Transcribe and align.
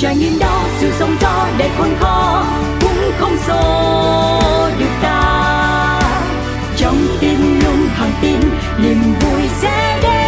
trải 0.00 0.16
nghiệm 0.16 0.38
đó 0.38 0.64
sự 0.78 0.92
sống 0.98 1.16
gió 1.20 1.48
để 1.58 1.70
khôn 1.78 1.88
khó 2.00 2.44
cũng 2.80 3.10
không 3.18 3.36
xô 3.46 3.90
được 4.78 4.90
ta 5.02 6.00
trong 6.76 6.96
tim 7.20 7.60
luôn 7.64 7.88
thẳng 7.96 8.12
tin 8.22 8.40
niềm 8.82 8.98
vui 9.20 9.42
sẽ 9.60 10.00
đến 10.02 10.18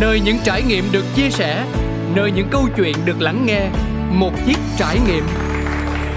nơi 0.00 0.20
những 0.20 0.38
trải 0.44 0.62
nghiệm 0.62 0.84
được 0.92 1.04
chia 1.14 1.30
sẻ 1.30 1.64
nơi 2.14 2.30
những 2.30 2.48
câu 2.50 2.68
chuyện 2.76 2.96
được 3.04 3.20
lắng 3.20 3.46
nghe 3.46 3.68
một 4.10 4.32
chiếc 4.46 4.58
trải 4.78 4.98
nghiệm 5.06 5.24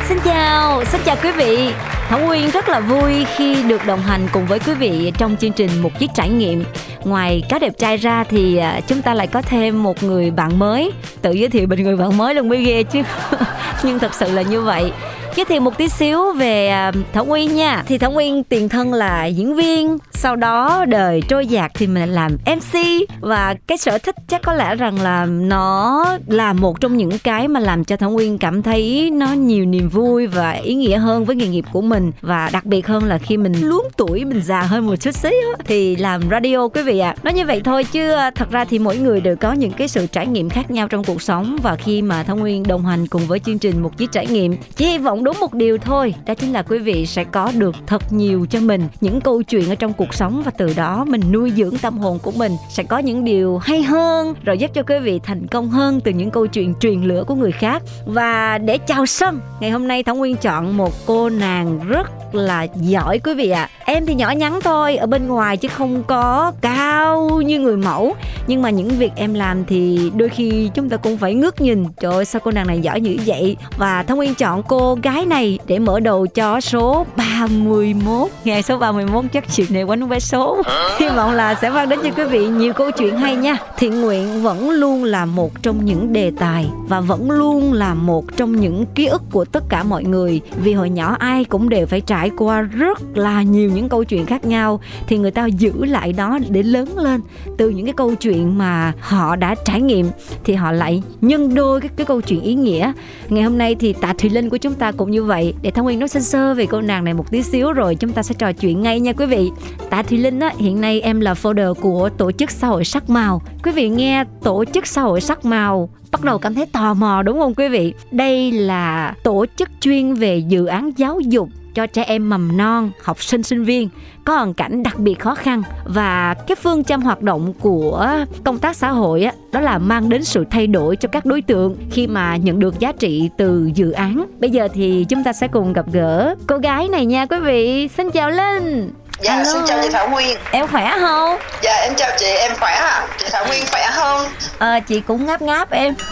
Xin 0.08 0.18
chào, 0.26 0.86
xin 0.86 1.02
chào 1.06 1.16
quý 1.24 1.32
vị. 1.32 1.70
Thảo 2.10 2.20
Nguyên 2.20 2.50
rất 2.50 2.70
là 2.70 2.80
vui 2.80 3.26
khi 3.36 3.64
được 3.64 3.86
đồng 3.86 4.02
hành 4.02 4.28
cùng 4.34 4.46
với 4.46 4.60
quý 4.60 4.74
vị 4.74 5.12
trong 5.18 5.36
chương 5.38 5.52
trình 5.52 5.82
Một 5.82 6.00
chiếc 6.00 6.10
trải 6.16 6.30
nghiệm. 6.30 6.64
Ngoài 7.06 7.44
cá 7.50 7.60
đẹp 7.60 7.74
trai 7.78 7.98
ra 7.98 8.24
thì 8.24 8.58
à, 8.58 8.82
chúng 8.88 9.02
ta 9.02 9.14
lại 9.14 9.28
có 9.28 9.42
thêm 9.42 9.84
một 9.84 10.04
người 10.04 10.32
bạn 10.32 10.60
mới. 10.60 10.92
Tự 11.22 11.32
giới 11.32 11.50
thiệu 11.50 11.68
mình 11.68 11.84
người 11.84 11.98
bạn 11.98 12.18
mới 12.18 12.36
luôn 12.36 12.50
mới 12.50 12.66
ghê 12.66 12.84
chứ. 12.84 13.02
Nhưng 13.84 14.00
thật 14.00 14.14
sự 14.14 14.32
là 14.32 14.42
như 14.42 14.62
vậy 14.62 14.92
giới 15.36 15.46
thiệu 15.46 15.62
một 15.62 15.78
tí 15.78 15.90
xíu 15.90 16.34
về 16.34 16.68
à, 16.68 16.92
Thảo 17.14 17.26
Nguyên 17.26 17.56
nha. 17.56 17.84
Thì 17.88 17.98
Thảo 17.98 18.12
Nguyên 18.12 18.44
tiền 18.44 18.70
thân 18.70 18.94
là 18.94 19.26
diễn 19.26 19.56
viên 19.56 19.98
Sau 20.12 20.36
đó 20.36 20.86
đời 20.88 21.22
trôi 21.28 21.48
dạt 21.48 21.72
thì 21.76 21.88
mình 21.88 22.10
làm 22.10 22.32
MC 22.46 22.80
Và 23.20 23.56
cái 23.68 23.78
sở 23.78 23.98
thích 23.98 24.16
chắc 24.28 24.42
có 24.42 24.54
lẽ 24.54 24.76
rằng 24.76 25.02
là 25.02 25.26
nó 25.26 26.06
là 26.28 26.54
một 26.54 26.82
trong 26.82 26.98
những 26.98 27.20
cái 27.24 27.48
mà 27.48 27.60
làm 27.60 27.84
cho 27.84 27.98
Thảo 27.98 28.10
Nguyên 28.12 28.38
cảm 28.38 28.64
thấy 28.64 29.10
nó 29.14 29.34
nhiều 29.34 29.66
niềm 29.66 29.90
vui 29.90 30.28
và 30.28 30.52
ý 30.52 30.76
nghĩa 30.76 30.98
hơn 30.98 31.26
với 31.26 31.36
nghề 31.36 31.48
nghiệp 31.48 31.66
của 31.74 31.82
mình. 31.82 32.12
Và 32.22 32.50
đặc 32.54 32.66
biệt 32.66 32.88
hơn 32.88 33.04
là 33.04 33.18
khi 33.18 33.38
mình 33.38 33.54
luống 33.62 33.88
tuổi, 33.98 34.26
mình 34.26 34.42
già 34.42 34.62
hơn 34.62 34.88
một 34.88 34.96
chút 34.96 35.12
xíu 35.12 35.32
Thì 35.66 35.96
làm 35.96 36.22
radio 36.32 36.68
quý 36.68 36.82
vị 36.82 37.00
ạ. 37.00 37.10
À. 37.10 37.20
Nói 37.24 37.34
như 37.34 37.46
vậy 37.46 37.62
thôi 37.64 37.84
chứ 37.84 38.12
à, 38.12 38.32
thật 38.32 38.52
ra 38.52 38.66
thì 38.66 38.80
mỗi 38.80 38.98
người 38.98 39.22
đều 39.22 39.36
có 39.36 39.54
những 39.54 39.72
cái 39.72 39.88
sự 39.88 40.08
trải 40.08 40.28
nghiệm 40.28 40.50
khác 40.50 40.72
nhau 40.72 40.88
trong 40.88 41.04
cuộc 41.04 41.22
sống. 41.22 41.58
Và 41.62 41.76
khi 41.76 42.02
mà 42.02 42.24
Thảo 42.24 42.36
Nguyên 42.36 42.64
đồng 42.64 42.86
hành 42.86 43.08
cùng 43.08 43.28
với 43.28 43.40
chương 43.40 43.60
trình 43.60 43.82
Một 43.82 43.98
Chiếc 43.98 44.12
Trải 44.12 44.28
Nghiệm 44.28 44.56
Chỉ 44.76 44.86
hy 44.86 44.98
vọng 44.98 45.24
đúng 45.26 45.40
một 45.40 45.54
điều 45.54 45.78
thôi. 45.78 46.14
Đó 46.26 46.34
chính 46.34 46.54
là 46.54 46.62
quý 46.62 46.80
vị 46.80 47.06
sẽ 47.06 47.24
có 47.24 47.52
được 47.58 47.76
thật 47.88 48.14
nhiều 48.14 48.46
cho 48.50 48.60
mình. 48.60 48.88
Những 49.02 49.22
câu 49.22 49.44
chuyện 49.44 49.70
ở 49.70 49.76
trong 49.76 49.94
cuộc 49.94 50.14
sống 50.14 50.42
và 50.46 50.52
từ 50.58 50.74
đó 50.76 51.06
mình 51.08 51.22
nuôi 51.32 51.52
dưỡng 51.56 51.78
tâm 51.78 51.98
hồn 51.98 52.20
của 52.20 52.32
mình 52.32 52.52
sẽ 52.70 52.84
có 52.84 52.98
những 52.98 53.24
điều 53.24 53.58
hay 53.58 53.84
hơn, 53.84 54.34
rồi 54.44 54.58
giúp 54.58 54.72
cho 54.74 54.84
quý 54.84 55.00
vị 55.00 55.20
thành 55.24 55.48
công 55.48 55.70
hơn 55.70 56.00
từ 56.00 56.12
những 56.12 56.32
câu 56.32 56.48
chuyện 56.48 56.74
truyền 56.80 57.02
lửa 57.02 57.24
của 57.28 57.36
người 57.36 57.52
khác. 57.52 57.84
Và 58.06 58.58
để 58.58 58.78
chào 58.78 59.06
sân, 59.06 59.40
ngày 59.60 59.72
hôm 59.72 59.88
nay 59.88 60.04
thảo 60.04 60.16
nguyên 60.16 60.36
chọn 60.36 60.78
một 60.78 60.94
cô 61.06 61.30
nàng 61.30 61.80
rất 61.88 62.12
là 62.36 62.68
giỏi 62.76 63.20
quý 63.20 63.34
vị 63.34 63.50
ạ. 63.50 63.62
À. 63.62 63.70
em 63.86 64.06
thì 64.06 64.16
nhỏ 64.16 64.32
nhắn 64.32 64.60
thôi, 64.64 64.98
ở 64.98 65.08
bên 65.08 65.28
ngoài 65.28 65.58
chứ 65.58 65.68
không 65.68 66.04
có 66.04 66.52
cao 66.62 67.42
như 67.46 67.60
người 67.60 67.78
mẫu. 67.78 68.16
Nhưng 68.48 68.62
mà 68.62 68.70
những 68.70 68.90
việc 68.90 69.12
em 69.16 69.34
làm 69.34 69.66
thì 69.66 70.12
đôi 70.16 70.30
khi 70.30 70.70
chúng 70.74 70.90
ta 70.90 70.98
cũng 70.98 71.18
phải 71.18 71.36
ngước 71.36 71.62
nhìn. 71.62 71.86
Trời 72.00 72.14
ơi, 72.14 72.26
sao 72.26 72.42
cô 72.44 72.52
nàng 72.52 72.68
này 72.68 72.80
giỏi 72.80 73.00
như 73.02 73.18
vậy? 73.26 73.58
Và 73.78 74.04
thông 74.04 74.18
nguyên 74.18 74.36
chọn 74.36 74.64
cô 74.64 74.98
gái 75.04 75.15
này 75.26 75.60
để 75.68 75.80
mở 75.80 76.00
đầu 76.00 76.28
cho 76.28 76.62
số 76.62 77.06
31 77.16 78.30
ngày 78.44 78.64
số 78.64 78.78
31 78.78 79.26
chắc 79.34 79.56
chuyện 79.56 79.68
này 79.74 79.86
quánh 79.86 80.08
vé 80.08 80.20
số. 80.20 80.62
Hy 81.00 81.08
vọng 81.08 81.32
là 81.32 81.56
sẽ 81.56 81.70
mang 81.70 81.90
đến 81.90 82.00
cho 82.04 82.10
quý 82.18 82.24
vị 82.24 82.48
nhiều 82.48 82.74
câu 82.74 82.92
chuyện 82.92 83.18
hay 83.18 83.36
nha. 83.36 83.58
Thiện 83.78 84.02
nguyện 84.02 84.44
vẫn 84.44 84.70
luôn 84.70 85.04
là 85.04 85.26
một 85.26 85.62
trong 85.62 85.86
những 85.86 86.14
đề 86.14 86.32
tài 86.40 86.70
và 86.88 87.00
vẫn 87.00 87.32
luôn 87.32 87.74
là 87.74 87.94
một 87.94 88.38
trong 88.38 88.60
những 88.60 88.86
ký 88.96 89.06
ức 89.06 89.22
của 89.32 89.46
tất 89.46 89.64
cả 89.70 89.84
mọi 89.84 90.04
người. 90.04 90.42
Vì 90.64 90.74
hồi 90.74 90.90
nhỏ 90.90 91.16
ai 91.20 91.44
cũng 91.44 91.70
đều 91.70 91.86
phải 91.86 92.02
trải 92.02 92.32
qua 92.38 92.62
rất 92.62 93.00
là 93.14 93.44
nhiều 93.44 93.72
những 93.76 93.90
câu 93.90 94.04
chuyện 94.04 94.26
khác 94.26 94.46
nhau 94.46 94.80
thì 95.08 95.18
người 95.18 95.32
ta 95.32 95.46
giữ 95.46 95.86
lại 95.86 96.14
đó 96.14 96.40
để 96.50 96.64
lớn 96.64 96.98
lên. 96.98 97.22
Từ 97.58 97.70
những 97.70 97.86
cái 97.86 97.94
câu 97.94 98.16
chuyện 98.16 98.58
mà 98.58 98.94
họ 99.00 99.36
đã 99.36 99.56
trải 99.66 99.82
nghiệm 99.82 100.10
thì 100.44 100.54
họ 100.54 100.72
lại 100.72 101.04
nhân 101.22 101.56
đôi 101.56 101.82
cái, 101.82 101.90
cái 101.96 102.06
câu 102.06 102.22
chuyện 102.22 102.42
ý 102.42 102.54
nghĩa. 102.54 102.92
Ngày 103.30 103.44
hôm 103.44 103.58
nay 103.58 103.76
thì 103.76 103.94
tạ 103.94 104.14
thùy 104.18 104.30
linh 104.30 104.50
của 104.50 104.58
chúng 104.58 104.74
ta 104.74 104.92
cũng 104.92 105.05
như 105.06 105.24
vậy. 105.24 105.54
Để 105.62 105.72
thông 105.72 105.86
nguyên 105.86 106.00
nói 106.00 106.10
sơ 106.10 106.20
sơ 106.20 106.54
về 106.54 106.66
cô 106.66 106.82
nàng 106.82 107.04
này 107.04 107.14
một 107.14 107.32
tí 107.32 107.44
xíu 107.44 107.74
rồi 107.74 107.96
chúng 107.96 108.12
ta 108.12 108.24
sẽ 108.24 108.36
trò 108.38 108.52
chuyện 108.52 108.82
ngay 108.82 109.00
nha 109.00 109.14
quý 109.14 109.26
vị. 109.26 109.52
Tạ 109.90 110.04
thùy 110.04 110.18
linh 110.18 110.40
á, 110.40 110.54
hiện 110.58 110.82
nay 110.82 111.02
em 111.02 111.20
là 111.20 111.34
folder 111.34 111.74
của 111.74 112.10
tổ 112.18 112.32
chức 112.32 112.52
xã 112.52 112.68
hội 112.68 112.86
sắc 112.86 113.10
màu. 113.10 113.42
Quý 113.64 113.72
vị 113.72 113.90
nghe 113.90 114.24
tổ 114.44 114.66
chức 114.66 114.88
xã 114.88 115.02
hội 115.02 115.22
sắc 115.22 115.46
màu 115.46 115.90
bắt 116.12 116.24
đầu 116.24 116.38
cảm 116.38 116.56
thấy 116.56 116.66
tò 116.66 116.94
mò 116.94 117.22
đúng 117.22 117.40
không 117.40 117.54
quý 117.54 117.68
vị? 117.68 117.94
Đây 118.12 118.52
là 118.52 119.14
tổ 119.24 119.46
chức 119.58 119.70
chuyên 119.82 120.14
về 120.14 120.38
dự 120.38 120.66
án 120.66 120.92
giáo 120.98 121.20
dục 121.20 121.50
cho 121.76 121.88
trẻ 121.88 122.04
em 122.04 122.30
mầm 122.30 122.58
non, 122.58 122.92
học 123.04 123.24
sinh 123.24 123.44
sinh 123.44 123.64
viên 123.64 123.90
có 124.26 124.36
hoàn 124.36 124.54
cảnh 124.54 124.84
đặc 124.84 125.00
biệt 125.00 125.20
khó 125.20 125.36
khăn 125.36 125.64
và 125.86 126.34
cái 126.34 126.56
phương 126.56 126.84
châm 126.84 127.02
hoạt 127.02 127.22
động 127.22 127.54
của 127.60 128.26
công 128.44 128.60
tác 128.60 128.76
xã 128.76 128.90
hội 128.90 129.24
á 129.24 129.34
đó 129.52 129.60
là 129.60 129.78
mang 129.78 130.10
đến 130.10 130.24
sự 130.24 130.46
thay 130.52 130.68
đổi 130.68 130.96
cho 130.96 131.10
các 131.10 131.26
đối 131.26 131.42
tượng 131.42 131.76
khi 131.92 132.08
mà 132.08 132.36
nhận 132.36 132.60
được 132.60 132.80
giá 132.80 132.92
trị 132.92 133.30
từ 133.38 133.72
dự 133.76 133.92
án. 133.92 134.26
Bây 134.40 134.50
giờ 134.50 134.68
thì 134.74 135.06
chúng 135.10 135.24
ta 135.24 135.34
sẽ 135.34 135.48
cùng 135.48 135.74
gặp 135.74 135.86
gỡ 135.92 136.36
cô 136.48 136.58
gái 136.58 136.88
này 136.88 137.06
nha 137.06 137.26
quý 137.26 137.40
vị. 137.40 137.88
Xin 137.88 138.12
chào 138.12 138.32
Linh. 138.32 138.92
Dạ, 139.20 139.36
Hello. 139.36 139.52
xin 139.54 139.62
chào 139.68 139.80
chị 139.84 139.90
Thảo 139.94 140.10
Nguyên 140.10 140.38
Em 140.52 140.68
khỏe 140.68 140.92
không? 141.00 141.38
Dạ, 141.62 141.74
em 141.76 141.94
chào 141.98 142.12
chị, 142.20 142.26
em 142.26 142.52
khỏe 142.60 142.72
ạ 142.72 142.88
à? 142.88 143.08
Chị 143.20 143.26
Thảo 143.32 143.46
Nguyên 143.48 143.64
khỏe 143.72 143.88
không? 143.92 144.22
À, 144.60 144.80
chị 144.80 145.00
cũng 145.00 145.26
ngáp 145.26 145.42
ngáp 145.42 145.72
em 145.72 145.94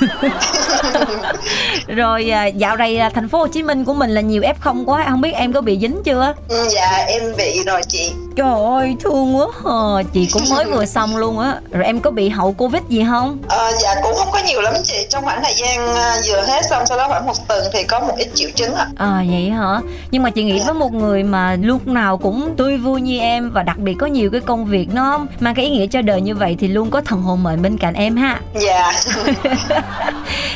Rồi 1.88 2.30
à, 2.32 2.46
dạo 2.46 2.78
này 2.78 2.98
à, 2.98 3.10
thành 3.10 3.30
phố 3.30 3.38
Hồ 3.38 3.48
Chí 3.48 3.64
Minh 3.64 3.86
của 3.86 3.94
mình 3.94 4.10
là 4.10 4.22
nhiều 4.22 4.42
F0 4.42 4.84
quá 4.86 5.06
Không 5.10 5.22
biết 5.22 5.32
em 5.34 5.54
có 5.54 5.62
bị 5.62 5.80
dính 5.82 6.02
chưa? 6.04 6.34
Ừ, 6.50 6.68
dạ, 6.70 7.04
em 7.08 7.22
bị 7.38 7.64
rồi 7.66 7.82
chị 7.88 8.12
Trời 8.36 8.54
ơi, 8.80 8.96
thương 9.04 9.38
quá 9.38 9.48
à. 9.66 10.04
Chị 10.14 10.30
cũng 10.34 10.42
mới 10.50 10.66
vừa 10.66 10.86
xong 10.86 11.18
luôn 11.18 11.40
á 11.40 11.56
Rồi 11.72 11.86
em 11.86 12.00
có 12.00 12.12
bị 12.12 12.30
hậu 12.30 12.54
Covid 12.54 12.82
gì 12.90 13.06
không? 13.10 13.38
À, 13.50 13.72
dạ, 13.82 13.96
cũng 14.04 14.16
không 14.16 14.32
có 14.32 14.40
nhiều 14.48 14.62
lắm 14.62 14.74
chị 14.84 15.06
Trong 15.10 15.24
khoảng 15.24 15.44
thời 15.44 15.54
gian 15.54 15.88
vừa 16.30 16.42
hết 16.42 16.62
xong 16.70 16.86
Sau 16.86 16.98
đó 16.98 17.08
khoảng 17.08 17.26
một 17.26 17.48
tuần 17.48 17.64
thì 17.74 17.84
có 17.84 18.00
một 18.00 18.14
ít 18.18 18.28
triệu 18.34 18.50
chứng 18.56 18.76
ạ 18.76 18.88
à. 18.96 19.06
à 19.08 19.24
vậy 19.32 19.50
hả? 19.50 19.80
Nhưng 20.12 20.24
mà 20.24 20.30
chị 20.30 20.44
nghĩ 20.44 20.60
dạ. 20.60 20.66
với 20.66 20.74
một 20.74 20.94
người 20.94 21.24
mà 21.24 21.56
lúc 21.62 21.88
nào 21.88 22.18
cũng 22.18 22.54
tươi 22.58 22.78
vui 22.78 23.02
như 23.04 23.20
em 23.20 23.52
và 23.52 23.64
đặc 23.64 23.78
biệt 23.78 23.94
có 24.00 24.08
nhiều 24.08 24.30
cái 24.32 24.42
công 24.42 24.66
việc 24.66 24.88
nó 24.94 25.26
mang 25.40 25.56
cái 25.56 25.66
ý 25.66 25.72
nghĩa 25.72 25.88
cho 25.88 26.02
đời 26.02 26.22
như 26.22 26.36
vậy 26.36 26.56
thì 26.60 26.68
luôn 26.68 26.90
có 26.90 27.02
thần 27.02 27.22
hồn 27.22 27.44
mệnh 27.44 27.62
bên 27.62 27.78
cạnh 27.78 27.94
em 27.94 28.16
ha. 28.16 28.40
Dạ. 28.56 28.92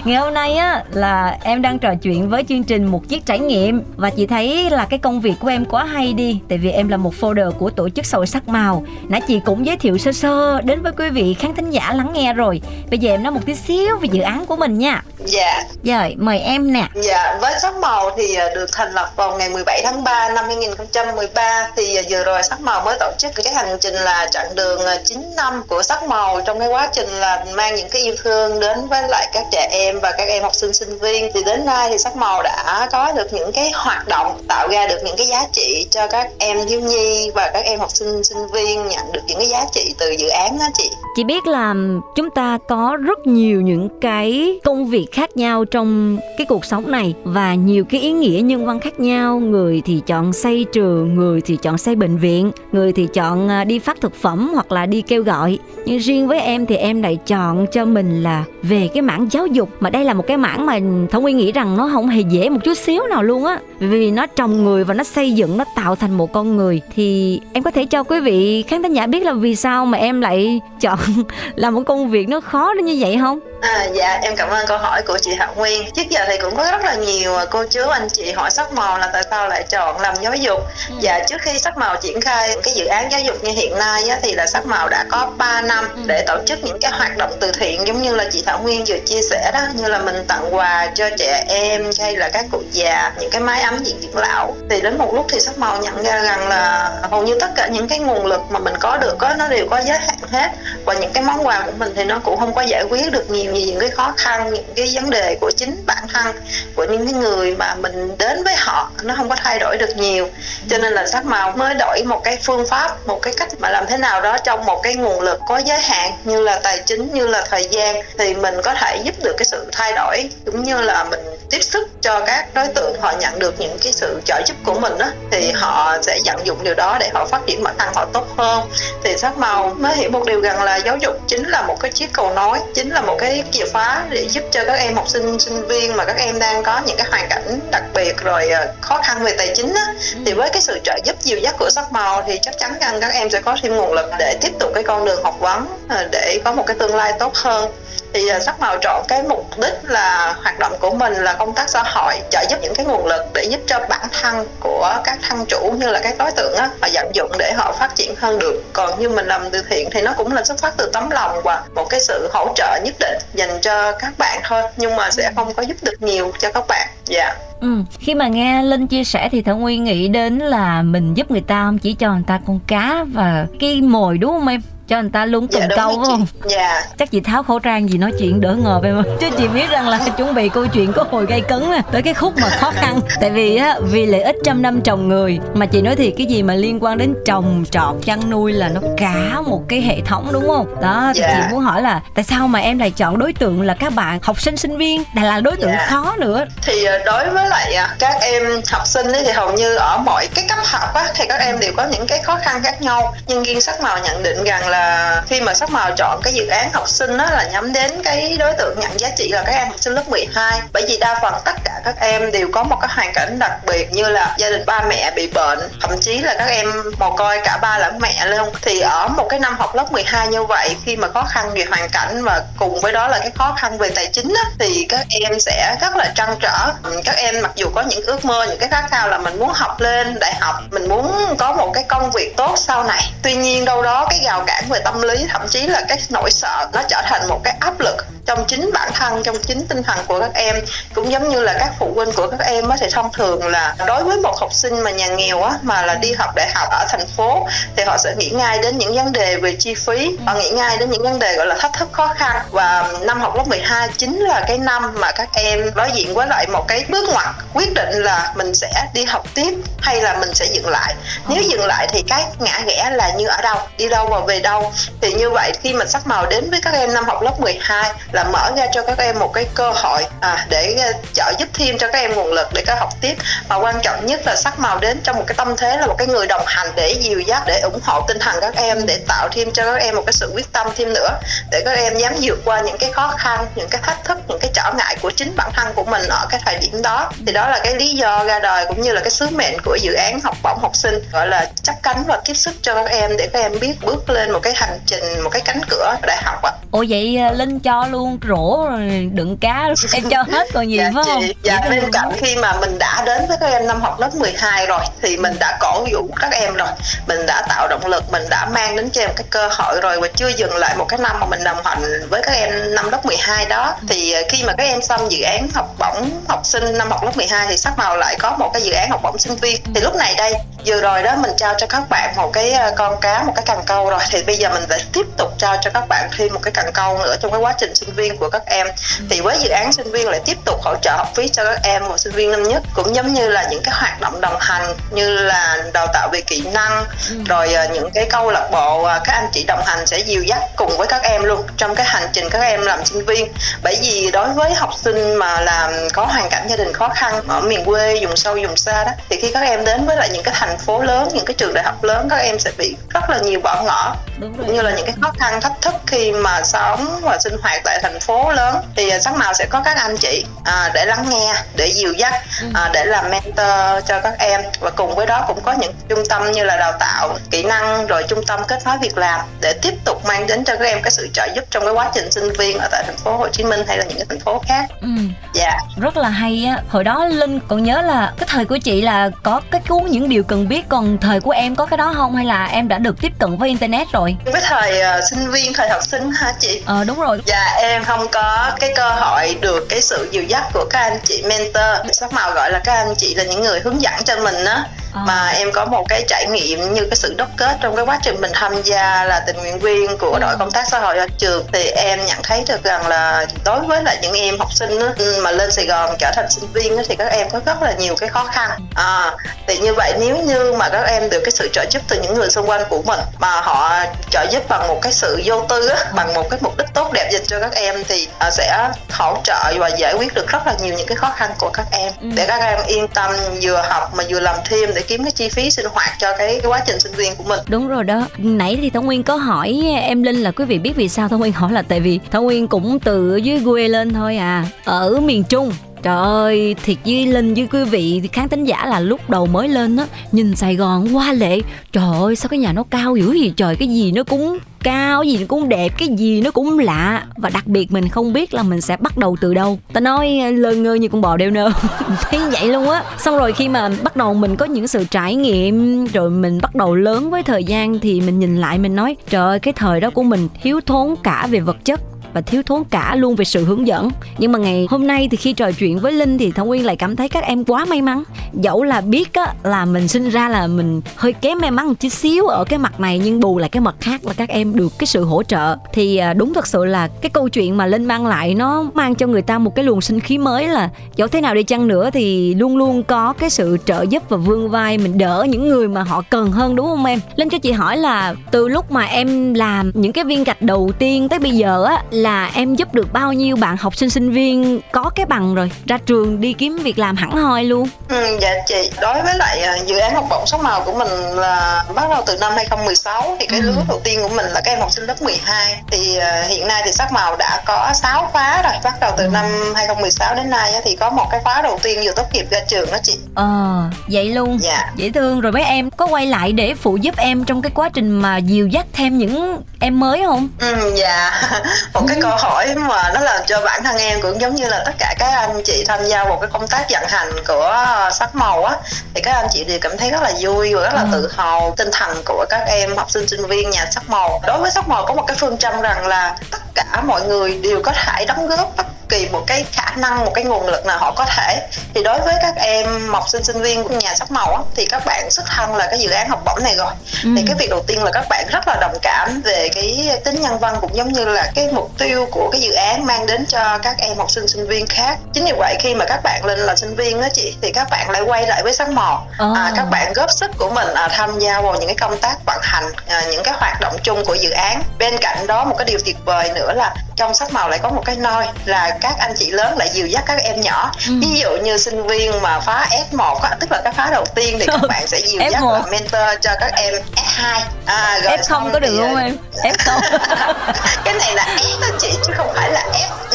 Ngày 0.03 0.15
hôm 0.15 0.33
nay 0.33 0.55
á 0.55 0.83
là 0.91 1.37
em 1.43 1.61
đang 1.61 1.79
trò 1.79 1.95
chuyện 2.01 2.29
với 2.29 2.43
chương 2.49 2.63
trình 2.63 2.85
một 2.85 3.09
chiếc 3.09 3.25
trải 3.25 3.39
nghiệm 3.39 3.83
và 3.95 4.09
chị 4.09 4.27
thấy 4.27 4.69
là 4.69 4.85
cái 4.89 4.99
công 4.99 5.21
việc 5.21 5.33
của 5.39 5.47
em 5.47 5.65
quá 5.65 5.83
hay 5.85 6.13
đi 6.13 6.39
tại 6.49 6.57
vì 6.57 6.71
em 6.71 6.87
là 6.87 6.97
một 6.97 7.13
folder 7.19 7.51
của 7.51 7.69
tổ 7.69 7.89
chức 7.89 8.05
sầu 8.05 8.25
sắc 8.25 8.47
màu. 8.47 8.83
Nãy 9.09 9.21
chị 9.27 9.39
cũng 9.45 9.65
giới 9.65 9.77
thiệu 9.77 9.97
sơ 9.97 10.11
sơ 10.11 10.61
đến 10.61 10.83
với 10.83 10.91
quý 10.97 11.09
vị 11.09 11.33
khán 11.39 11.55
thính 11.55 11.69
giả 11.69 11.93
lắng 11.93 12.13
nghe 12.13 12.33
rồi. 12.33 12.61
Bây 12.89 12.99
giờ 12.99 13.11
em 13.11 13.23
nói 13.23 13.31
một 13.31 13.41
tí 13.45 13.55
xíu 13.55 13.97
về 13.97 14.09
dự 14.11 14.21
án 14.21 14.45
của 14.45 14.55
mình 14.55 14.77
nha. 14.77 15.03
Dạ. 15.25 15.63
Rồi 15.83 16.15
mời 16.17 16.39
em 16.39 16.73
nè. 16.73 16.87
Dạ 16.95 17.37
với 17.41 17.53
sắc 17.61 17.75
màu 17.75 18.11
thì 18.17 18.35
à, 18.35 18.49
được 18.55 18.69
thành 18.71 18.93
lập 18.93 19.09
vào 19.15 19.37
ngày 19.37 19.49
17 19.49 19.81
tháng 19.83 20.03
3 20.03 20.29
năm 20.29 20.45
2013 20.45 21.69
thì 21.75 21.95
à, 21.95 22.01
vừa 22.09 22.23
rồi, 22.27 22.43
sắc 22.43 22.61
màu 22.61 22.81
mới 22.81 22.97
tổ 22.99 23.11
chức. 23.17 23.31
Cái 23.35 23.53
hành 23.53 23.77
trình 23.81 23.93
là 23.93 24.27
chặng 24.31 24.55
đường 24.55 24.85
à, 24.85 24.97
9 25.05 25.35
năm 25.35 25.63
của 25.67 25.83
sắc 25.83 26.03
màu 26.03 26.41
trong 26.41 26.59
cái 26.59 26.67
quá 26.67 26.89
trình 26.93 27.09
là 27.09 27.45
mang 27.53 27.75
những 27.75 27.89
cái 27.89 28.01
yêu 28.01 28.15
thương 28.23 28.59
đến 28.59 28.87
với 28.87 29.03
lại 29.09 29.27
các 29.33 29.45
trẻ 29.51 29.67
em 29.71 29.99
và 29.99 30.11
các 30.11 30.27
em 30.27 30.43
học 30.43 30.55
sinh 30.55 30.73
sinh 30.73 30.97
viên. 30.97 31.31
Thì 31.33 31.43
đến 31.43 31.65
nay 31.65 31.89
thì 31.89 31.97
sắc 31.97 32.15
màu 32.15 32.43
đã 32.43 32.87
có 32.91 33.11
được 33.11 33.33
những 33.33 33.51
cái 33.51 33.71
hoạt 33.73 34.07
động, 34.07 34.43
tạo 34.47 34.67
ra 34.67 34.87
được 34.87 34.99
những 35.03 35.17
cái 35.17 35.27
giá 35.27 35.43
trị 35.51 35.87
cho 35.91 36.07
các 36.07 36.27
em 36.39 36.67
thiếu 36.67 36.79
nhi 36.79 37.31
và 37.35 37.49
các 37.53 37.65
em 37.65 37.79
học 37.79 37.91
sinh 37.93 38.23
sinh 38.23 38.47
viên 38.47 38.87
nhận 38.87 39.11
được 39.11 39.21
những 39.27 39.37
cái 39.37 39.47
giá 39.49 39.65
trị 39.71 39.95
từ 39.97 40.11
dự 40.11 40.27
án 40.27 40.59
đó 40.59 40.65
chị 40.73 40.89
chỉ 41.17 41.23
biết 41.23 41.47
là 41.47 41.75
chúng 42.15 42.29
ta 42.29 42.57
có 42.67 42.97
rất 43.01 43.27
nhiều 43.27 43.61
những 43.61 43.89
cái 44.01 44.59
công 44.63 44.85
việc 44.85 45.07
khác 45.11 45.37
nhau 45.37 45.65
trong 45.65 46.17
cái 46.37 46.45
cuộc 46.49 46.65
sống 46.65 46.91
này 46.91 47.13
và 47.23 47.55
nhiều 47.55 47.83
cái 47.83 48.01
ý 48.01 48.11
nghĩa 48.11 48.41
nhân 48.41 48.65
văn 48.65 48.79
khác 48.79 48.99
nhau. 48.99 49.39
Người 49.39 49.81
thì 49.85 50.01
chọn 50.07 50.33
xây 50.33 50.65
trường, 50.71 51.15
người 51.15 51.41
thì 51.41 51.57
chọn 51.61 51.77
xây 51.77 51.95
bệnh 51.95 52.17
viện, 52.17 52.51
người 52.71 52.93
thì 52.93 53.07
chọn 53.13 53.49
à, 53.49 53.63
đi 53.63 53.79
phát 53.79 54.01
thực 54.01 54.15
phẩm 54.15 54.51
hoặc 54.53 54.71
là 54.71 54.85
đi 54.85 55.01
kêu 55.01 55.23
gọi. 55.23 55.59
Nhưng 55.85 55.97
riêng 55.97 56.27
với 56.27 56.39
em 56.39 56.65
thì 56.65 56.75
em 56.75 57.01
lại 57.01 57.17
chọn 57.27 57.65
cho 57.71 57.85
mình 57.85 58.23
là 58.23 58.43
về 58.63 58.89
cái 58.93 59.01
mảng 59.01 59.27
giáo 59.31 59.47
dục, 59.47 59.69
mà 59.79 59.89
đây 59.89 60.03
là 60.03 60.13
một 60.13 60.27
cái 60.27 60.37
mảng 60.37 60.65
mà 60.65 60.79
thông 61.11 61.23
nguyên 61.23 61.37
nghĩ 61.37 61.51
rằng 61.51 61.77
nó 61.77 61.89
không 61.93 62.07
hề 62.07 62.21
dễ 62.21 62.49
một 62.49 62.59
chút 62.63 62.77
xíu 62.77 63.01
nào 63.09 63.23
luôn 63.23 63.45
á. 63.45 63.59
Vì 63.79 64.11
nó 64.11 64.25
trồng 64.25 64.63
người 64.63 64.83
và 64.83 64.93
nó 64.93 65.03
xây 65.03 65.31
dựng, 65.31 65.57
nó 65.57 65.65
tạo 65.75 65.95
thành 65.95 66.17
một 66.17 66.33
con 66.33 66.57
người. 66.57 66.81
Thì 66.95 67.39
em 67.53 67.63
có 67.63 67.71
thể 67.71 67.85
cho 67.85 68.03
quý 68.03 68.19
vị 68.19 68.63
khán 68.67 68.83
thính 68.83 68.93
giả 68.93 69.07
biết 69.07 69.23
là 69.23 69.33
vì 69.33 69.55
sao 69.55 69.85
mà 69.85 69.97
em 69.97 70.21
lại 70.21 70.61
chọn 70.81 70.99
làm 71.55 71.75
một 71.75 71.83
công 71.85 72.09
việc 72.09 72.29
nó 72.29 72.39
khó 72.39 72.73
đến 72.73 72.85
như 72.85 72.97
vậy 72.99 73.17
không? 73.19 73.39
À, 73.61 73.87
dạ 73.93 74.19
em 74.23 74.35
cảm 74.35 74.49
ơn 74.49 74.67
câu 74.67 74.77
hỏi 74.77 75.01
của 75.01 75.17
chị 75.17 75.31
Hạo 75.39 75.53
Nguyên 75.55 75.91
Trước 75.91 76.09
giờ 76.09 76.19
thì 76.27 76.37
cũng 76.41 76.55
có 76.55 76.63
rất 76.71 76.81
là 76.83 76.93
nhiều 76.95 77.37
cô 77.51 77.63
chú 77.69 77.87
anh 77.87 78.07
chị 78.09 78.31
hỏi 78.31 78.51
sắc 78.51 78.73
màu 78.73 78.97
là 78.97 79.09
tại 79.13 79.23
sao 79.29 79.47
lại 79.47 79.63
chọn 79.69 80.01
làm 80.01 80.15
giáo 80.21 80.35
dục 80.35 80.59
ừ. 80.89 80.95
Dạ 80.99 81.19
trước 81.29 81.41
khi 81.41 81.59
sắc 81.59 81.77
màu 81.77 81.95
triển 82.01 82.21
khai 82.21 82.55
cái 82.63 82.73
dự 82.73 82.85
án 82.85 83.11
giáo 83.11 83.19
dục 83.19 83.43
như 83.43 83.51
hiện 83.51 83.77
nay 83.77 84.09
á, 84.09 84.19
thì 84.23 84.33
là 84.33 84.47
sắc 84.47 84.65
màu 84.65 84.89
đã 84.89 85.05
có 85.09 85.29
3 85.37 85.61
năm 85.61 85.85
ừ. 85.95 86.01
để 86.05 86.23
tổ 86.27 86.37
chức 86.45 86.59
những 86.63 86.79
cái 86.81 86.91
hoạt 86.91 87.17
động 87.17 87.31
từ 87.39 87.51
thiện 87.51 87.87
giống 87.87 88.01
như 88.01 88.15
là 88.15 88.25
chị 88.31 88.43
Thảo 88.45 88.59
Nguyên 88.63 88.83
vừa 88.87 88.97
chia 89.05 89.21
sẻ 89.21 89.51
đó 89.53 89.59
như 89.75 89.87
là 89.87 89.99
mình 89.99 90.25
tặng 90.27 90.55
quà 90.55 90.87
cho 90.95 91.09
trẻ 91.17 91.45
em 91.47 91.89
hay 91.99 92.15
là 92.15 92.29
các 92.29 92.45
cụ 92.51 92.61
già 92.71 93.11
những 93.19 93.29
cái 93.31 93.41
máy 93.41 93.61
ấm 93.61 93.83
diện 93.83 93.95
dưỡng 94.01 94.17
lão 94.17 94.55
thì 94.69 94.81
đến 94.81 94.97
một 94.97 95.13
lúc 95.13 95.25
thì 95.29 95.39
sắc 95.39 95.57
màu 95.57 95.81
nhận 95.81 96.03
ra 96.03 96.23
rằng 96.23 96.47
là 96.47 96.91
hầu 97.11 97.23
như 97.23 97.37
tất 97.39 97.49
cả 97.55 97.67
những 97.67 97.87
cái 97.87 97.99
nguồn 97.99 98.25
lực 98.25 98.41
mà 98.49 98.59
mình 98.59 98.73
có 98.79 98.97
được 98.97 99.15
có 99.19 99.33
nó 99.37 99.47
đều 99.47 99.67
có 99.69 99.81
giới 99.81 99.97
hạn 99.99 100.19
hết 100.31 100.51
và 100.85 100.93
những 100.93 101.13
cái 101.13 101.23
món 101.23 101.47
quà 101.47 101.61
của 101.65 101.71
mình 101.77 101.93
thì 101.95 102.03
nó 102.03 102.19
cũng 102.23 102.39
không 102.39 102.53
có 102.53 102.61
giải 102.61 102.83
quyết 102.89 103.11
được 103.11 103.29
nhiều 103.29 103.46
những 103.53 103.79
cái 103.79 103.89
khó 103.89 104.13
khăn, 104.17 104.53
những 104.53 104.73
cái 104.75 104.91
vấn 104.95 105.09
đề 105.09 105.37
của 105.41 105.51
chính 105.51 105.83
bản 105.85 106.07
thân, 106.13 106.35
của 106.75 106.83
những 106.83 107.05
cái 107.05 107.13
người 107.13 107.55
mà 107.55 107.75
mình 107.75 108.17
đến 108.17 108.43
với 108.43 108.55
họ, 108.55 108.91
nó 109.03 109.15
không 109.17 109.29
có 109.29 109.35
thay 109.35 109.59
đổi 109.59 109.77
được 109.77 109.97
nhiều. 109.97 110.29
Cho 110.69 110.77
nên 110.77 110.93
là 110.93 111.07
sắc 111.07 111.25
màu 111.25 111.51
mới 111.51 111.73
đổi 111.73 112.03
một 112.03 112.21
cái 112.23 112.37
phương 112.43 112.67
pháp, 112.67 113.07
một 113.07 113.21
cái 113.21 113.33
cách 113.37 113.49
mà 113.59 113.69
làm 113.69 113.85
thế 113.87 113.97
nào 113.97 114.21
đó 114.21 114.37
trong 114.37 114.65
một 114.65 114.79
cái 114.83 114.95
nguồn 114.95 115.21
lực 115.21 115.39
có 115.47 115.57
giới 115.57 115.79
hạn 115.79 116.11
như 116.23 116.41
là 116.41 116.59
tài 116.63 116.79
chính, 116.85 117.13
như 117.13 117.27
là 117.27 117.45
thời 117.49 117.67
gian, 117.71 118.01
thì 118.17 118.33
mình 118.33 118.61
có 118.63 118.73
thể 118.73 119.01
giúp 119.03 119.15
được 119.23 119.35
cái 119.37 119.45
sự 119.45 119.65
thay 119.71 119.93
đổi, 119.93 120.29
cũng 120.45 120.63
như 120.63 120.81
là 120.81 121.03
mình 121.03 121.19
tiếp 121.49 121.63
sức 121.63 121.89
cho 122.01 122.25
các 122.25 122.53
đối 122.53 122.67
tượng 122.67 123.01
họ 123.01 123.13
nhận 123.19 123.39
được 123.39 123.59
những 123.59 123.77
cái 123.83 123.93
sự 123.93 124.21
trợ 124.25 124.41
giúp 124.45 124.55
của 124.63 124.73
mình 124.73 124.97
đó 124.97 125.05
thì 125.31 125.51
họ 125.51 125.97
sẽ 126.01 126.19
vận 126.25 126.45
dụng 126.45 126.63
điều 126.63 126.73
đó 126.73 126.97
để 126.99 127.09
họ 127.13 127.25
phát 127.25 127.41
triển 127.47 127.63
bản 127.63 127.75
thân 127.77 127.89
họ 127.95 128.05
tốt 128.13 128.27
hơn. 128.37 128.69
Thì 129.03 129.17
sắc 129.17 129.37
màu 129.37 129.75
mới 129.77 129.95
hiểu 129.95 130.09
một 130.11 130.25
điều 130.25 130.41
rằng 130.41 130.63
là 130.63 130.75
giáo 130.75 130.97
dục 130.97 131.19
chính 131.27 131.49
là 131.49 131.61
một 131.61 131.79
cái 131.79 131.91
chiếc 131.91 132.13
cầu 132.13 132.33
nối, 132.33 132.59
chính 132.75 132.89
là 132.89 133.01
một 133.01 133.15
cái 133.19 133.36
chìa 133.51 133.65
khóa 133.73 134.05
để 134.09 134.27
giúp 134.29 134.43
cho 134.51 134.63
các 134.67 134.73
em 134.73 134.95
học 134.95 135.07
sinh 135.07 135.39
sinh 135.39 135.67
viên 135.67 135.95
mà 135.95 136.05
các 136.05 136.17
em 136.17 136.39
đang 136.39 136.63
có 136.63 136.81
những 136.85 136.97
cái 136.97 137.07
hoàn 137.09 137.27
cảnh 137.29 137.59
đặc 137.71 137.83
biệt 137.95 138.17
rồi 138.23 138.49
ờ, 138.49 138.67
khó 138.81 139.01
khăn 139.03 139.23
về 139.23 139.35
tài 139.37 139.51
chính 139.55 139.73
á 139.73 139.93
thì 140.25 140.33
với 140.33 140.49
cái 140.49 140.61
sự 140.61 140.79
trợ 140.83 140.97
giúp 141.05 141.15
dìu 141.21 141.39
dắt 141.39 141.55
của 141.59 141.69
sắc 141.69 141.91
màu 141.91 142.23
thì 142.27 142.39
chắc 142.41 142.57
chắn 142.59 142.73
rằng 142.81 143.01
các 143.01 143.13
em 143.13 143.29
sẽ 143.29 143.41
có 143.41 143.57
thêm 143.61 143.75
nguồn 143.75 143.93
lực 143.93 144.09
để 144.19 144.37
tiếp 144.41 144.51
tục 144.59 144.71
cái 144.73 144.83
con 144.83 145.05
đường 145.05 145.23
học 145.23 145.35
vấn 145.39 145.67
ờ, 145.89 146.07
để 146.11 146.41
có 146.45 146.51
một 146.51 146.63
cái 146.67 146.75
tương 146.79 146.95
lai 146.95 147.13
tốt 147.19 147.35
hơn 147.35 147.71
thì 148.17 148.27
à, 148.27 148.39
sắc 148.39 148.59
màu 148.59 148.77
chọn 148.81 149.05
cái 149.07 149.23
mục 149.23 149.49
đích 149.61 149.73
là 149.83 150.35
hoạt 150.43 150.59
động 150.59 150.73
của 150.79 150.93
mình 150.93 151.13
là 151.13 151.33
công 151.33 151.53
tác 151.53 151.69
xã 151.69 151.83
hội 151.85 152.13
trợ 152.31 152.45
giúp 152.49 152.57
những 152.61 152.73
cái 152.75 152.85
nguồn 152.85 153.05
lực 153.05 153.21
để 153.33 153.43
giúp 153.43 153.59
cho 153.67 153.79
bản 153.89 154.07
thân 154.21 154.47
của 154.59 154.95
các 155.03 155.19
thân 155.29 155.45
chủ 155.45 155.73
như 155.79 155.87
là 155.87 155.99
các 156.03 156.17
đối 156.17 156.31
tượng 156.31 156.55
á 156.55 156.69
họ 156.81 156.87
vận 156.93 157.11
dụng 157.15 157.31
để 157.39 157.53
họ 157.53 157.71
phát 157.79 157.95
triển 157.95 158.15
hơn 158.15 158.39
được 158.39 158.63
còn 158.73 158.99
như 158.99 159.09
mình 159.09 159.25
làm 159.25 159.49
từ 159.51 159.63
thiện 159.69 159.89
thì 159.91 160.01
nó 160.01 160.13
cũng 160.17 160.33
là 160.33 160.43
xuất 160.43 160.59
phát 160.59 160.73
từ 160.77 160.89
tấm 160.93 161.09
lòng 161.09 161.41
và 161.43 161.63
một 161.75 161.85
cái 161.89 161.99
sự 161.99 162.29
hỗ 162.33 162.53
trợ 162.55 162.79
nhất 162.83 162.95
định 162.99 163.17
dành 163.33 163.61
cho 163.61 163.91
các 163.91 164.13
bạn 164.17 164.41
thôi 164.43 164.61
nhưng 164.77 164.95
mà 164.95 165.11
sẽ 165.11 165.31
không 165.35 165.53
có 165.53 165.63
giúp 165.63 165.77
được 165.81 166.01
nhiều 166.01 166.31
cho 166.39 166.51
các 166.51 166.67
bạn 166.67 166.87
dạ 167.05 167.23
yeah. 167.23 167.37
Ừ, 167.61 167.67
khi 167.99 168.15
mà 168.15 168.27
nghe 168.27 168.63
Linh 168.63 168.87
chia 168.87 169.03
sẻ 169.03 169.29
thì 169.31 169.41
Thảo 169.41 169.57
Nguyên 169.57 169.83
nghĩ 169.83 170.07
đến 170.07 170.37
là 170.37 170.81
mình 170.81 171.13
giúp 171.13 171.31
người 171.31 171.43
ta 171.47 171.63
không 171.65 171.77
chỉ 171.77 171.93
cho 171.93 172.13
người 172.13 172.23
ta 172.27 172.39
con 172.47 172.59
cá 172.67 173.05
và 173.13 173.45
cái 173.59 173.81
mồi 173.81 174.17
đúng 174.17 174.31
không 174.31 174.47
em? 174.47 174.61
Cho 174.87 175.01
người 175.01 175.09
ta 175.13 175.25
luôn 175.25 175.47
từng 175.47 175.61
dạ, 175.69 175.75
câu 175.75 175.91
đúng 175.91 176.05
không? 176.05 176.25
Dạ. 176.45 176.83
Chắc 176.97 177.11
chị 177.11 177.19
tháo 177.19 177.43
khẩu 177.43 177.59
trang 177.59 177.89
gì 177.89 177.97
nói 177.97 178.11
chuyện 178.19 178.41
đỡ 178.41 178.55
ngờ 178.55 178.79
em 178.83 178.95
ơi. 178.95 179.03
Chứ 179.19 179.27
chị 179.37 179.47
biết 179.47 179.69
rằng 179.69 179.87
là 179.87 179.99
chuẩn 180.17 180.35
bị 180.35 180.49
câu 180.49 180.67
chuyện 180.67 180.93
có 180.93 181.05
hồi 181.11 181.25
gây 181.25 181.41
cấn 181.41 181.71
nè, 181.71 181.81
tới 181.91 182.01
cái 182.01 182.13
khúc 182.13 182.33
mà 182.41 182.49
khó 182.49 182.71
khăn. 182.71 182.99
Tại 183.21 183.29
vì 183.29 183.55
á, 183.55 183.75
vì 183.81 184.05
lợi 184.05 184.21
ích 184.21 184.35
trăm 184.43 184.61
năm 184.61 184.81
trồng 184.81 185.09
người 185.09 185.39
mà 185.53 185.65
chị 185.65 185.81
nói 185.81 185.95
thì 185.95 186.13
cái 186.17 186.27
gì 186.27 186.43
mà 186.43 186.53
liên 186.53 186.83
quan 186.83 186.97
đến 186.97 187.13
trồng 187.25 187.63
trọt 187.71 187.95
chăn 188.05 188.29
nuôi 188.29 188.53
là 188.53 188.69
nó 188.69 188.81
cả 188.97 189.41
một 189.45 189.61
cái 189.69 189.81
hệ 189.81 190.01
thống 190.05 190.29
đúng 190.31 190.47
không? 190.47 190.81
Đó 190.81 191.11
thì 191.15 191.21
dạ. 191.21 191.27
chị 191.27 191.51
muốn 191.51 191.59
hỏi 191.59 191.81
là 191.81 192.01
tại 192.15 192.23
sao 192.23 192.47
mà 192.47 192.59
em 192.59 192.79
lại 192.79 192.91
chọn 192.91 193.19
đối 193.19 193.33
tượng 193.33 193.61
là 193.61 193.73
các 193.73 193.93
bạn 193.95 194.19
học 194.21 194.41
sinh 194.41 194.57
sinh 194.57 194.77
viên, 194.77 195.03
lại 195.15 195.25
là 195.25 195.39
đối 195.39 195.55
tượng 195.55 195.71
dạ. 195.71 195.87
khó 195.89 196.15
nữa. 196.17 196.45
Thì 196.61 196.83
ờ, 196.83 196.97
đối 197.05 197.29
với 197.29 197.49
lại 197.49 197.73
à, 197.73 197.95
các 197.99 198.17
em 198.21 198.43
học 198.71 198.87
sinh 198.87 199.11
ấy, 199.11 199.23
thì 199.25 199.31
hầu 199.31 199.53
như 199.53 199.75
ở 199.75 199.97
mọi 199.97 200.27
cái 200.35 200.45
cấp 200.49 200.57
học 200.63 200.93
á, 200.93 201.07
thì 201.15 201.25
các 201.29 201.39
em 201.39 201.59
đều 201.59 201.71
có 201.77 201.87
những 201.91 202.07
cái 202.07 202.19
khó 202.23 202.37
khăn 202.41 202.63
khác 202.63 202.81
nhau. 202.81 203.13
Nhưng 203.27 203.43
riêng 203.43 203.61
sắc 203.61 203.81
màu 203.81 203.97
nhận 204.03 204.23
định 204.23 204.43
rằng 204.43 204.67
là 204.67 204.76
là 204.77 205.23
khi 205.27 205.41
mà 205.41 205.53
sắc 205.53 205.69
màu 205.69 205.91
chọn 205.97 206.21
cái 206.23 206.33
dự 206.33 206.47
án 206.47 206.71
học 206.73 206.89
sinh 206.89 207.17
đó 207.17 207.25
là 207.31 207.43
nhắm 207.51 207.73
đến 207.73 207.91
cái 208.03 208.35
đối 208.39 208.53
tượng 208.53 208.79
nhận 208.79 208.99
giá 208.99 209.09
trị 209.17 209.29
là 209.29 209.43
các 209.45 209.51
em 209.51 209.67
học 209.67 209.79
sinh 209.79 209.93
lớp 209.93 210.09
12 210.09 210.61
bởi 210.73 210.85
vì 210.87 210.97
đa 210.97 211.19
phần 211.21 211.33
tất 211.45 211.55
cả 211.63 211.81
các 211.85 211.95
em 211.99 212.31
đều 212.31 212.47
có 212.53 212.63
một 212.63 212.77
cái 212.81 212.89
hoàn 212.93 213.13
cảnh 213.13 213.39
đặc 213.39 213.51
biệt 213.67 213.91
như 213.91 214.09
là 214.09 214.35
gia 214.37 214.49
đình 214.49 214.65
ba 214.65 214.81
mẹ 214.89 215.11
bị 215.15 215.27
bệnh 215.27 215.59
thậm 215.81 215.99
chí 216.01 216.17
là 216.17 216.35
các 216.37 216.47
em 216.47 216.67
mồ 216.99 217.15
côi 217.15 217.39
cả 217.43 217.57
ba 217.61 217.77
lẫn 217.77 217.99
mẹ 217.99 218.25
luôn. 218.25 218.49
Thì 218.61 218.79
ở 218.79 219.07
một 219.07 219.27
cái 219.29 219.39
năm 219.39 219.55
học 219.59 219.75
lớp 219.75 219.91
12 219.91 220.27
như 220.27 220.43
vậy 220.43 220.75
khi 220.85 220.95
mà 220.95 221.07
khó 221.07 221.23
khăn 221.23 221.53
về 221.53 221.65
hoàn 221.69 221.89
cảnh 221.89 222.23
và 222.23 222.41
cùng 222.57 222.79
với 222.81 222.91
đó 222.91 223.07
là 223.07 223.19
cái 223.19 223.31
khó 223.35 223.55
khăn 223.57 223.77
về 223.77 223.89
tài 223.89 224.07
chính 224.07 224.33
á, 224.43 224.49
thì 224.59 224.85
các 224.89 225.05
em 225.09 225.39
sẽ 225.39 225.75
rất 225.81 225.95
là 225.95 226.11
trăn 226.15 226.35
trở. 226.39 226.73
Các 227.05 227.15
em 227.15 227.41
mặc 227.41 227.51
dù 227.55 227.69
có 227.75 227.81
những 227.81 228.05
ước 228.05 228.25
mơ 228.25 228.45
những 228.49 228.59
cái 228.59 228.69
khát 228.69 228.83
khao 228.89 229.07
là 229.07 229.17
mình 229.17 229.39
muốn 229.39 229.51
học 229.53 229.79
lên 229.79 230.19
đại 230.19 230.33
học 230.39 230.55
mình 230.71 230.89
muốn 230.89 231.35
có 231.37 231.53
một 231.53 231.71
cái 231.73 231.83
công 231.83 232.11
việc 232.11 232.37
tốt 232.37 232.53
sau 232.57 232.83
này. 232.83 233.03
Tuy 233.23 233.35
nhiên 233.35 233.65
đâu 233.65 233.81
đó 233.81 234.07
cái 234.09 234.19
rào 234.23 234.43
cản 234.47 234.66
về 234.69 234.79
tâm 234.79 235.01
lý, 235.01 235.25
thậm 235.29 235.47
chí 235.49 235.67
là 235.67 235.81
cái 235.87 235.97
nỗi 236.09 236.31
sợ 236.31 236.67
nó 236.73 236.81
trở 236.89 237.01
thành 237.05 237.27
một 237.27 237.41
cái 237.43 237.55
áp 237.59 237.79
lực 237.79 237.95
trong 238.25 238.45
chính 238.47 238.69
bản 238.73 238.91
thân, 238.93 239.23
trong 239.23 239.37
chính 239.47 239.67
tinh 239.67 239.83
thần 239.83 239.97
của 240.07 240.19
các 240.19 240.31
em. 240.33 240.55
Cũng 240.93 241.11
giống 241.11 241.29
như 241.29 241.41
là 241.41 241.53
các 241.59 241.71
phụ 241.79 241.91
huynh 241.95 242.11
của 242.11 242.27
các 242.27 242.39
em 242.39 242.69
á, 242.69 242.77
thì 242.79 242.87
thông 242.91 243.11
thường 243.13 243.47
là 243.47 243.75
đối 243.85 244.03
với 244.03 244.17
một 244.17 244.37
học 244.39 244.53
sinh 244.53 244.79
mà 244.79 244.91
nhà 244.91 245.07
nghèo 245.07 245.41
á, 245.41 245.51
mà 245.61 245.81
là 245.81 245.95
đi 245.95 246.13
học 246.13 246.35
đại 246.35 246.49
học 246.53 246.69
ở 246.71 246.85
thành 246.89 247.07
phố, 247.17 247.47
thì 247.75 247.83
họ 247.83 247.97
sẽ 247.97 248.15
nghĩ 248.17 248.29
ngay 248.29 248.59
đến 248.59 248.77
những 248.77 248.95
vấn 248.95 249.11
đề 249.11 249.35
về 249.35 249.55
chi 249.59 249.73
phí. 249.73 250.17
Họ 250.25 250.33
nghĩ 250.33 250.49
ngay 250.49 250.77
đến 250.77 250.89
những 250.89 251.03
vấn 251.03 251.19
đề 251.19 251.35
gọi 251.35 251.45
là 251.45 251.55
thách 251.55 251.73
thức 251.73 251.89
khó 251.91 252.13
khăn. 252.17 252.41
Và 252.51 252.93
năm 253.01 253.21
học 253.21 253.35
lớp 253.35 253.47
12 253.47 253.89
chính 253.97 254.19
là 254.19 254.43
cái 254.47 254.57
năm 254.57 254.93
mà 254.95 255.11
các 255.11 255.29
em 255.33 255.71
đối 255.75 255.91
diện 255.91 256.13
với 256.13 256.27
lại 256.27 256.47
một 256.47 256.65
cái 256.67 256.85
bước 256.89 257.09
ngoặt 257.13 257.29
quyết 257.53 257.73
định 257.73 257.89
là 257.91 258.33
mình 258.35 258.55
sẽ 258.55 258.69
đi 258.93 259.05
học 259.05 259.23
tiếp 259.33 259.53
hay 259.81 260.01
là 260.01 260.17
mình 260.19 260.33
sẽ 260.33 260.45
dừng 260.45 260.69
lại. 260.69 260.95
Nếu 261.27 261.43
dừng 261.43 261.65
lại 261.65 261.87
thì 261.91 262.03
cái 262.07 262.25
ngã 262.39 262.61
rẽ 262.67 262.89
là 262.93 263.11
như 263.11 263.27
ở 263.27 263.41
đâu? 263.41 263.57
Đi 263.77 263.89
đâu 263.89 264.07
và 264.07 264.19
về 264.19 264.39
đâu? 264.39 264.56
Thì 265.01 265.13
như 265.13 265.29
vậy 265.29 265.51
khi 265.61 265.73
mà 265.73 265.85
sắc 265.85 266.07
màu 266.07 266.25
đến 266.25 266.49
với 266.49 266.59
các 266.63 266.73
em 266.73 266.93
năm 266.93 267.05
học 267.05 267.21
lớp 267.21 267.39
12 267.39 267.93
là 268.11 268.23
mở 268.23 268.51
ra 268.57 268.67
cho 268.71 268.81
các 268.81 268.97
em 268.97 269.19
một 269.19 269.33
cái 269.33 269.45
cơ 269.55 269.71
hội 269.71 270.05
à, 270.21 270.45
để 270.49 270.75
ờ, 270.83 270.91
trợ 271.13 271.33
giúp 271.39 271.47
thêm 271.53 271.77
cho 271.77 271.87
các 271.87 271.99
em 271.99 272.15
nguồn 272.15 272.33
lực 272.33 272.47
để 272.53 272.63
các 272.65 272.79
học 272.79 272.89
tiếp. 273.01 273.15
Mà 273.49 273.55
quan 273.55 273.75
trọng 273.83 274.05
nhất 274.05 274.21
là 274.25 274.35
sắc 274.35 274.59
màu 274.59 274.79
đến 274.79 274.99
trong 275.03 275.15
một 275.15 275.23
cái 275.27 275.35
tâm 275.37 275.55
thế 275.57 275.77
là 275.77 275.87
một 275.87 275.95
cái 275.97 276.07
người 276.07 276.27
đồng 276.27 276.43
hành 276.45 276.67
để 276.75 276.91
dìu 277.01 277.19
dắt 277.19 277.43
để 277.47 277.59
ủng 277.59 277.79
hộ 277.83 278.01
tinh 278.07 278.19
thần 278.19 278.35
các 278.41 278.55
em 278.55 278.85
để 278.85 278.99
tạo 279.07 279.29
thêm 279.31 279.51
cho 279.51 279.63
các 279.65 279.81
em 279.81 279.95
một 279.95 280.03
cái 280.05 280.13
sự 280.13 280.31
quyết 280.35 280.51
tâm 280.51 280.67
thêm 280.75 280.93
nữa 280.93 281.09
để 281.51 281.61
các 281.65 281.77
em 281.77 281.97
dám 281.97 282.13
vượt 282.21 282.39
qua 282.45 282.61
những 282.61 282.77
cái 282.77 282.91
khó 282.91 283.13
khăn 283.17 283.45
những 283.55 283.69
cái 283.69 283.81
thách 283.81 284.03
thức 284.03 284.17
những 284.27 284.39
cái 284.39 284.51
trở 284.53 284.73
ngại 284.77 284.97
của 285.01 285.11
chính 285.11 285.33
bản 285.35 285.51
thân 285.53 285.67
của 285.75 285.83
mình 285.83 286.03
ở 286.09 286.25
cái 286.29 286.39
thời 286.45 286.57
điểm 286.57 286.81
đó. 286.81 287.11
Thì 287.25 287.33
đó 287.33 287.49
là 287.49 287.59
cái 287.63 287.75
lý 287.75 287.93
do 287.93 288.23
ra 288.23 288.39
đời 288.39 288.65
cũng 288.67 288.81
như 288.81 288.93
là 288.93 289.01
cái 289.01 289.09
sứ 289.09 289.29
mệnh 289.29 289.61
của 289.65 289.77
dự 289.81 289.93
án 289.93 290.19
học 290.23 290.37
bổng 290.43 290.59
học 290.61 290.75
sinh 290.75 290.99
gọi 291.11 291.27
là 291.27 291.49
chắc 291.63 291.75
cánh 291.83 292.03
và 292.07 292.21
tiếp 292.25 292.33
sức 292.33 292.55
cho 292.61 292.75
các 292.75 292.91
em 292.91 293.17
để 293.17 293.27
các 293.33 293.39
em 293.39 293.59
biết 293.59 293.73
bước 293.81 294.09
lên 294.09 294.31
một 294.31 294.39
cái 294.43 294.46
hành 294.55 294.79
trình 294.85 295.23
một 295.23 295.29
cái 295.29 295.41
cánh 295.45 295.61
cửa 295.69 295.95
đại 296.01 296.17
học 296.23 296.43
ạ 296.43 296.51
ủa 296.71 296.85
vậy 296.89 297.17
à, 297.17 297.31
linh 297.31 297.59
cho 297.59 297.87
luôn 297.91 298.17
rổ 298.27 298.69
đựng 299.13 299.37
cá 299.41 299.69
em 299.93 300.03
cho 300.09 300.23
hết 300.31 300.47
còn 300.53 300.69
gì 300.69 300.77
dạ, 300.77 300.91
phải 300.93 301.03
không? 301.03 301.23
dạ 301.43 301.59
bên 301.69 301.91
cạnh 301.91 302.11
khi 302.17 302.35
mà 302.35 302.53
mình 302.59 302.77
đã 302.79 303.03
đến 303.05 303.25
với 303.27 303.37
các 303.39 303.51
em 303.51 303.67
năm 303.67 303.81
học 303.81 303.99
lớp 303.99 304.15
12 304.15 304.65
rồi 304.65 304.79
thì 305.01 305.17
mình 305.17 305.39
đã 305.39 305.57
cổ 305.59 305.85
vũ 305.91 306.09
các 306.19 306.31
em 306.31 306.53
rồi. 306.53 306.67
Mình 307.07 307.25
đã 307.25 307.45
tạo 307.49 307.67
động 307.67 307.85
lực 307.85 308.03
mình 308.11 308.23
đã 308.29 308.45
mang 308.45 308.75
đến 308.75 308.89
cho 308.89 309.01
em 309.01 309.09
cái 309.15 309.25
cơ 309.29 309.47
hội 309.51 309.81
rồi. 309.81 309.99
Và 310.01 310.07
chưa 310.15 310.27
dừng 310.27 310.55
lại 310.55 310.75
một 310.75 310.85
cái 310.89 310.99
năm 310.99 311.19
mà 311.19 311.25
mình 311.25 311.43
đồng 311.43 311.57
hành 311.65 312.09
với 312.09 312.21
các 312.23 312.31
em 312.31 312.75
năm 312.75 312.89
lớp 312.89 313.05
12 313.05 313.45
đó. 313.45 313.75
Thì 313.89 314.11
à, 314.11 314.21
khi 314.29 314.43
mà 314.43 314.53
các 314.57 314.63
em 314.63 314.81
xong 314.81 315.11
dự 315.11 315.21
án 315.21 315.47
học 315.53 315.75
bổng 315.79 316.09
học 316.27 316.41
sinh 316.43 316.77
năm 316.77 316.91
học 316.91 317.03
lớp 317.03 317.17
12 317.17 317.47
thì 317.49 317.57
sắc 317.57 317.77
màu 317.77 317.97
lại 317.97 318.15
có 318.19 318.35
một 318.39 318.49
cái 318.53 318.61
dự 318.61 318.71
án 318.71 318.89
học 318.89 318.99
bổng 319.03 319.17
sinh 319.17 319.35
viên. 319.35 319.61
Thì 319.75 319.81
lúc 319.81 319.95
này 319.95 320.15
đây 320.17 320.33
vừa 320.65 320.81
rồi 320.81 321.03
đó 321.03 321.15
mình 321.17 321.31
trao 321.37 321.53
cho 321.57 321.67
các 321.67 321.89
bạn 321.89 322.13
một 322.15 322.29
cái 322.33 322.51
à, 322.51 322.71
con 322.75 323.01
cá 323.01 323.23
một 323.23 323.33
cái 323.35 323.43
cần 323.47 323.59
câu 323.65 323.89
rồi. 323.89 323.99
Thì 324.11 324.23
bây 324.23 324.36
giờ 324.37 324.49
mình 324.49 324.63
phải 324.69 324.79
tiếp 324.93 325.05
tục 325.17 325.33
trao 325.37 325.57
cho 325.61 325.69
các 325.73 325.87
bạn 325.87 326.09
thêm 326.17 326.33
một 326.33 326.39
cái 326.43 326.51
cần 326.51 326.65
câu 326.73 326.97
nữa 326.97 327.15
trong 327.19 327.31
cái 327.31 327.39
quá 327.39 327.53
trình 327.57 327.75
sinh 327.75 327.93
viên 327.93 328.17
của 328.17 328.29
các 328.29 328.41
em. 328.45 328.67
Thì 329.09 329.21
với 329.21 329.37
dự 329.39 329.49
án 329.49 329.73
sinh 329.73 329.91
viên 329.91 330.09
lại 330.09 330.21
tiếp 330.25 330.37
tục 330.45 330.61
hỗ 330.63 330.75
trợ 330.81 330.91
học 330.97 331.07
phí 331.15 331.27
cho 331.27 331.43
các 331.43 331.59
em 331.63 331.83
và 331.89 331.97
sinh 331.97 332.13
viên 332.13 332.31
năm 332.31 332.43
nhất 332.43 332.63
cũng 332.73 332.95
giống 332.95 333.13
như 333.13 333.29
là 333.29 333.47
những 333.51 333.63
cái 333.63 333.73
hoạt 333.77 334.01
động 334.01 334.21
đồng 334.21 334.37
hành 334.39 334.75
như 334.91 335.09
là 335.09 335.63
đào 335.73 335.87
tạo 335.93 336.09
về 336.11 336.21
kỹ 336.21 336.43
năng 336.53 336.85
ừ. 337.09 337.15
rồi 337.27 337.53
à, 337.53 337.65
những 337.65 337.91
cái 337.91 338.05
câu 338.09 338.31
lạc 338.31 338.49
bộ 338.51 338.83
à, 338.83 338.99
các 339.03 339.13
anh 339.13 339.29
chị 339.33 339.43
đồng 339.47 339.61
hành 339.65 339.87
sẽ 339.87 339.99
dìu 339.99 340.23
dắt 340.23 340.39
cùng 340.55 340.77
với 340.77 340.87
các 340.87 341.01
em 341.03 341.23
luôn 341.23 341.43
trong 341.57 341.75
cái 341.75 341.85
hành 341.85 342.09
trình 342.13 342.29
các 342.29 342.41
em 342.41 342.61
làm 342.61 342.85
sinh 342.85 343.05
viên. 343.05 343.27
Bởi 343.63 343.77
vì 343.81 344.11
đối 344.11 344.29
với 344.29 344.53
học 344.53 344.69
sinh 344.83 345.15
mà 345.15 345.41
làm 345.41 345.71
có 345.93 346.05
hoàn 346.05 346.29
cảnh 346.29 346.47
gia 346.49 346.55
đình 346.55 346.73
khó 346.73 346.89
khăn 346.89 347.21
ở 347.27 347.41
miền 347.41 347.65
quê 347.65 347.99
vùng 348.01 348.15
sâu 348.15 348.35
vùng 348.35 348.57
xa 348.57 348.83
đó 348.83 348.91
thì 349.09 349.19
khi 349.21 349.31
các 349.31 349.41
em 349.41 349.65
đến 349.65 349.85
với 349.85 349.95
lại 349.95 350.09
những 350.13 350.23
cái 350.23 350.33
thành 350.37 350.57
phố 350.57 350.81
lớn 350.81 351.09
những 351.13 351.25
cái 351.25 351.33
trường 351.33 351.53
đại 351.53 351.63
học 351.63 351.83
lớn 351.83 352.07
các 352.09 352.17
em 352.17 352.39
sẽ 352.39 352.51
bị 352.57 352.75
rất 352.89 353.09
là 353.09 353.17
nhiều 353.17 353.39
bỏ 353.39 353.63
ngỏ 353.63 353.95
cũng 354.19 354.53
như 354.53 354.61
là 354.61 354.71
những 354.71 354.85
cái 354.85 354.95
khó 355.01 355.11
khăn 355.19 355.41
thách 355.41 355.61
thức 355.61 355.73
khi 355.87 356.11
mà 356.11 356.43
sống 356.43 356.99
và 357.01 357.17
sinh 357.19 357.35
hoạt 357.41 357.61
tại 357.63 357.79
thành 357.83 357.99
phố 357.99 358.31
lớn 358.31 358.55
thì 358.75 358.91
sắc 359.01 359.15
màu 359.15 359.33
sẽ 359.33 359.45
có 359.45 359.61
các 359.65 359.77
anh 359.77 359.97
chị 359.97 360.25
à, 360.43 360.71
để 360.73 360.85
lắng 360.85 361.05
nghe 361.09 361.33
để 361.55 361.71
dìu 361.71 361.93
dắt 361.93 362.13
ừ. 362.41 362.47
à, 362.53 362.69
để 362.73 362.85
làm 362.85 363.11
mentor 363.11 363.83
cho 363.87 363.99
các 364.03 364.13
em 364.19 364.41
và 364.59 364.69
cùng 364.69 364.95
với 364.95 365.05
đó 365.05 365.23
cũng 365.27 365.41
có 365.41 365.53
những 365.53 365.73
trung 365.89 366.03
tâm 366.09 366.31
như 366.31 366.43
là 366.43 366.57
đào 366.57 366.73
tạo 366.79 367.17
kỹ 367.31 367.43
năng 367.43 367.87
rồi 367.87 368.03
trung 368.07 368.25
tâm 368.27 368.39
kết 368.47 368.59
nối 368.65 368.77
việc 368.81 368.97
làm 368.97 369.21
để 369.41 369.53
tiếp 369.61 369.73
tục 369.85 370.05
mang 370.05 370.27
đến 370.27 370.43
cho 370.43 370.55
các 370.55 370.65
em 370.65 370.81
cái 370.81 370.91
sự 370.91 371.07
trợ 371.13 371.27
giúp 371.35 371.45
trong 371.49 371.63
cái 371.63 371.73
quá 371.73 371.91
trình 371.93 372.11
sinh 372.11 372.33
viên 372.37 372.57
ở 372.57 372.67
tại 372.71 372.83
thành 372.85 372.97
phố 372.97 373.17
Hồ 373.17 373.27
Chí 373.27 373.43
Minh 373.43 373.63
hay 373.67 373.77
là 373.77 373.83
những 373.83 373.97
cái 373.97 374.05
thành 374.09 374.19
phố 374.19 374.41
khác. 374.47 374.65
Ừ. 374.81 374.87
Dạ. 375.33 375.57
Rất 375.77 375.97
là 375.97 376.09
hay 376.09 376.45
á. 376.45 376.61
Hồi 376.69 376.83
đó 376.83 377.05
Linh 377.05 377.39
còn 377.47 377.63
nhớ 377.63 377.81
là 377.81 378.13
cái 378.17 378.27
thời 378.31 378.45
của 378.45 378.57
chị 378.57 378.81
là 378.81 379.09
có 379.23 379.41
cái 379.51 379.61
cuốn 379.67 379.85
những 379.89 380.09
điều 380.09 380.23
cần 380.23 380.47
biết 380.47 380.69
còn 380.69 380.97
thời 380.97 381.19
của 381.19 381.31
em 381.31 381.55
có 381.55 381.65
cái 381.65 381.77
đó 381.77 381.93
không 381.95 382.15
hay 382.15 382.25
là 382.25 382.45
em 382.45 382.67
đã 382.67 382.77
được 382.77 383.01
tiếp 383.01 383.11
cận 383.19 383.37
với 383.37 383.49
internet 383.49 383.87
rồi? 383.91 384.06
Cái 384.25 384.41
thời 384.45 384.81
uh, 384.97 385.03
sinh 385.09 385.31
viên 385.31 385.53
thời 385.53 385.69
học 385.69 385.81
sinh 385.83 386.11
hả 386.11 386.33
chị? 386.39 386.61
Ờ 386.65 386.83
đúng 386.83 386.99
rồi. 386.99 387.21
Dạ 387.25 387.55
em 387.61 387.83
không 387.83 388.07
có 388.11 388.51
cái 388.59 388.73
cơ 388.75 388.89
hội 388.89 389.37
được 389.41 389.65
cái 389.69 389.81
sự 389.81 390.09
dìu 390.11 390.23
dắt 390.23 390.43
của 390.53 390.65
các 390.69 390.79
anh 390.79 390.99
chị 391.03 391.23
mentor. 391.23 391.91
Sắc 391.91 392.13
màu 392.13 392.33
gọi 392.33 392.51
là 392.51 392.59
các 392.63 392.73
anh 392.73 392.95
chị 392.97 393.15
là 393.15 393.23
những 393.23 393.41
người 393.41 393.59
hướng 393.59 393.81
dẫn 393.81 393.93
cho 394.05 394.15
mình 394.19 394.45
á. 394.45 394.63
Mà 395.05 395.27
em 395.27 395.51
có 395.51 395.65
một 395.65 395.85
cái 395.89 396.03
trải 396.07 396.25
nghiệm 396.25 396.73
như 396.73 396.81
cái 396.81 396.95
sự 396.95 397.13
đốc 397.17 397.27
kết 397.37 397.57
trong 397.61 397.75
cái 397.75 397.85
quá 397.85 397.99
trình 398.03 398.21
mình 398.21 398.31
tham 398.33 398.61
gia 398.63 399.03
là 399.03 399.19
tình 399.27 399.37
nguyện 399.37 399.59
viên 399.59 399.97
của 399.97 400.17
đội 400.21 400.35
công 400.39 400.51
tác 400.51 400.67
xã 400.71 400.79
hội 400.79 400.97
ở 400.97 401.07
trường 401.17 401.45
thì 401.53 401.67
em 401.67 402.05
nhận 402.05 402.17
thấy 402.23 402.43
được 402.47 402.63
rằng 402.63 402.87
là 402.87 403.25
đối 403.45 403.59
với 403.59 403.83
lại 403.83 403.97
những 404.01 404.13
em 404.13 404.39
học 404.39 404.53
sinh 404.53 404.79
đó, 404.79 404.87
mà 405.21 405.31
lên 405.31 405.51
Sài 405.51 405.65
Gòn 405.65 405.95
trở 405.99 406.11
thành 406.15 406.29
sinh 406.29 406.51
viên 406.53 406.77
đó, 406.77 406.83
thì 406.87 406.95
các 406.95 407.07
em 407.11 407.29
có 407.29 407.39
rất 407.45 407.61
là 407.61 407.71
nhiều 407.71 407.95
cái 407.95 408.09
khó 408.09 408.23
khăn. 408.23 408.49
À, 408.75 409.11
thì 409.47 409.57
như 409.57 409.73
vậy 409.73 409.93
nếu 409.99 410.17
như 410.17 410.53
mà 410.53 410.69
các 410.69 410.83
em 410.83 411.09
được 411.09 411.21
cái 411.23 411.31
sự 411.31 411.49
trợ 411.53 411.65
giúp 411.71 411.81
từ 411.87 412.01
những 412.01 412.13
người 412.13 412.29
xung 412.29 412.49
quanh 412.49 412.63
của 412.69 412.81
mình 412.81 412.99
mà 413.19 413.41
họ 413.41 413.83
trợ 414.09 414.25
giúp 414.31 414.43
bằng 414.49 414.67
một 414.67 414.79
cái 414.81 414.93
sự 414.93 415.21
vô 415.25 415.45
tư 415.49 415.67
á, 415.67 415.85
bằng 415.95 416.13
một 416.13 416.29
cái 416.29 416.39
mục 416.41 416.57
đích 416.57 416.67
tốt 416.73 416.91
đẹp 416.93 417.09
dành 417.11 417.25
cho 417.25 417.39
các 417.39 417.53
em 417.53 417.83
thì 417.87 418.07
uh, 418.27 418.33
sẽ 418.33 418.69
hỗ 418.91 419.17
trợ 419.23 419.53
và 419.57 419.67
giải 419.67 419.93
quyết 419.97 420.13
được 420.13 420.27
rất 420.27 420.47
là 420.47 420.53
nhiều 420.61 420.73
những 420.73 420.87
cái 420.87 420.95
khó 420.95 421.13
khăn 421.15 421.31
của 421.37 421.49
các 421.53 421.65
em. 421.71 421.93
Ừ. 422.01 422.07
để 422.15 422.25
các 422.27 422.41
em 422.41 422.59
yên 422.67 422.87
tâm 422.87 423.15
vừa 423.41 423.63
học 423.69 423.91
mà 423.95 424.03
vừa 424.09 424.19
làm 424.19 424.35
thêm 424.45 424.73
để 424.73 424.81
kiếm 424.87 425.03
cái 425.03 425.11
chi 425.11 425.29
phí 425.29 425.51
sinh 425.51 425.65
hoạt 425.71 425.89
cho 425.99 426.07
cái, 426.17 426.39
cái 426.41 426.51
quá 426.51 426.63
trình 426.67 426.79
sinh 426.79 426.91
viên 426.97 427.15
của 427.15 427.23
mình. 427.23 427.39
Đúng 427.47 427.67
rồi 427.67 427.83
đó. 427.83 428.07
Nãy 428.17 428.57
thì 428.61 428.69
Thảo 428.69 428.83
Nguyên 428.83 429.03
có 429.03 429.15
hỏi 429.15 429.63
em 429.81 430.03
Linh 430.03 430.15
là 430.15 430.31
quý 430.31 430.45
vị 430.45 430.59
biết 430.59 430.75
vì 430.75 430.89
sao 430.89 431.07
Thảo 431.07 431.19
Nguyên 431.19 431.33
hỏi 431.33 431.51
là 431.51 431.61
tại 431.61 431.79
vì 431.79 431.99
Thảo 432.11 432.23
Nguyên 432.23 432.47
cũng 432.47 432.79
từ 432.79 433.15
dưới 433.15 433.41
quê 433.45 433.67
lên 433.67 433.93
thôi 433.93 434.17
à. 434.17 434.45
Ở 434.63 434.99
miền 434.99 435.23
Trung. 435.23 435.51
Trời 435.83 435.95
ơi, 435.95 436.55
thiệt 436.63 436.77
với 436.85 437.07
Linh 437.07 437.33
với 437.33 437.47
quý 437.51 437.63
vị 437.63 437.99
thì 438.03 438.09
khán 438.13 438.29
thính 438.29 438.43
giả 438.45 438.65
là 438.65 438.79
lúc 438.79 439.09
đầu 439.09 439.25
mới 439.25 439.47
lên 439.47 439.77
á 439.77 439.85
Nhìn 440.11 440.35
Sài 440.35 440.55
Gòn 440.55 440.95
qua 440.95 441.13
lệ. 441.13 441.39
Trời 441.71 441.83
ơi 442.01 442.15
sao 442.15 442.29
cái 442.29 442.39
nhà 442.39 442.53
nó 442.53 442.63
cao 442.69 442.95
dữ 442.95 443.13
gì 443.13 443.33
trời 443.37 443.55
Cái 443.55 443.67
gì 443.67 443.91
nó 443.91 444.03
cũng 444.03 444.37
cao, 444.67 445.01
cái 445.01 445.11
gì 445.11 445.17
nó 445.17 445.25
cũng 445.27 445.49
đẹp 445.49 445.73
Cái 445.77 445.87
gì 445.87 446.21
nó 446.21 446.31
cũng 446.31 446.59
lạ. 446.59 447.05
Và 447.17 447.29
đặc 447.29 447.47
biệt 447.47 447.71
mình 447.71 447.89
không 447.89 448.13
biết 448.13 448.33
là 448.33 448.43
mình 448.43 448.61
sẽ 448.61 448.77
bắt 448.77 448.97
đầu 448.97 449.15
từ 449.21 449.33
đâu. 449.33 449.59
Ta 449.73 449.79
nói 449.79 450.19
ờ, 450.23 450.31
lơ 450.31 450.51
ngơ 450.51 450.73
như 450.73 450.87
con 450.87 451.01
bò 451.01 451.17
đeo 451.17 451.31
nơ. 451.31 451.51
Thấy 452.01 452.19
vậy 452.31 452.47
luôn 452.47 452.69
á. 452.69 452.83
Xong 452.97 453.17
rồi 453.17 453.33
khi 453.33 453.49
mà 453.49 453.69
bắt 453.83 453.95
đầu 453.95 454.13
mình 454.13 454.35
có 454.35 454.45
những 454.45 454.67
sự 454.67 454.83
trải 454.91 455.15
nghiệm 455.15 455.85
Rồi 455.85 456.09
mình 456.09 456.39
bắt 456.41 456.55
đầu 456.55 456.75
lớn 456.75 457.11
với 457.11 457.23
thời 457.23 457.43
gian 457.43 457.79
Thì 457.79 458.01
mình 458.01 458.19
nhìn 458.19 458.37
lại 458.37 458.57
mình 458.57 458.75
nói 458.75 458.95
Trời 459.09 459.21
ơi 459.21 459.39
cái 459.39 459.53
thời 459.53 459.79
đó 459.79 459.89
của 459.89 460.03
mình 460.03 460.27
thiếu 460.43 460.59
thốn 460.65 460.95
cả 461.03 461.27
về 461.31 461.39
vật 461.39 461.57
chất 461.65 461.81
và 462.17 462.21
thiếu 462.21 462.41
thốn 462.45 462.63
cả 462.63 462.95
luôn 462.95 463.15
về 463.15 463.25
sự 463.25 463.45
hướng 463.45 463.67
dẫn. 463.67 463.89
Nhưng 464.17 464.31
mà 464.31 464.39
ngày 464.39 464.67
hôm 464.69 464.87
nay 464.87 465.07
thì 465.11 465.17
khi 465.17 465.33
trò 465.33 465.51
chuyện 465.51 465.79
với 465.79 465.91
linh 465.91 466.17
thì 466.17 466.31
thảo 466.31 466.45
nguyên 466.45 466.65
lại 466.65 466.75
cảm 466.75 466.95
thấy 466.95 467.09
các 467.09 467.23
em 467.23 467.43
quá 467.43 467.65
may 467.65 467.81
mắn. 467.81 468.03
Dẫu 468.33 468.63
là 468.63 468.81
biết 468.81 469.13
á, 469.13 469.33
là 469.43 469.65
mình 469.65 469.87
sinh 469.87 470.09
ra 470.09 470.29
là 470.29 470.47
mình 470.47 470.81
hơi 470.95 471.13
kém 471.13 471.39
may 471.39 471.51
mắn 471.51 471.67
một 471.67 471.73
chút 471.79 471.89
xíu 471.89 472.27
ở 472.27 472.43
cái 472.43 472.59
mặt 472.59 472.79
này, 472.79 472.99
nhưng 472.99 473.19
bù 473.19 473.37
lại 473.37 473.49
cái 473.49 473.61
mặt 473.61 473.75
khác 473.79 474.05
là 474.05 474.13
các 474.13 474.29
em 474.29 474.55
được 474.55 474.73
cái 474.79 474.87
sự 474.87 475.03
hỗ 475.03 475.23
trợ. 475.23 475.55
Thì 475.73 475.97
à, 475.97 476.13
đúng 476.13 476.33
thật 476.33 476.47
sự 476.47 476.65
là 476.65 476.87
cái 476.87 477.09
câu 477.09 477.29
chuyện 477.29 477.57
mà 477.57 477.65
linh 477.65 477.85
mang 477.85 478.07
lại 478.07 478.35
nó 478.35 478.65
mang 478.73 478.95
cho 478.95 479.07
người 479.07 479.21
ta 479.21 479.37
một 479.37 479.55
cái 479.55 479.65
luồng 479.65 479.81
sinh 479.81 479.99
khí 479.99 480.17
mới 480.17 480.47
là 480.47 480.69
dẫu 480.95 481.07
thế 481.07 481.21
nào 481.21 481.35
đi 481.35 481.43
chăng 481.43 481.67
nữa 481.67 481.89
thì 481.93 482.33
luôn 482.33 482.57
luôn 482.57 482.83
có 482.83 483.13
cái 483.13 483.29
sự 483.29 483.57
trợ 483.65 483.85
giúp 483.89 484.03
và 484.09 484.17
vươn 484.17 484.49
vai, 484.49 484.77
mình 484.77 484.97
đỡ 484.97 485.25
những 485.29 485.49
người 485.49 485.67
mà 485.67 485.83
họ 485.83 486.01
cần 486.09 486.31
hơn, 486.31 486.55
đúng 486.55 486.67
không 486.67 486.85
em? 486.85 486.99
Linh 487.15 487.29
cho 487.29 487.37
chị 487.37 487.51
hỏi 487.51 487.77
là 487.77 488.15
từ 488.31 488.47
lúc 488.47 488.71
mà 488.71 488.85
em 488.85 489.33
làm 489.33 489.71
những 489.73 489.91
cái 489.91 490.03
viên 490.03 490.23
gạch 490.23 490.41
đầu 490.41 490.71
tiên 490.79 491.09
tới 491.09 491.19
bây 491.19 491.31
giờ 491.31 491.63
á, 491.63 491.83
là 491.91 492.06
em 492.33 492.55
giúp 492.55 492.73
được 492.73 492.93
bao 492.93 493.13
nhiêu 493.13 493.35
bạn 493.35 493.57
học 493.57 493.75
sinh 493.75 493.89
sinh 493.89 494.11
viên 494.11 494.59
có 494.71 494.89
cái 494.95 495.05
bằng 495.05 495.35
rồi? 495.35 495.51
Ra 495.65 495.77
trường 495.85 496.21
đi 496.21 496.33
kiếm 496.33 496.57
việc 496.57 496.79
làm 496.79 496.95
hẳn 496.95 497.11
hoi 497.11 497.43
luôn. 497.43 497.69
Ừ, 497.89 498.17
dạ 498.21 498.33
chị 498.45 498.71
đối 498.81 499.01
với 499.01 499.13
lại 499.17 499.41
à, 499.41 499.57
dự 499.65 499.77
án 499.77 499.95
học 499.95 500.05
bổng 500.09 500.27
sắc 500.27 500.41
màu 500.41 500.63
của 500.63 500.73
mình 500.73 500.87
là 501.15 501.65
bắt 501.75 501.89
đầu 501.89 502.03
từ 502.07 502.17
năm 502.17 502.33
2016 502.35 503.17
thì 503.19 503.25
cái 503.27 503.39
ừ. 503.39 503.45
lứa 503.45 503.61
đầu 503.67 503.81
tiên 503.83 503.99
của 504.03 504.09
mình 504.15 504.25
là 504.25 504.41
các 504.41 504.51
em 504.51 504.59
học 504.59 504.71
sinh 504.71 504.85
lớp 504.85 505.01
12 505.01 505.55
thì 505.71 505.97
uh, 505.97 506.29
hiện 506.29 506.47
nay 506.47 506.61
thì 506.65 506.71
sắc 506.71 506.91
màu 506.91 507.15
đã 507.17 507.43
có 507.45 507.71
6 507.73 508.09
khóa 508.11 508.41
rồi 508.41 508.53
bắt 508.63 508.73
đầu 508.81 508.91
từ 508.97 509.03
ừ. 509.03 509.09
năm 509.09 509.25
2016 509.55 510.15
đến 510.15 510.29
nay 510.29 510.53
thì 510.63 510.75
có 510.75 510.89
một 510.89 511.05
cái 511.11 511.19
khóa 511.23 511.41
đầu 511.41 511.59
tiên 511.63 511.79
vừa 511.83 511.91
tốt 511.91 512.05
nghiệp 512.13 512.25
ra 512.31 512.39
trường 512.47 512.71
đó 512.71 512.77
chị. 512.83 512.97
Ờ 513.15 513.63
vậy 513.87 514.09
luôn. 514.09 514.37
Dạ. 514.41 514.71
Dễ 514.75 514.89
thương. 514.89 515.21
Rồi 515.21 515.31
mấy 515.31 515.43
em 515.43 515.71
có 515.71 515.85
quay 515.85 516.05
lại 516.05 516.31
để 516.31 516.53
phụ 516.53 516.77
giúp 516.77 516.97
em 516.97 517.23
trong 517.23 517.41
cái 517.41 517.51
quá 517.55 517.69
trình 517.69 517.91
mà 517.91 518.17
dìu 518.17 518.47
dắt 518.47 518.65
thêm 518.73 518.97
những 518.97 519.41
em 519.59 519.79
mới 519.79 520.03
không? 520.05 520.29
Ừ 520.39 520.73
dạ. 520.77 521.21
Một 521.73 521.85
cái 521.87 521.96
câu 522.01 522.11
hỏi 522.17 522.55
mà 522.55 522.91
nó 522.93 522.99
làm 523.01 523.21
cho 523.27 523.41
bản 523.45 523.63
thân 523.63 523.77
em 523.77 524.01
cũng 524.01 524.21
giống 524.21 524.35
như 524.35 524.47
là 524.47 524.63
tất 524.65 524.71
cả 524.79 524.95
các 524.99 525.11
anh 525.11 525.41
chị 525.43 525.63
tham 525.67 525.85
gia 525.85 526.03
vào 526.03 526.17
cái 526.17 526.29
công 526.33 526.47
tác 526.47 526.65
vận 526.69 526.83
hành 526.87 527.11
của 527.27 527.65
sắc 527.93 528.15
màu 528.15 528.45
á 528.45 528.55
thì 528.93 529.01
các 529.01 529.13
anh 529.13 529.27
chị 529.31 529.43
đều 529.43 529.59
cảm 529.61 529.77
thấy 529.77 529.91
rất 529.91 530.01
là 530.01 530.11
vui 530.19 530.53
và 530.55 530.61
rất 530.61 530.73
là 530.73 530.81
ừ. 530.81 530.87
tự 530.91 531.11
hào 531.17 531.53
tinh 531.57 531.69
thần 531.71 532.01
của 532.05 532.25
các 532.29 532.41
em 532.47 532.77
học 532.77 532.91
sinh 532.91 533.07
sinh 533.07 533.27
viên 533.27 533.49
nhà 533.49 533.65
sắc 533.71 533.89
màu 533.89 534.21
đối 534.27 534.37
với 534.37 534.51
sắc 534.51 534.67
màu 534.67 534.85
có 534.85 534.93
một 534.93 535.03
cái 535.07 535.17
phương 535.19 535.37
châm 535.37 535.61
rằng 535.61 535.87
là 535.87 536.15
tất 536.31 536.39
cả 536.55 536.81
mọi 536.85 537.01
người 537.01 537.39
đều 537.43 537.61
có 537.63 537.71
thể 537.71 538.05
đóng 538.05 538.27
góp 538.27 538.53
tất 538.57 538.67
kỳ 538.89 539.07
một 539.11 539.23
cái 539.27 539.45
khả 539.51 539.75
năng 539.75 540.05
một 540.05 540.11
cái 540.13 540.23
nguồn 540.23 540.47
lực 540.47 540.65
nào 540.65 540.77
họ 540.77 540.91
có 540.91 541.05
thể. 541.05 541.47
Thì 541.73 541.83
đối 541.83 541.99
với 541.99 542.13
các 542.21 542.35
em 542.35 542.93
học 542.93 543.03
sinh 543.09 543.23
sinh 543.23 543.41
viên 543.41 543.63
của 543.63 543.73
nhà 543.73 543.95
sắc 543.95 544.11
màu 544.11 544.35
á, 544.35 544.41
thì 544.55 544.65
các 544.65 544.85
bạn 544.85 545.11
xuất 545.11 545.25
thân 545.25 545.55
là 545.55 545.67
cái 545.67 545.79
dự 545.79 545.89
án 545.89 546.09
học 546.09 546.21
bổng 546.25 546.43
này 546.43 546.55
rồi. 546.55 546.71
Ừ. 547.03 547.09
thì 547.17 547.23
cái 547.27 547.35
việc 547.39 547.49
đầu 547.49 547.63
tiên 547.67 547.83
là 547.83 547.91
các 547.91 548.05
bạn 548.09 548.27
rất 548.29 548.47
là 548.47 548.57
đồng 548.61 548.77
cảm 548.81 549.21
về 549.21 549.49
cái 549.49 549.89
tính 550.03 550.21
nhân 550.21 550.39
văn 550.39 550.55
cũng 550.61 550.75
giống 550.75 550.93
như 550.93 551.05
là 551.05 551.31
cái 551.35 551.47
mục 551.51 551.71
tiêu 551.77 552.07
của 552.11 552.29
cái 552.31 552.41
dự 552.41 552.53
án 552.53 552.85
mang 552.85 553.05
đến 553.05 553.25
cho 553.25 553.57
các 553.57 553.75
em 553.79 553.97
học 553.97 554.11
sinh 554.11 554.27
sinh 554.27 554.47
viên 554.47 554.67
khác. 554.67 554.97
Chính 555.13 555.25
vì 555.25 555.31
vậy 555.37 555.57
khi 555.59 555.75
mà 555.75 555.85
các 555.85 556.03
bạn 556.03 556.25
lên 556.25 556.39
là 556.39 556.55
sinh 556.55 556.75
viên 556.75 557.01
đó 557.01 557.07
chị 557.13 557.35
thì 557.41 557.51
các 557.51 557.67
bạn 557.69 557.89
lại 557.89 558.01
quay 558.01 558.27
lại 558.27 558.43
với 558.43 558.53
sắc 558.53 558.69
màu. 558.69 559.07
Oh. 559.11 559.37
à, 559.37 559.51
các 559.55 559.65
bạn 559.71 559.93
góp 559.93 560.11
sức 560.11 560.31
của 560.37 560.49
mình 560.49 560.67
à, 560.73 560.87
tham 560.87 561.19
gia 561.19 561.41
vào 561.41 561.55
những 561.55 561.67
cái 561.67 561.75
công 561.75 561.97
tác 561.97 562.17
vận 562.25 562.39
hành 562.41 562.71
à, 562.87 563.01
những 563.11 563.23
cái 563.23 563.33
hoạt 563.37 563.61
động 563.61 563.77
chung 563.83 564.05
của 564.05 564.13
dự 564.13 564.29
án. 564.29 564.63
Bên 564.79 564.97
cạnh 564.97 565.27
đó 565.27 565.45
một 565.45 565.55
cái 565.57 565.65
điều 565.65 565.79
tuyệt 565.85 565.97
vời 566.05 566.31
nữa 566.35 566.53
là 566.53 566.75
trong 566.95 567.13
sắc 567.13 567.33
màu 567.33 567.49
lại 567.49 567.59
có 567.59 567.69
một 567.69 567.81
cái 567.85 567.95
nôi 567.95 568.25
là 568.45 568.76
các 568.81 568.95
anh 568.99 569.13
chị 569.15 569.31
lớn 569.31 569.57
lại 569.57 569.69
dìu 569.73 569.87
dắt 569.87 570.03
các 570.05 570.21
em 570.23 570.41
nhỏ 570.41 570.71
ừ. 570.87 570.93
ví 571.01 571.19
dụ 571.19 571.29
như 571.43 571.57
sinh 571.57 571.87
viên 571.87 572.21
mà 572.21 572.39
phá 572.39 572.69
F1 572.91 573.15
á, 573.15 573.35
tức 573.39 573.51
là 573.51 573.61
cái 573.63 573.73
phá 573.73 573.89
đầu 573.91 574.05
tiên 574.15 574.37
thì 574.39 574.45
các 574.45 574.61
bạn 574.69 574.87
sẽ 574.87 574.99
dìu 574.99 575.21
dắt 575.31 575.41
và 575.41 575.61
mentor 575.71 576.01
cho 576.21 576.31
các 576.39 576.53
em 576.55 576.73
F2 576.95 577.39
à, 577.65 577.99
rồi 578.03 578.17
F 578.17 578.23
không 578.29 578.49
có 578.53 578.59
được 578.59 578.77
không 578.77 578.95
em 578.95 579.17
F 579.43 579.53
không 579.57 579.81
cái 580.85 580.93
này 580.93 581.15
là 581.15 581.25
F 581.37 581.61
đó 581.61 581.67
chị 581.79 581.89
chứ 582.07 582.13
không 582.17 582.27
phải 582.35 582.51
là 582.51 582.65
F 582.73 583.07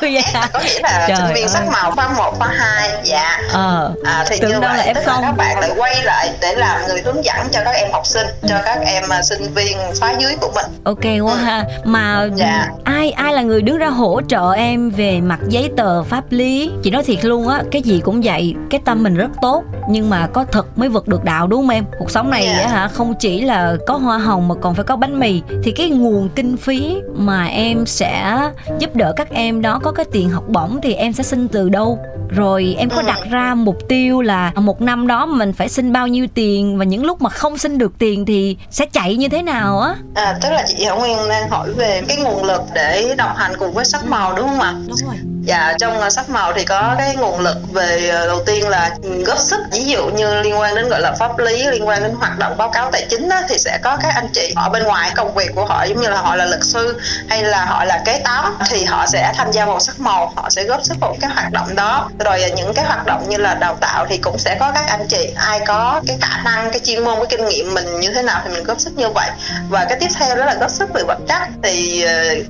ừ, 0.00 0.06
dạ. 0.06 0.48
có 0.52 0.60
nghĩa 0.60 0.80
là 0.82 1.04
Trời 1.08 1.16
sinh 1.16 1.34
viên 1.34 1.44
ơi. 1.44 1.48
sắc 1.48 1.68
màu 1.72 1.90
khóa 1.90 2.08
1, 2.08 2.34
khóa 2.38 2.48
2 2.48 2.90
dạ 3.04 3.40
ờ, 3.52 3.94
à, 4.04 4.24
thì 4.28 4.38
như 4.40 4.60
vậy 4.60 4.76
là 4.76 4.84
F 4.84 4.94
tức 4.94 5.06
là 5.06 5.18
các 5.22 5.32
bạn 5.32 5.60
lại 5.60 5.70
quay 5.76 6.02
lại 6.02 6.30
để 6.40 6.54
làm 6.54 6.80
người 6.88 7.00
hướng 7.04 7.24
dẫn 7.24 7.48
cho 7.52 7.60
các 7.64 7.70
em 7.70 7.92
học 7.92 8.06
sinh 8.06 8.26
cho 8.48 8.54
ừ. 8.56 8.62
các 8.64 8.78
em 8.84 9.08
à, 9.08 9.22
sinh 9.22 9.54
viên 9.54 9.78
phá 10.00 10.14
dưới 10.18 10.36
của 10.40 10.52
mình 10.54 10.66
ok 10.84 11.04
quá 11.04 11.32
ừ. 11.32 11.38
ha 11.44 11.64
mà 11.84 12.28
dạ. 12.34 12.66
ai 12.84 13.10
ai 13.10 13.32
là 13.32 13.42
người 13.42 13.62
đứng 13.62 13.78
ra 13.78 13.86
hỗ 13.86 14.20
trợ 14.28 14.52
em 14.52 14.90
về 14.98 15.20
mặt 15.20 15.40
giấy 15.48 15.70
tờ 15.76 16.02
pháp 16.02 16.24
lý 16.30 16.70
chị 16.82 16.90
nói 16.90 17.02
thiệt 17.02 17.24
luôn 17.24 17.48
á 17.48 17.62
cái 17.70 17.82
gì 17.82 18.00
cũng 18.04 18.20
vậy 18.24 18.54
cái 18.70 18.80
tâm 18.84 19.02
mình 19.02 19.14
rất 19.14 19.30
tốt 19.42 19.64
nhưng 19.90 20.10
mà 20.10 20.26
có 20.26 20.44
thật 20.44 20.78
mới 20.78 20.88
vực 20.88 21.08
được 21.08 21.24
đạo 21.24 21.46
đúng 21.46 21.60
không 21.60 21.68
em 21.68 21.84
cuộc 21.98 22.10
sống 22.10 22.30
này 22.30 22.44
yeah. 22.44 22.60
Dạ. 22.60 22.68
hả 22.68 22.88
không 22.88 23.14
chỉ 23.18 23.40
là 23.40 23.76
có 23.86 23.96
hoa 23.96 24.18
hồng 24.18 24.48
mà 24.48 24.54
còn 24.54 24.74
phải 24.74 24.84
có 24.84 24.96
bánh 24.96 25.20
mì 25.20 25.42
thì 25.62 25.72
cái 25.72 25.90
nguồn 25.90 26.28
kinh 26.28 26.56
phí 26.56 26.96
mà 27.14 27.44
em 27.44 27.86
sẽ 27.86 28.38
giúp 28.78 28.96
đỡ 28.96 29.12
các 29.16 29.30
em 29.30 29.62
đó 29.62 29.80
có 29.82 29.92
cái 29.92 30.06
tiền 30.12 30.30
học 30.30 30.44
bổng 30.48 30.80
thì 30.82 30.94
em 30.94 31.12
sẽ 31.12 31.22
xin 31.22 31.48
từ 31.48 31.68
đâu 31.68 31.98
rồi 32.28 32.74
em 32.78 32.90
có 32.90 32.96
ừ. 32.96 33.06
đặt 33.06 33.18
ra 33.30 33.54
mục 33.54 33.88
tiêu 33.88 34.20
là 34.20 34.52
một 34.56 34.82
năm 34.82 35.06
đó 35.06 35.26
mình 35.26 35.52
phải 35.52 35.68
xin 35.68 35.92
bao 35.92 36.08
nhiêu 36.08 36.26
tiền 36.34 36.78
và 36.78 36.84
những 36.84 37.04
lúc 37.04 37.22
mà 37.22 37.30
không 37.30 37.58
xin 37.58 37.78
được 37.78 37.98
tiền 37.98 38.26
thì 38.26 38.56
sẽ 38.70 38.86
chạy 38.86 39.16
như 39.16 39.28
thế 39.28 39.42
nào 39.42 39.80
á? 39.80 39.94
À 40.14 40.38
tức 40.42 40.48
là 40.50 40.64
chị 40.66 40.84
Hảo 40.84 40.98
Nguyên 40.98 41.18
đang 41.28 41.50
hỏi 41.50 41.72
về 41.72 42.02
cái 42.08 42.16
nguồn 42.16 42.44
lực 42.44 42.62
để 42.74 43.14
đồng 43.18 43.36
hành 43.36 43.52
cùng 43.58 43.72
với 43.72 43.84
sắc 43.84 44.06
màu 44.06 44.36
đúng 44.36 44.48
không 44.48 44.60
ạ? 44.60 44.74
Đúng 44.88 44.98
rồi 45.06 45.14
dạ 45.48 45.74
trong 45.78 46.00
uh, 46.06 46.12
sắc 46.12 46.30
màu 46.30 46.52
thì 46.52 46.64
có 46.64 46.94
cái 46.98 47.16
nguồn 47.16 47.40
lực 47.40 47.56
về 47.72 48.12
uh, 48.22 48.28
đầu 48.28 48.42
tiên 48.46 48.68
là 48.68 48.90
góp 49.26 49.38
sức. 49.38 49.60
Ví 49.72 49.84
dụ 49.84 50.06
như 50.06 50.42
liên 50.42 50.58
quan 50.58 50.74
đến 50.74 50.88
gọi 50.88 51.00
là 51.00 51.12
pháp 51.18 51.38
lý 51.38 51.64
liên 51.64 51.88
quan 51.88 52.02
đến 52.02 52.14
hoạt 52.14 52.38
động 52.38 52.56
báo 52.56 52.70
cáo 52.70 52.90
tài 52.90 53.06
chính 53.10 53.28
á, 53.28 53.42
thì 53.48 53.58
sẽ 53.58 53.78
có 53.82 53.96
các 54.02 54.12
anh 54.14 54.28
chị 54.32 54.52
ở 54.56 54.68
bên 54.68 54.82
ngoài 54.82 55.10
công 55.14 55.34
việc 55.34 55.50
của 55.54 55.64
họ 55.64 55.84
giống 55.84 56.00
như 56.00 56.08
là 56.08 56.20
họ 56.20 56.36
là 56.36 56.44
luật 56.44 56.64
sư 56.64 57.00
hay 57.28 57.42
là 57.42 57.64
họ 57.64 57.84
là 57.84 58.02
kế 58.04 58.20
toán 58.24 58.44
thì 58.68 58.84
họ 58.84 59.06
sẽ 59.06 59.32
tham 59.36 59.52
gia 59.52 59.66
vào 59.66 59.80
sắc 59.80 60.00
màu 60.00 60.32
họ 60.36 60.50
sẽ 60.50 60.64
góp 60.64 60.84
sức 60.84 60.96
vào 61.00 61.16
cái 61.20 61.30
hoạt 61.30 61.52
động 61.52 61.74
đó. 61.74 62.10
Rồi 62.24 62.42
uh, 62.46 62.54
những 62.56 62.74
cái 62.74 62.84
hoạt 62.84 63.06
động 63.06 63.28
như 63.28 63.36
là 63.36 63.54
đào 63.54 63.76
tạo 63.80 64.06
thì 64.08 64.16
cũng 64.16 64.38
sẽ 64.38 64.56
có 64.60 64.72
các 64.74 64.84
anh 64.88 65.06
chị 65.08 65.30
ai 65.36 65.60
có 65.66 66.00
cái 66.06 66.18
khả 66.20 66.42
năng 66.44 66.70
cái 66.70 66.80
chuyên 66.84 67.04
môn 67.04 67.16
cái 67.16 67.26
kinh 67.30 67.46
nghiệm 67.46 67.74
mình 67.74 68.00
như 68.00 68.10
thế 68.14 68.22
nào 68.22 68.40
thì 68.44 68.54
mình 68.54 68.64
góp 68.64 68.80
sức 68.80 68.92
như 68.96 69.08
vậy. 69.08 69.30
Và 69.68 69.84
cái 69.84 69.98
tiếp 70.00 70.08
theo 70.14 70.36
đó 70.36 70.44
là 70.44 70.54
góp 70.54 70.70
sức 70.70 70.88
về 70.94 71.02
vật 71.02 71.18
chất. 71.28 71.42
Thì 71.62 72.06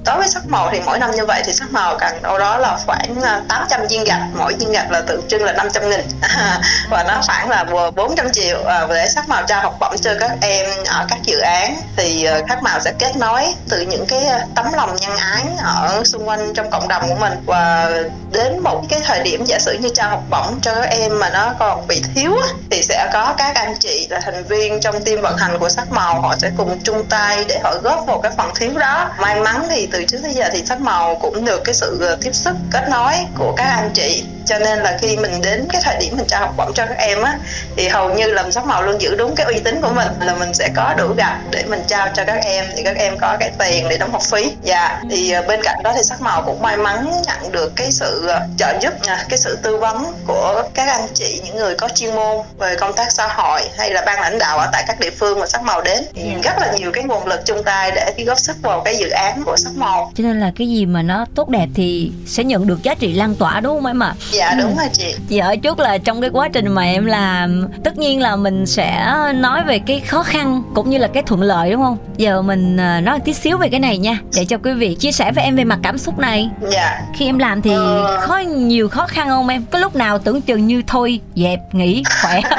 đối 0.07 0.17
với 0.17 0.29
sắc 0.29 0.43
màu 0.47 0.71
thì 0.73 0.81
mỗi 0.87 0.99
năm 0.99 1.11
như 1.11 1.27
vậy 1.27 1.43
thì 1.45 1.53
sắc 1.53 1.73
màu 1.73 1.99
cần 1.99 2.23
đâu 2.23 2.39
đó 2.39 2.57
là 2.57 2.79
khoảng 2.89 3.45
800 3.49 3.87
viên 3.87 4.05
gạch, 4.05 4.23
mỗi 4.35 4.55
viên 4.55 4.73
gạch 4.73 4.91
là 4.91 5.01
tượng 5.01 5.29
trưng 5.29 5.45
là 5.45 5.53
500 5.53 5.91
nghìn. 5.91 6.01
Và 6.91 7.05
nó 7.09 7.21
khoảng 7.27 7.51
là 7.51 7.65
400 7.97 8.33
triệu 8.33 8.65
à, 8.65 8.87
để 8.89 9.09
sắc 9.09 9.29
màu 9.29 9.43
trao 9.47 9.63
học 9.63 9.77
bổng 9.81 9.97
cho 10.01 10.15
các 10.21 10.31
em 10.41 10.71
ở 10.87 11.07
các 11.09 11.19
dự 11.23 11.39
án. 11.39 11.77
Thì 11.97 12.25
ờ, 12.25 12.43
khắc 12.49 12.63
màu 12.63 12.81
sẽ 12.81 12.93
kết 12.99 13.17
nối 13.17 13.43
từ 13.69 13.81
những 13.81 14.07
cái 14.07 14.25
ờ, 14.25 14.41
tấm 14.55 14.73
lòng 14.73 14.97
nhân 14.97 15.17
ái 15.17 15.43
ở 15.63 16.03
xung 16.05 16.29
quanh 16.29 16.55
trong 16.55 16.71
cộng 16.71 16.89
đồng 16.89 17.09
của 17.09 17.15
mình. 17.15 17.33
Và 17.47 17.91
đến 18.33 18.59
một 18.59 18.83
cái 18.89 19.01
thời 19.05 19.23
điểm 19.23 19.45
giả 19.45 19.59
sử 19.59 19.79
như 19.81 19.89
trao 19.95 20.11
học 20.11 20.23
bổng 20.31 20.61
cho 20.63 20.75
các 20.75 20.91
em 20.91 21.19
mà 21.19 21.31
nó 21.31 21.55
còn 21.59 21.87
bị 21.87 22.03
thiếu 22.15 22.37
thì 22.71 22.83
sẽ 22.83 23.11
có 23.13 23.35
các 23.39 23.55
anh 23.55 23.75
chị 23.81 24.07
là 24.11 24.21
thành 24.21 24.45
viên 24.45 24.81
trong 24.81 25.05
team 25.05 25.21
vận 25.21 25.37
hành 25.37 25.59
của 25.59 25.69
sắc 25.69 25.93
màu, 25.93 26.21
họ 26.21 26.35
sẽ 26.39 26.51
cùng 26.57 26.79
chung 26.85 27.05
tay 27.09 27.45
để 27.49 27.61
họ 27.65 27.75
góp 27.83 28.07
vào 28.07 28.21
cái 28.21 28.33
phần 28.37 28.51
thiếu 28.55 28.79
đó. 28.79 29.11
May 29.21 29.41
mắn 29.41 29.67
thì 29.71 29.89
từ 29.93 30.05
trước 30.05 30.19
tới 30.23 30.33
giờ 30.35 30.49
thì 30.53 30.63
sắc 30.67 30.81
màu 30.81 31.15
cũng 31.15 31.45
được 31.45 31.65
cái 31.65 31.75
sự 31.75 31.99
ờ, 32.01 32.17
tiếp 32.23 32.35
sức 32.35 32.55
cách 32.81 32.89
nói 32.91 33.27
của 33.39 33.55
các 33.57 33.71
anh 33.71 33.91
chị 33.95 34.25
cho 34.49 34.59
nên 34.59 34.79
là 34.79 34.99
khi 35.01 35.17
mình 35.17 35.43
đến 35.43 35.67
cái 35.73 35.81
thời 35.85 35.97
điểm 36.01 36.17
mình 36.17 36.27
trao 36.29 36.41
học 36.41 36.55
bổng 36.57 36.73
cho 36.75 36.87
các 36.87 36.99
em 36.99 37.23
á 37.23 37.39
thì 37.77 37.89
hầu 37.89 38.15
như 38.15 38.27
làm 38.27 38.53
sắc 38.53 38.67
màu 38.67 38.83
luôn 38.83 39.01
giữ 39.01 39.15
đúng 39.17 39.35
cái 39.35 39.47
uy 39.47 39.61
tín 39.61 39.81
của 39.83 39.93
mình 39.95 40.09
là 40.21 40.35
mình 40.35 40.55
sẽ 40.55 40.69
có 40.77 40.95
đủ 40.99 41.15
gặp 41.17 41.39
để 41.51 41.65
mình 41.69 41.83
trao 41.87 42.09
cho 42.15 42.25
các 42.25 42.41
em 42.45 42.65
thì 42.77 42.83
các 42.83 42.97
em 42.97 43.19
có 43.21 43.37
cái 43.41 43.51
tiền 43.59 43.87
để 43.91 43.99
đóng 43.99 44.13
học 44.13 44.23
phí. 44.23 44.51
Dạ 44.63 45.01
thì 45.11 45.31
ờ, 45.33 45.43
bên 45.49 45.61
cạnh 45.63 45.83
đó 45.85 45.93
thì 45.97 46.03
sắc 46.03 46.21
màu 46.21 46.43
cũng 46.43 46.63
may 46.63 46.77
mắn 46.77 47.11
nhận 47.27 47.53
được 47.53 47.73
cái 47.77 47.91
sự 47.91 48.27
ờ, 48.29 48.41
trợ 48.59 48.75
giúp 48.81 48.95
à, 49.07 49.25
cái 49.29 49.39
sự 49.39 49.59
tư 49.63 49.77
vấn 49.77 50.05
của 50.27 50.63
các 50.75 50.89
anh 50.89 51.07
chị 51.15 51.41
những 51.45 51.57
người 51.57 51.75
có 51.77 51.89
chuyên 51.95 52.15
môn 52.15 52.37
về 52.59 52.77
công 52.77 52.93
tác 52.93 53.13
xã 53.13 53.27
hội 53.29 53.61
hay 53.79 53.91
là 53.91 54.03
ban 54.07 54.21
lãnh 54.21 54.39
đạo 54.39 54.59
ở 54.59 54.69
tại 54.73 54.85
các 54.87 55.01
địa 55.01 55.11
phương 55.11 55.41
mà 55.41 55.47
sắc 55.47 55.63
màu 55.63 55.81
đến. 55.83 56.05
Thì 56.15 56.23
Dạ. 56.29 56.41
rất 56.43 56.59
là 56.61 56.73
nhiều 56.73 56.91
cái 56.93 57.05
nguồn 57.05 57.27
lực 57.27 57.41
chung 57.45 57.63
tay 57.65 57.91
để 57.95 58.25
góp 58.27 58.39
sức 58.39 58.57
vào 58.63 58.81
cái 58.85 58.97
dự 58.97 59.09
án 59.09 59.43
của 59.45 59.57
sắc 59.57 59.73
màu. 59.77 60.13
Cho 60.15 60.25
nên 60.25 60.41
là 60.41 60.53
cái 60.59 60.69
gì 60.69 60.87
mà 60.87 61.03
nó 61.03 61.27
tốt 61.35 61.49
đẹp 61.49 61.67
thì 61.75 62.13
sẽ 62.27 62.45
nhận 62.45 62.67
được 62.67 62.83
giá 62.83 62.95
trị 62.95 63.13
lan 63.13 63.35
tỏa 63.35 63.61
đúng 63.61 63.77
không 63.77 63.87
em 63.87 64.03
ạ 64.03 64.15
dạ 64.39 64.55
đúng 64.61 64.77
rồi 64.77 64.87
chị. 64.93 65.15
Chị 65.29 65.39
ở 65.39 65.57
chút 65.63 65.79
là 65.79 65.99
trong 65.99 66.21
cái 66.21 66.31
quá 66.31 66.49
trình 66.53 66.69
mà 66.69 66.83
em 66.83 67.07
làm 67.07 67.69
Tất 67.85 67.99
nhiên 67.99 68.21
là 68.23 68.37
mình 68.37 68.67
sẽ 68.67 69.15
nói 69.35 69.61
về 69.67 69.79
cái 69.79 70.01
khó 70.01 70.23
khăn 70.23 70.63
Cũng 70.75 70.91
như 70.91 70.99
là 70.99 71.09
cái 71.09 71.23
thuận 71.23 71.43
lợi 71.43 71.71
đúng 71.73 71.83
không? 71.83 71.97
Giờ 72.17 72.43
mình 72.43 72.77
à, 72.77 73.01
nói 73.01 73.21
tí 73.25 73.33
xíu 73.35 73.59
về 73.59 73.69
cái 73.69 73.81
này 73.81 73.99
nha 73.99 74.19
Để 74.35 74.45
cho 74.45 74.57
quý 74.65 74.73
vị 74.73 74.95
chia 75.01 75.13
sẻ 75.13 75.33
với 75.33 75.45
em 75.45 75.57
về 75.57 75.65
mặt 75.65 75.79
cảm 75.83 75.99
xúc 75.99 76.19
này. 76.19 76.49
Dạ. 76.71 77.01
Khi 77.17 77.27
em 77.27 77.39
làm 77.39 77.63
thì 77.63 77.71
Ờ. 77.73 78.19
khó 78.21 78.37
nhiều 78.39 78.89
khó 78.89 79.07
khăn 79.07 79.29
không 79.29 79.49
em? 79.49 79.65
Có 79.71 79.79
lúc 79.79 79.97
nào 79.97 80.19
tưởng 80.19 80.41
chừng 80.43 80.67
như 80.67 80.83
thôi 80.87 81.21
Dẹp 81.37 81.59
nghỉ 81.73 82.03
khỏe. 82.23 82.41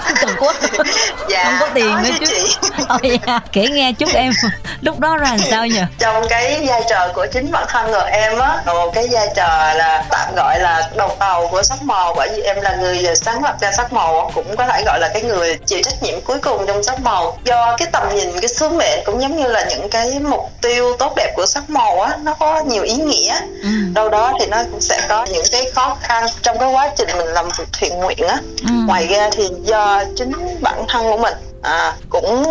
Không 0.00 0.16
cần 0.20 0.30
quá 0.38 0.52
dạ 1.30 1.44
Không 1.44 1.54
có 1.60 1.68
tiền 1.74 1.96
nữa 2.02 2.08
chứ. 2.20 2.26
chị. 2.28 2.56
Ôi 2.88 3.18
dạ, 3.26 3.40
Kể 3.52 3.66
nghe 3.68 3.92
chút 3.92 4.08
em. 4.14 4.32
Lúc 4.80 5.00
đó 5.00 5.16
ra 5.16 5.26
làm 5.28 5.38
sao 5.38 5.66
nhỉ 5.66 5.80
trong 5.98 6.24
cái 6.28 6.66
vai 6.68 6.82
trò 6.90 7.08
của 7.14 7.26
chính 7.32 7.50
bản 7.52 7.64
thân 7.68 7.86
của 7.90 8.04
em 8.12 8.38
á 8.38 8.58
một 8.66 8.90
cái 8.94 9.08
vai 9.10 9.26
trò 9.36 9.72
là 9.74 10.04
tạm 10.10 10.34
gọi 10.36 10.60
là 10.60 10.85
đầu 10.96 11.16
tàu 11.18 11.48
của 11.48 11.62
sắc 11.62 11.82
màu 11.82 12.14
bởi 12.16 12.28
vì 12.36 12.42
em 12.42 12.60
là 12.60 12.76
người 12.76 13.04
sáng 13.14 13.44
lập 13.44 13.56
ra 13.60 13.72
sắc 13.72 13.92
màu 13.92 14.30
cũng 14.34 14.56
có 14.56 14.66
thể 14.66 14.82
gọi 14.86 15.00
là 15.00 15.10
cái 15.14 15.22
người 15.22 15.58
chịu 15.66 15.82
trách 15.82 16.02
nhiệm 16.02 16.20
cuối 16.20 16.38
cùng 16.42 16.66
trong 16.66 16.82
sắc 16.82 17.00
màu. 17.00 17.38
Do 17.44 17.76
cái 17.78 17.88
tầm 17.92 18.02
nhìn 18.14 18.40
cái 18.40 18.48
sứ 18.48 18.68
mệnh 18.68 19.00
cũng 19.06 19.20
giống 19.20 19.36
như 19.36 19.46
là 19.46 19.66
những 19.70 19.88
cái 19.90 20.18
mục 20.20 20.50
tiêu 20.62 20.96
tốt 20.98 21.12
đẹp 21.16 21.32
của 21.36 21.46
sắc 21.46 21.70
màu 21.70 22.00
á 22.00 22.16
nó 22.22 22.34
có 22.34 22.60
nhiều 22.60 22.82
ý 22.82 22.94
nghĩa. 22.94 23.40
Ừ. 23.62 23.68
đâu 23.94 24.08
đó 24.08 24.32
thì 24.40 24.46
nó 24.46 24.56
cũng 24.70 24.80
sẽ 24.80 25.00
có 25.08 25.26
những 25.32 25.44
cái 25.52 25.70
khó 25.74 25.96
khăn 26.00 26.26
trong 26.42 26.58
cái 26.58 26.72
quá 26.72 26.90
trình 26.96 27.08
mình 27.18 27.28
làm 27.28 27.48
việc 27.58 27.68
thiện 27.78 27.98
nguyện 27.98 28.28
á. 28.28 28.38
Ừ. 28.62 28.74
ngoài 28.86 29.06
ra 29.06 29.30
thì 29.32 29.48
do 29.64 30.04
chính 30.16 30.32
bản 30.60 30.84
thân 30.88 31.10
của 31.10 31.18
mình 31.18 31.34
à, 31.62 31.94
cũng 32.10 32.44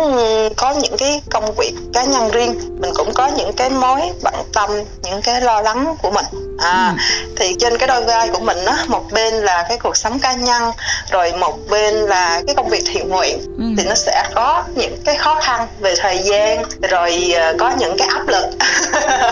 có 0.56 0.72
những 0.72 0.96
cái 0.96 1.22
công 1.30 1.54
việc 1.54 1.72
cá 1.94 2.04
nhân 2.04 2.30
riêng. 2.30 2.80
Mình 2.80 2.90
cũng 2.94 3.14
có 3.14 3.26
những 3.26 3.52
cái 3.52 3.70
mối 3.70 4.00
bận 4.22 4.34
tâm 4.52 4.70
những 5.02 5.22
cái 5.22 5.40
lo 5.40 5.60
lắng 5.60 5.94
của 6.02 6.10
mình 6.10 6.24
à, 6.58 6.94
thì 7.36 7.54
trên 7.60 7.78
cái 7.78 7.86
đôi 7.88 8.04
vai 8.04 8.28
của 8.28 8.40
mình 8.40 8.64
á 8.64 8.76
một 8.88 9.04
bên 9.12 9.34
là 9.34 9.64
cái 9.68 9.78
cuộc 9.78 9.96
sống 9.96 10.18
cá 10.18 10.32
nhân 10.32 10.72
rồi 11.12 11.32
một 11.32 11.58
bên 11.70 11.94
là 11.94 12.42
cái 12.46 12.54
công 12.56 12.68
việc 12.68 12.82
thiện 12.86 13.08
nguyện 13.08 13.38
Ừ. 13.58 13.64
thì 13.78 13.84
nó 13.88 13.94
sẽ 13.94 14.24
có 14.34 14.62
những 14.74 14.96
cái 15.04 15.16
khó 15.16 15.34
khăn 15.42 15.66
về 15.80 15.94
thời 15.98 16.18
gian 16.18 16.62
rồi 16.90 17.32
ờ, 17.36 17.54
có 17.58 17.72
những 17.78 17.96
cái 17.98 18.08
áp 18.08 18.28
lực 18.28 18.44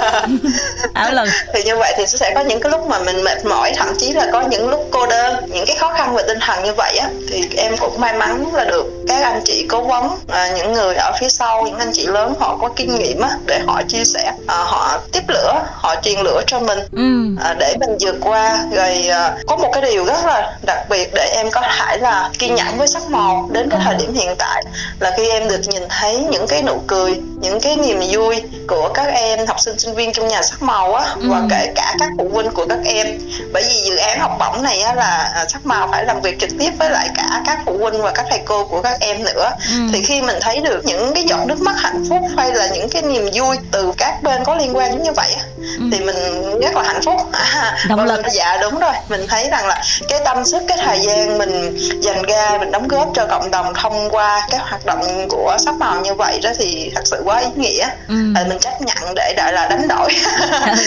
Áo 0.94 1.12
lần 1.12 1.28
thì 1.54 1.62
như 1.62 1.76
vậy 1.76 1.94
thì 1.96 2.06
sẽ 2.06 2.32
có 2.34 2.40
những 2.40 2.60
cái 2.60 2.72
lúc 2.72 2.86
mà 2.88 2.98
mình 2.98 3.24
mệt 3.24 3.44
mỏi 3.44 3.72
thậm 3.76 3.88
chí 3.98 4.12
là 4.12 4.26
có 4.32 4.40
những 4.40 4.68
lúc 4.70 4.88
cô 4.90 5.06
đơn 5.06 5.34
những 5.52 5.66
cái 5.66 5.76
khó 5.76 5.92
khăn 5.92 6.14
về 6.16 6.22
tinh 6.28 6.38
thần 6.40 6.64
như 6.64 6.72
vậy 6.74 6.96
á 6.96 7.08
thì 7.30 7.44
em 7.56 7.76
cũng 7.76 8.00
may 8.00 8.12
mắn 8.12 8.54
là 8.54 8.64
được 8.64 8.86
các 9.08 9.22
anh 9.24 9.40
chị 9.44 9.66
cố 9.68 9.82
vấn 9.82 10.08
à, 10.28 10.48
những 10.56 10.72
người 10.72 10.94
ở 10.94 11.12
phía 11.20 11.28
sau 11.28 11.62
những 11.62 11.78
anh 11.78 11.90
chị 11.92 12.06
lớn 12.06 12.34
họ 12.40 12.56
có 12.60 12.68
kinh 12.76 12.94
nghiệm 12.94 13.20
á 13.20 13.30
để 13.46 13.60
họ 13.66 13.82
chia 13.88 14.04
sẻ 14.04 14.32
à, 14.46 14.56
họ 14.56 14.98
tiếp 15.12 15.22
lửa 15.28 15.62
họ 15.72 15.94
truyền 16.02 16.20
lửa 16.20 16.42
cho 16.46 16.58
mình 16.60 16.78
ừ. 16.92 17.13
À, 17.44 17.54
để 17.58 17.74
mình 17.80 17.96
vượt 18.00 18.14
qua 18.20 18.58
rồi 18.72 19.08
à, 19.08 19.32
có 19.46 19.56
một 19.56 19.70
cái 19.72 19.82
điều 19.82 20.04
rất 20.04 20.24
là 20.26 20.52
đặc 20.66 20.88
biệt 20.90 21.10
để 21.14 21.32
em 21.36 21.50
có 21.50 21.60
thể 21.60 21.96
là 21.98 22.30
kiên 22.38 22.54
nhẫn 22.54 22.78
với 22.78 22.86
sắc 22.88 23.02
màu 23.10 23.48
đến 23.52 23.68
cái 23.70 23.80
thời 23.84 23.94
điểm 23.94 24.14
hiện 24.14 24.34
tại 24.38 24.62
là 25.00 25.12
khi 25.16 25.28
em 25.28 25.48
được 25.48 25.60
nhìn 25.68 25.82
thấy 25.88 26.16
những 26.18 26.46
cái 26.48 26.62
nụ 26.62 26.82
cười 26.86 27.20
những 27.40 27.60
cái 27.60 27.76
niềm 27.76 28.00
vui 28.12 28.42
của 28.68 28.88
các 28.94 29.06
em 29.14 29.46
học 29.46 29.60
sinh 29.60 29.78
sinh 29.78 29.94
viên 29.94 30.12
trong 30.12 30.28
nhà 30.28 30.42
sắc 30.42 30.62
màu 30.62 30.94
á 30.94 31.14
và 31.16 31.38
Ừ. 31.38 31.44
kể 31.50 31.72
cả 31.76 31.94
các 31.98 32.08
phụ 32.18 32.28
huynh 32.32 32.50
của 32.50 32.66
các 32.68 32.78
em 32.84 33.06
bởi 33.52 33.62
vì 33.68 33.74
dự 33.88 33.96
án 33.96 34.20
học 34.20 34.36
bổng 34.40 34.62
này 34.62 34.80
á 34.80 34.94
là 34.94 35.30
à, 35.34 35.44
sắc 35.48 35.66
màu 35.66 35.88
phải 35.90 36.04
làm 36.04 36.20
việc 36.20 36.40
trực 36.40 36.50
tiếp 36.58 36.70
với 36.78 36.90
lại 36.90 37.08
cả 37.16 37.42
các 37.46 37.58
phụ 37.66 37.78
huynh 37.78 38.02
và 38.02 38.10
các 38.14 38.26
thầy 38.30 38.40
cô 38.44 38.64
của 38.64 38.82
các 38.82 39.00
em 39.00 39.24
nữa 39.24 39.50
Ừ. 39.70 39.76
thì 39.92 40.02
khi 40.02 40.22
mình 40.22 40.36
thấy 40.40 40.60
được 40.60 40.84
những 40.84 41.14
cái 41.14 41.24
giọt 41.24 41.46
nước 41.46 41.60
mắt 41.60 41.74
hạnh 41.78 42.04
phúc 42.08 42.18
hay 42.36 42.52
là 42.54 42.66
những 42.66 42.88
cái 42.88 43.02
niềm 43.02 43.28
vui 43.34 43.56
từ 43.72 43.92
các 43.98 44.22
bên 44.22 44.44
có 44.44 44.54
liên 44.54 44.76
quan 44.76 44.90
đến 44.92 45.02
như 45.02 45.12
vậy 45.12 45.34
á, 45.80 45.86
thì 45.92 46.00
mình 46.00 46.16
rất 46.60 46.74
là 46.74 46.82
hạnh 46.82 47.02
phúc. 47.04 47.20
Động 47.88 48.04
lực. 48.04 48.20
dạ 48.32 48.58
đúng 48.60 48.78
rồi. 48.78 48.92
Mình 49.08 49.26
thấy 49.28 49.48
rằng 49.50 49.66
là 49.66 49.82
cái 50.08 50.20
tâm 50.24 50.44
sức 50.44 50.62
cái 50.68 50.78
thời 50.84 51.00
gian 51.00 51.38
mình 51.38 51.78
dành 52.00 52.22
ra 52.22 52.56
mình 52.58 52.70
đóng 52.70 52.88
góp 52.88 53.08
cho 53.14 53.26
cộng 53.26 53.50
đồng 53.50 53.74
thông 53.74 54.10
qua 54.10 54.46
các 54.50 54.60
hoạt 54.70 54.86
động 54.86 55.28
của 55.28 55.56
sắc 55.58 55.74
màu 55.74 56.00
như 56.00 56.14
vậy 56.14 56.40
đó 56.42 56.50
thì 56.58 56.90
thật 56.94 57.02
sự 57.04 57.22
quá 57.24 57.38
ý 57.38 57.46
nghĩa. 57.56 57.88
Ừ. 58.08 58.14
Ờ, 58.36 58.44
mình 58.48 58.58
chấp 58.58 58.80
nhận 58.80 59.14
để 59.14 59.34
đợi 59.36 59.52
là 59.52 59.68
đánh 59.68 59.88
đổi. 59.88 60.08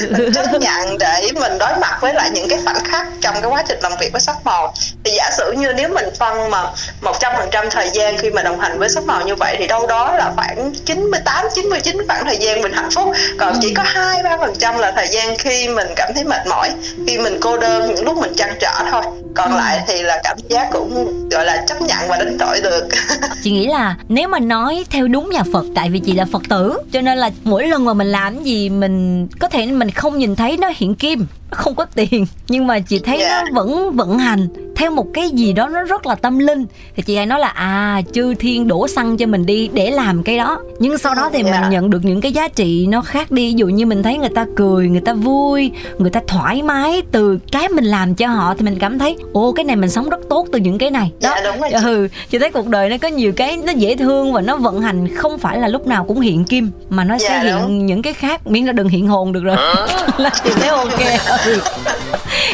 Mình 0.18 0.34
chấp 0.34 0.62
nhận 0.62 0.98
để 0.98 1.30
mình 1.34 1.58
đối 1.58 1.76
mặt 1.82 1.98
với 2.02 2.14
lại 2.14 2.30
những 2.30 2.50
cái 2.50 2.60
khoảnh 2.66 2.84
khắc 2.84 3.08
trong 3.22 3.36
cái 3.42 3.52
quá 3.52 3.64
trình 3.68 3.80
làm 3.82 3.92
việc 4.00 4.12
với 4.12 4.22
sắc 4.22 4.36
màu. 4.44 4.74
Thì 5.04 5.12
giả 5.12 5.30
sử 5.38 5.52
như 5.52 5.74
nếu 5.74 5.90
mình 5.90 6.10
phân 6.20 6.50
mà 6.50 6.64
một 7.02 7.20
trăm 7.20 7.34
phần 7.38 7.50
trăm 7.52 7.70
thời 7.70 7.90
gian 7.90 8.18
khi 8.18 8.30
mà 8.30 8.42
đồng 8.44 8.60
hành 8.60 8.80
với 8.80 8.90
sắc 8.90 9.04
màu 9.04 9.22
như 9.22 9.36
vậy 9.36 9.56
thì 9.60 9.68
đâu 9.68 9.88
đó 9.88 10.14
là 10.14 10.32
khoảng 10.36 10.74
98 10.86 11.46
99 11.56 12.08
khoảng 12.08 12.26
thời 12.26 12.38
gian 12.38 12.62
mình 12.62 12.74
hạnh 12.74 12.90
phúc. 12.96 13.12
Còn 13.40 13.54
chỉ 13.62 13.74
có 13.74 13.84
hai 13.86 14.24
ba 14.24 14.38
phần 14.38 14.54
trăm 14.60 14.67
là 14.76 14.92
thời 14.96 15.08
gian 15.08 15.38
khi 15.38 15.68
mình 15.68 15.88
cảm 15.96 16.12
thấy 16.16 16.24
mệt 16.24 16.48
mỏi 16.50 16.72
khi 17.08 17.18
mình 17.18 17.38
cô 17.42 17.58
đơn 17.58 17.96
những 17.96 18.06
lúc 18.06 18.18
mình 18.18 18.34
trăn 18.36 18.58
trở 18.60 18.74
thôi. 18.92 19.04
Còn 19.36 19.56
lại 19.56 19.80
thì 19.88 20.02
là 20.02 20.22
cảm 20.24 20.38
giác 20.50 20.70
cũng 20.72 21.08
gọi 21.32 21.46
là 21.46 21.66
chấp 21.68 21.82
nhận 21.82 22.08
và 22.08 22.18
đánh 22.18 22.38
đổi 22.38 22.62
được. 22.62 22.88
Chị 23.44 23.52
nghĩ 23.52 23.68
là 23.68 23.96
nếu 24.10 24.28
mà 24.28 24.40
nói 24.40 24.86
theo 24.90 25.08
đúng 25.08 25.30
nhà 25.30 25.44
Phật 25.54 25.66
tại 25.76 25.90
vì 25.90 26.00
chị 26.00 26.14
là 26.14 26.26
Phật 26.32 26.42
tử 26.50 26.80
cho 26.92 27.02
nên 27.02 27.18
là 27.18 27.30
mỗi 27.44 27.68
lần 27.68 27.86
mà 27.86 27.94
mình 27.94 28.08
làm 28.08 28.36
cái 28.36 28.44
gì 28.44 28.70
mình 28.70 29.28
có 29.40 29.48
thể 29.50 29.66
mình 29.66 29.92
không 29.92 30.18
nhìn 30.18 30.36
thấy 30.36 30.58
nó 30.58 30.72
hiện 30.76 30.96
kim 30.96 31.28
không 31.52 31.76
có 31.76 31.86
tiền 31.96 32.26
nhưng 32.50 32.68
mà 32.68 32.80
chị 32.80 33.00
thấy 33.00 33.18
Dạ. 33.20 33.44
nó 33.54 33.62
vẫn 33.62 33.92
vận 33.96 34.20
hành 34.20 34.48
theo 34.76 34.92
một 34.92 35.06
cái 35.14 35.30
gì 35.30 35.54
đó 35.54 35.68
nó 35.68 35.84
rất 35.84 36.06
là 36.06 36.16
tâm 36.16 36.40
linh. 36.40 36.66
Thì 36.96 37.04
chị 37.04 37.16
hay 37.16 37.26
nói 37.26 37.40
là 37.40 37.48
à 37.48 38.02
chư 38.14 38.34
thiên 38.34 38.68
đổ 38.68 38.88
xăng 38.88 39.18
cho 39.18 39.26
mình 39.26 39.46
đi 39.46 39.70
để 39.74 39.92
làm 39.92 40.24
cái 40.24 40.38
đó. 40.38 40.60
Nhưng 40.80 40.98
sau 40.98 41.16
đó 41.16 41.30
thì 41.34 41.44
Dạ. 41.46 41.52
mình 41.62 41.70
nhận 41.70 41.90
được 41.90 42.06
những 42.06 42.22
cái 42.22 42.32
giá 42.32 42.48
trị 42.48 42.88
nó 42.90 43.02
khác 43.02 43.32
đi. 43.32 43.48
Ví 43.48 43.54
dụ 43.54 43.68
như 43.68 43.86
mình 43.86 44.04
thấy 44.04 44.18
người 44.18 44.30
ta 44.30 44.46
cười 44.56 44.88
người 44.90 45.02
ta 45.02 45.14
vui 45.14 45.72
người 45.98 46.10
ta 46.10 46.22
thoải 46.28 46.62
mái 46.64 47.02
từ 47.12 47.40
cái 47.52 47.70
mình 47.70 47.86
làm 47.86 48.16
cho 48.16 48.28
họ 48.28 48.54
thì 48.58 48.66
mình 48.66 48.80
cảm 48.80 49.00
thấy 49.00 49.18
ô 49.34 49.52
cái 49.52 49.66
này 49.66 49.76
mình 49.76 49.90
sống 49.90 50.10
rất 50.10 50.20
tốt 50.30 50.48
từ 50.52 50.60
những 50.60 50.78
cái 50.78 50.92
này. 50.92 51.12
Đó. 51.22 51.34
Dạ, 51.36 51.42
đúng 51.52 51.62
rồi 51.62 51.72
ừ 51.72 52.08
chị 52.30 52.40
thấy 52.40 52.52
cuộc 52.52 52.68
đời 52.68 52.90
nó 52.90 52.98
có 53.02 53.08
nhiều 53.08 53.32
cái 53.36 53.58
nó 53.58 53.72
dễ 53.72 53.96
thương 53.96 54.34
và 54.34 54.42
nó 54.42 54.56
vận 54.56 54.82
hành 54.82 55.16
không 55.16 55.38
phải 55.38 55.58
là 55.60 55.68
lúc 55.68 55.88
nào 55.88 56.04
cũng 56.04 56.20
hiện 56.20 56.44
kim 56.46 56.72
mà 56.90 57.04
nó 57.04 57.18
sẽ 57.18 57.28
Dạ, 57.30 57.40
hiện 57.44 57.56
đúng. 57.62 57.86
những 57.86 58.02
cái 58.02 58.14
khác. 58.14 58.48
Miễn 58.48 58.66
là 58.66 58.72
đừng 58.72 58.90
hiện 58.90 59.08
hồn 59.08 59.34
được 59.34 59.44
rồi. 59.44 59.58
Là 60.18 60.30
chị 60.44 60.50
thấy 60.60 60.70
ok 60.70 61.00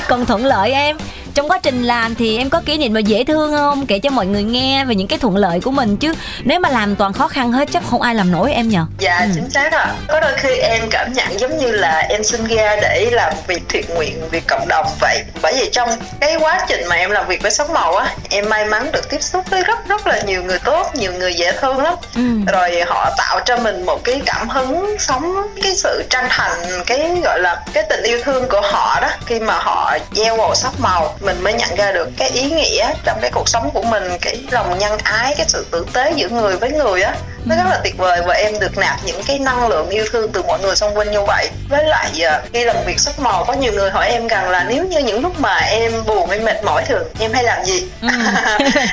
còn 0.08 0.26
thuận 0.26 0.46
lợi 0.46 0.72
em 0.72 0.98
trong 1.34 1.48
quá 1.52 1.60
trình 1.63 1.84
làm 1.84 2.15
thì 2.15 2.38
em 2.38 2.50
có 2.50 2.62
kỷ 2.65 2.78
niệm 2.78 2.93
mà 2.93 3.00
dễ 3.00 3.24
thương 3.24 3.52
không 3.52 3.86
kể 3.86 4.00
cho 4.00 4.10
mọi 4.10 4.26
người 4.26 4.43
nghe 4.43 4.86
về 4.86 4.96
những 4.96 5.08
cái 5.08 5.19
thuận 5.19 5.36
lợi 5.36 5.60
của 5.60 5.72
mình 5.72 5.98
chứ 5.98 6.13
nếu 6.43 6.60
mà 6.60 6.69
làm 6.69 6.96
toàn 6.96 7.13
khó 7.13 7.28
khăn 7.28 7.52
hết 7.52 7.67
chắc 7.74 7.84
không 7.89 8.02
ai 8.02 8.15
làm 8.15 8.32
nổi 8.32 8.54
em 8.54 8.69
nhờ 8.69 8.86
Dạ 9.00 9.19
Ừ. 9.19 9.26
chính 9.36 9.50
xác 9.50 9.72
ạ. 9.74 9.93
Có 10.08 10.19
đôi 10.19 10.32
khi 10.38 10.50
em 10.58 10.82
cảm 10.91 11.13
nhận 11.13 11.39
giống 11.39 11.58
như 11.58 11.72
là 11.72 12.00
em 12.00 12.24
sinh 12.24 12.48
ra 12.48 12.76
để 12.82 13.10
làm 13.12 13.34
việc 13.48 13.63
thiện 13.69 13.86
nguyện 13.96 14.22
vì 14.32 14.39
cộng 14.39 14.67
đồng 14.67 14.86
vậy. 15.02 15.24
Bởi 15.41 15.54
vì 15.60 15.69
trong 15.74 15.89
cái 16.19 16.36
quá 16.39 16.65
trình 16.67 16.88
mà 16.89 16.96
em 16.96 17.12
làm 17.12 17.28
việc 17.28 17.41
với 17.41 17.52
sắc 17.52 17.69
màu 17.69 17.96
á, 17.96 18.13
em 18.30 18.50
may 18.50 18.65
mắn 18.65 18.91
được 18.91 19.10
tiếp 19.10 19.22
xúc 19.24 19.43
với 19.50 19.63
rất 19.63 19.88
rất 19.88 20.08
là 20.08 20.22
nhiều 20.22 20.43
người 20.43 20.60
tốt, 20.60 20.88
nhiều 20.96 21.13
người 21.13 21.34
dễ 21.34 21.52
thương 21.62 21.78
lắm. 21.78 21.93
ừ. 22.15 22.22
Rồi 22.54 22.82
họ 22.88 23.10
tạo 23.17 23.39
cho 23.46 23.58
mình 23.58 23.86
một 23.86 24.04
cái 24.04 24.22
cảm 24.26 24.50
hứng 24.50 24.96
sống 25.00 25.36
cái 25.63 25.76
sự 25.76 26.04
chân 26.10 26.26
thành, 26.30 26.58
cái 26.86 27.12
gọi 27.24 27.39
là 27.39 27.63
cái 27.74 27.84
tình 27.89 28.04
yêu 28.04 28.19
thương 28.24 28.48
của 28.50 28.62
họ 28.63 29.00
đó. 29.02 29.10
Khi 29.26 29.39
mà 29.39 29.54
họ 29.60 29.98
gieo 30.15 30.38
vào 30.38 30.56
sắc 30.56 30.72
màu, 30.80 31.15
mình 31.23 31.43
mới 31.43 31.53
nhận 31.53 31.75
ra 31.75 31.91
được 31.91 32.09
cái 32.17 32.29
ý 32.29 32.43
nghĩa 32.43 32.93
trong 33.03 33.17
cái 33.21 33.31
cuộc 33.33 33.49
sống 33.49 33.69
của 33.73 33.83
mình, 33.83 34.03
cái 34.21 34.38
lòng 34.51 34.79
nhân 34.79 34.97
ái, 35.03 35.36
cái 35.38 35.45
sự 35.49 35.65
tử 35.71 35.86
tế 35.93 36.13
giữa 36.15 36.29
người 36.29 36.57
với 36.57 36.71
người 36.71 37.01
á 37.01 37.15
nó 37.45 37.56
rất 37.56 37.63
là 37.69 37.79
tuyệt 37.84 37.97
vời 37.97 38.21
và 38.25 38.34
em 38.34 38.60
được 38.60 38.77
nạp 38.77 38.99
những 39.06 39.21
cái 39.27 39.39
năng 39.39 39.67
lượng 39.67 39.89
yêu 39.89 40.06
thương 40.12 40.32
từ 40.32 40.43
mọi 40.43 40.60
người 40.60 40.75
xung 40.75 40.97
quanh 40.97 41.12
như 41.12 41.21
vậy. 41.27 41.49
Với 41.69 41.86
lại 41.88 42.10
à, 42.21 42.41
khi 42.53 42.63
làm 42.63 42.75
việc 42.86 42.99
sắc 42.99 43.19
màu 43.19 43.45
có 43.45 43.53
nhiều 43.53 43.73
người 43.73 43.89
hỏi 43.89 44.10
em 44.10 44.27
rằng 44.27 44.49
là 44.49 44.65
nếu 44.69 44.86
như 44.86 44.99
những 44.99 45.21
lúc 45.21 45.39
mà 45.39 45.58
em 45.58 45.91
buồn 46.08 46.29
em 46.29 46.45
mệt 46.45 46.63
mỏi 46.63 46.84
thường 46.88 47.08
em 47.19 47.34
hay 47.34 47.43
làm 47.43 47.65
gì? 47.65 47.88
Ừ. 48.01 48.08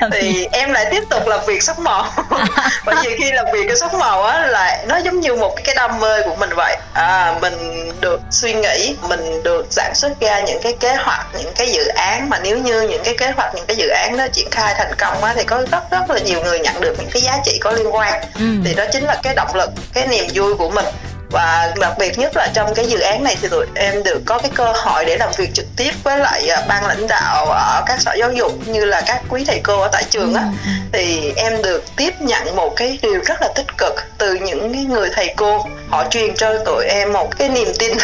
Thì 0.12 0.48
em 0.52 0.72
lại 0.72 0.86
tiếp 0.90 1.02
tục 1.10 1.26
làm 1.26 1.40
việc 1.46 1.62
sắc 1.62 1.78
màu. 1.78 2.06
Bởi 2.86 2.94
vì 3.04 3.16
khi 3.18 3.32
làm 3.32 3.46
việc 3.52 3.64
cái 3.66 3.76
sắc 3.76 3.94
màu 3.94 4.22
á 4.24 4.46
là 4.46 4.84
nó 4.88 4.96
giống 4.96 5.20
như 5.20 5.34
một 5.34 5.56
cái 5.64 5.74
đam 5.74 6.00
mê 6.00 6.22
của 6.22 6.36
mình 6.36 6.50
vậy. 6.56 6.76
À, 6.92 7.34
mình 7.40 7.88
được 8.00 8.20
suy 8.30 8.54
nghĩ 8.54 8.96
mình 9.08 9.42
được 9.42 9.66
sản 9.70 9.94
xuất 9.94 10.20
ra 10.20 10.40
những 10.40 10.62
cái 10.62 10.72
kế 10.80 10.94
hoạch 10.94 11.26
những 11.38 11.52
cái 11.56 11.72
dự 11.72 11.86
án. 11.86 12.28
Mà 12.28 12.38
nếu 12.42 12.58
như 12.58 12.80
những 12.80 13.02
cái 13.04 13.14
kế 13.18 13.30
hoạch 13.30 13.54
những 13.54 13.66
cái 13.66 13.76
dự 13.76 13.88
án 13.88 14.16
đó 14.16 14.26
triển 14.32 14.50
khai 14.50 14.74
thành 14.78 14.94
công 14.98 15.24
á 15.24 15.32
thì 15.36 15.44
có 15.44 15.62
rất 15.72 15.90
rất 15.90 16.10
là 16.10 16.18
nhiều 16.18 16.40
người 16.44 16.58
nhận 16.58 16.80
được 16.80 16.94
những 16.98 17.10
cái 17.12 17.22
giá 17.22 17.38
trị 17.44 17.58
có 17.60 17.70
liên 17.70 17.94
quan 17.94 18.22
Ừ. 18.40 18.46
thì 18.64 18.74
đó 18.74 18.84
chính 18.92 19.04
là 19.04 19.20
cái 19.22 19.34
động 19.34 19.54
lực 19.54 19.70
cái 19.92 20.06
niềm 20.06 20.24
vui 20.34 20.54
của 20.54 20.70
mình 20.70 20.84
và 21.30 21.72
đặc 21.80 21.92
biệt 21.98 22.18
nhất 22.18 22.36
là 22.36 22.48
trong 22.54 22.74
cái 22.74 22.86
dự 22.86 23.00
án 23.00 23.24
này 23.24 23.36
thì 23.42 23.48
tụi 23.48 23.66
em 23.74 24.02
được 24.02 24.22
có 24.26 24.38
cái 24.38 24.50
cơ 24.54 24.72
hội 24.76 25.04
để 25.04 25.16
làm 25.16 25.30
việc 25.36 25.50
trực 25.54 25.66
tiếp 25.76 25.90
với 26.04 26.18
lại 26.18 26.48
à, 26.48 26.64
ban 26.68 26.86
lãnh 26.86 27.06
đạo 27.06 27.46
ở 27.46 27.82
các 27.86 28.00
sở 28.00 28.14
giáo 28.14 28.32
dục 28.32 28.68
như 28.68 28.84
là 28.84 29.02
các 29.06 29.22
quý 29.28 29.44
thầy 29.46 29.60
cô 29.64 29.80
ở 29.80 29.88
tại 29.92 30.04
trường 30.10 30.34
á. 30.34 30.42
Ừ, 30.42 30.70
thì 30.92 31.32
em 31.36 31.62
được 31.62 31.84
tiếp 31.96 32.20
nhận 32.20 32.56
một 32.56 32.76
cái 32.76 32.98
điều 33.02 33.20
rất 33.26 33.42
là 33.42 33.48
tích 33.54 33.66
cực 33.78 33.94
từ 34.18 34.34
những 34.34 34.72
cái 34.72 34.84
người 34.84 35.08
thầy 35.14 35.34
cô. 35.36 35.66
Họ 35.88 36.04
truyền 36.10 36.34
cho 36.36 36.58
tụi 36.64 36.84
em 36.84 37.12
một 37.12 37.38
cái 37.38 37.48
niềm 37.48 37.68
tin 37.78 37.98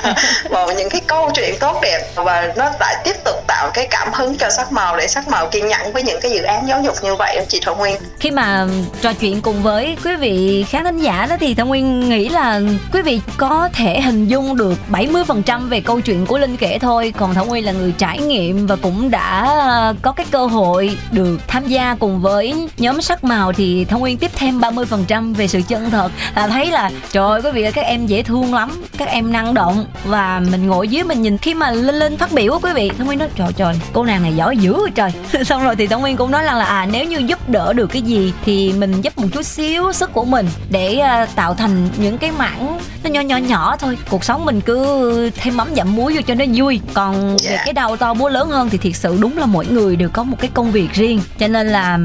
vào 0.50 0.72
những 0.72 0.88
cái 0.88 1.00
câu 1.06 1.30
chuyện 1.34 1.54
tốt 1.60 1.78
đẹp 1.82 2.10
và 2.14 2.52
nó 2.56 2.70
lại 2.80 2.96
tiếp 3.04 3.16
tục 3.24 3.36
tạo 3.46 3.70
cái 3.74 3.86
cảm 3.90 4.12
hứng 4.12 4.38
cho 4.38 4.50
sắc 4.50 4.72
màu 4.72 4.96
để 4.96 5.06
sắc 5.06 5.28
màu 5.28 5.48
kiên 5.48 5.66
nhẫn 5.66 5.92
với 5.92 6.02
những 6.02 6.20
cái 6.20 6.30
dự 6.30 6.42
án 6.42 6.68
giáo 6.68 6.82
dục 6.82 6.94
như 7.02 7.14
vậy 7.14 7.36
đó 7.36 7.42
chị 7.48 7.60
Thảo 7.64 7.76
Nguyên. 7.76 7.96
Khi 8.20 8.30
mà 8.30 8.66
trò 9.00 9.12
chuyện 9.12 9.42
cùng 9.42 9.62
với 9.62 9.96
quý 10.04 10.16
vị 10.16 10.64
khán 10.68 10.84
thính 10.84 10.98
giả 10.98 11.26
đó 11.30 11.36
thì 11.40 11.54
Thảo 11.54 11.66
Nguyên 11.66 12.08
nghĩ 12.08 12.28
là 12.28 12.60
quý 12.92 13.02
vị 13.02 13.20
có 13.36 13.68
thể 13.72 14.00
hình 14.00 14.28
dung 14.28 14.56
được 14.56 14.78
70% 14.90 15.68
về 15.68 15.80
câu 15.80 16.00
chuyện 16.00 16.26
của 16.26 16.38
Linh 16.38 16.56
kể 16.56 16.78
thôi. 16.78 17.12
Còn 17.16 17.34
Thảo 17.34 17.44
Nguyên 17.44 17.64
là 17.64 17.72
người 17.72 17.94
trải 17.98 18.18
nghiệm 18.18 18.66
và 18.66 18.76
cũng 18.76 19.10
đã 19.10 19.44
ờ, 19.44 19.94
có 20.02 20.12
cái 20.12 20.26
cơ 20.30 20.46
hội 20.46 20.98
được 21.12 21.40
tham 21.46 21.66
gia 21.66 21.94
cùng 21.94 22.20
với 22.20 22.68
nhóm 22.78 23.00
sắc 23.00 23.24
màu. 23.24 23.52
Thì 23.52 23.84
Thảo 23.84 23.98
Nguyên 23.98 24.18
tiếp 24.18 24.30
thêm 24.34 24.60
30% 24.60 25.34
về 25.34 25.48
sự 25.48 25.60
chân 25.68 25.90
thật. 25.90 26.12
Là 26.34 26.48
thấy 26.48 26.70
là 26.70 26.90
trời 27.12 27.28
ơi 27.28 27.40
quý 27.44 27.50
vị 27.50 27.62
ơi, 27.62 27.72
các 27.72 27.82
em 27.82 28.06
dễ 28.06 28.22
thương 28.22 28.54
lắm 28.54 28.84
các 28.98 29.08
em 29.08 29.32
năng 29.32 29.54
động. 29.54 29.84
Và 30.04 30.42
mình 30.50 30.66
ngồi 30.66 30.88
dưới 30.88 31.04
mình 31.04 31.22
nhìn 31.22 31.38
khi 31.38 31.54
mà 31.54 31.70
Linh 31.70 31.98
Linh 31.98 32.16
phát 32.16 32.32
biểu 32.32 32.58
quý 32.62 32.72
vị 32.74 32.90
Thảo 32.98 33.06
Nguyên 33.06 33.18
nói 33.18 33.28
trời 33.36 33.52
trời 33.56 33.74
cô 33.92 34.04
nàng 34.04 34.22
này 34.22 34.32
giỏi 34.36 34.56
dữ 34.56 34.72
rồi 34.72 34.90
trời. 34.94 35.12
Xong 35.44 35.62
rồi 35.62 35.76
thì 35.76 35.86
Thảo 35.86 36.00
Nguyên 36.00 36.16
cũng 36.16 36.30
nói 36.30 36.44
rằng 36.44 36.56
là 36.56 36.64
à 36.64 36.86
nếu 36.92 37.04
như 37.04 37.18
giúp 37.18 37.48
đỡ 37.48 37.72
được 37.72 37.86
cái 37.86 38.02
gì 38.02 38.32
thì 38.44 38.72
mình 38.72 39.00
giúp 39.00 39.18
một 39.18 39.28
chút 39.32 39.42
xíu 39.42 39.92
sức 39.92 40.12
của 40.12 40.24
mình 40.24 40.48
để 40.70 40.98
ờ, 40.98 41.26
tạo 41.34 41.54
thành 41.54 41.88
những 41.96 42.18
cái 42.18 42.30
mảng 42.60 42.78
nó 43.04 43.10
nhỏ 43.10 43.20
nhỏ 43.20 43.36
nhỏ 43.36 43.76
thôi. 43.78 43.98
Cuộc 44.10 44.24
sống 44.24 44.44
mình 44.44 44.60
cứ 44.60 45.30
thêm 45.36 45.56
mắm 45.56 45.68
dặm 45.76 45.96
muối 45.96 46.14
vô 46.14 46.20
cho 46.26 46.34
nó 46.34 46.44
vui. 46.54 46.80
Còn 46.94 47.36
về 47.36 47.50
Dạ. 47.50 47.62
cái 47.64 47.72
đầu 47.72 47.96
to 47.96 48.14
búa 48.14 48.28
lớn 48.28 48.48
hơn 48.50 48.70
thì 48.70 48.78
thiệt 48.78 48.96
sự 48.96 49.16
đúng 49.20 49.38
là 49.38 49.46
mỗi 49.46 49.66
người 49.66 49.96
đều 49.96 50.08
có 50.08 50.22
một 50.22 50.36
cái 50.40 50.50
công 50.54 50.70
việc 50.72 50.92
riêng. 50.92 51.20
Cho 51.38 51.48
nên 51.48 51.66
là 51.68 51.98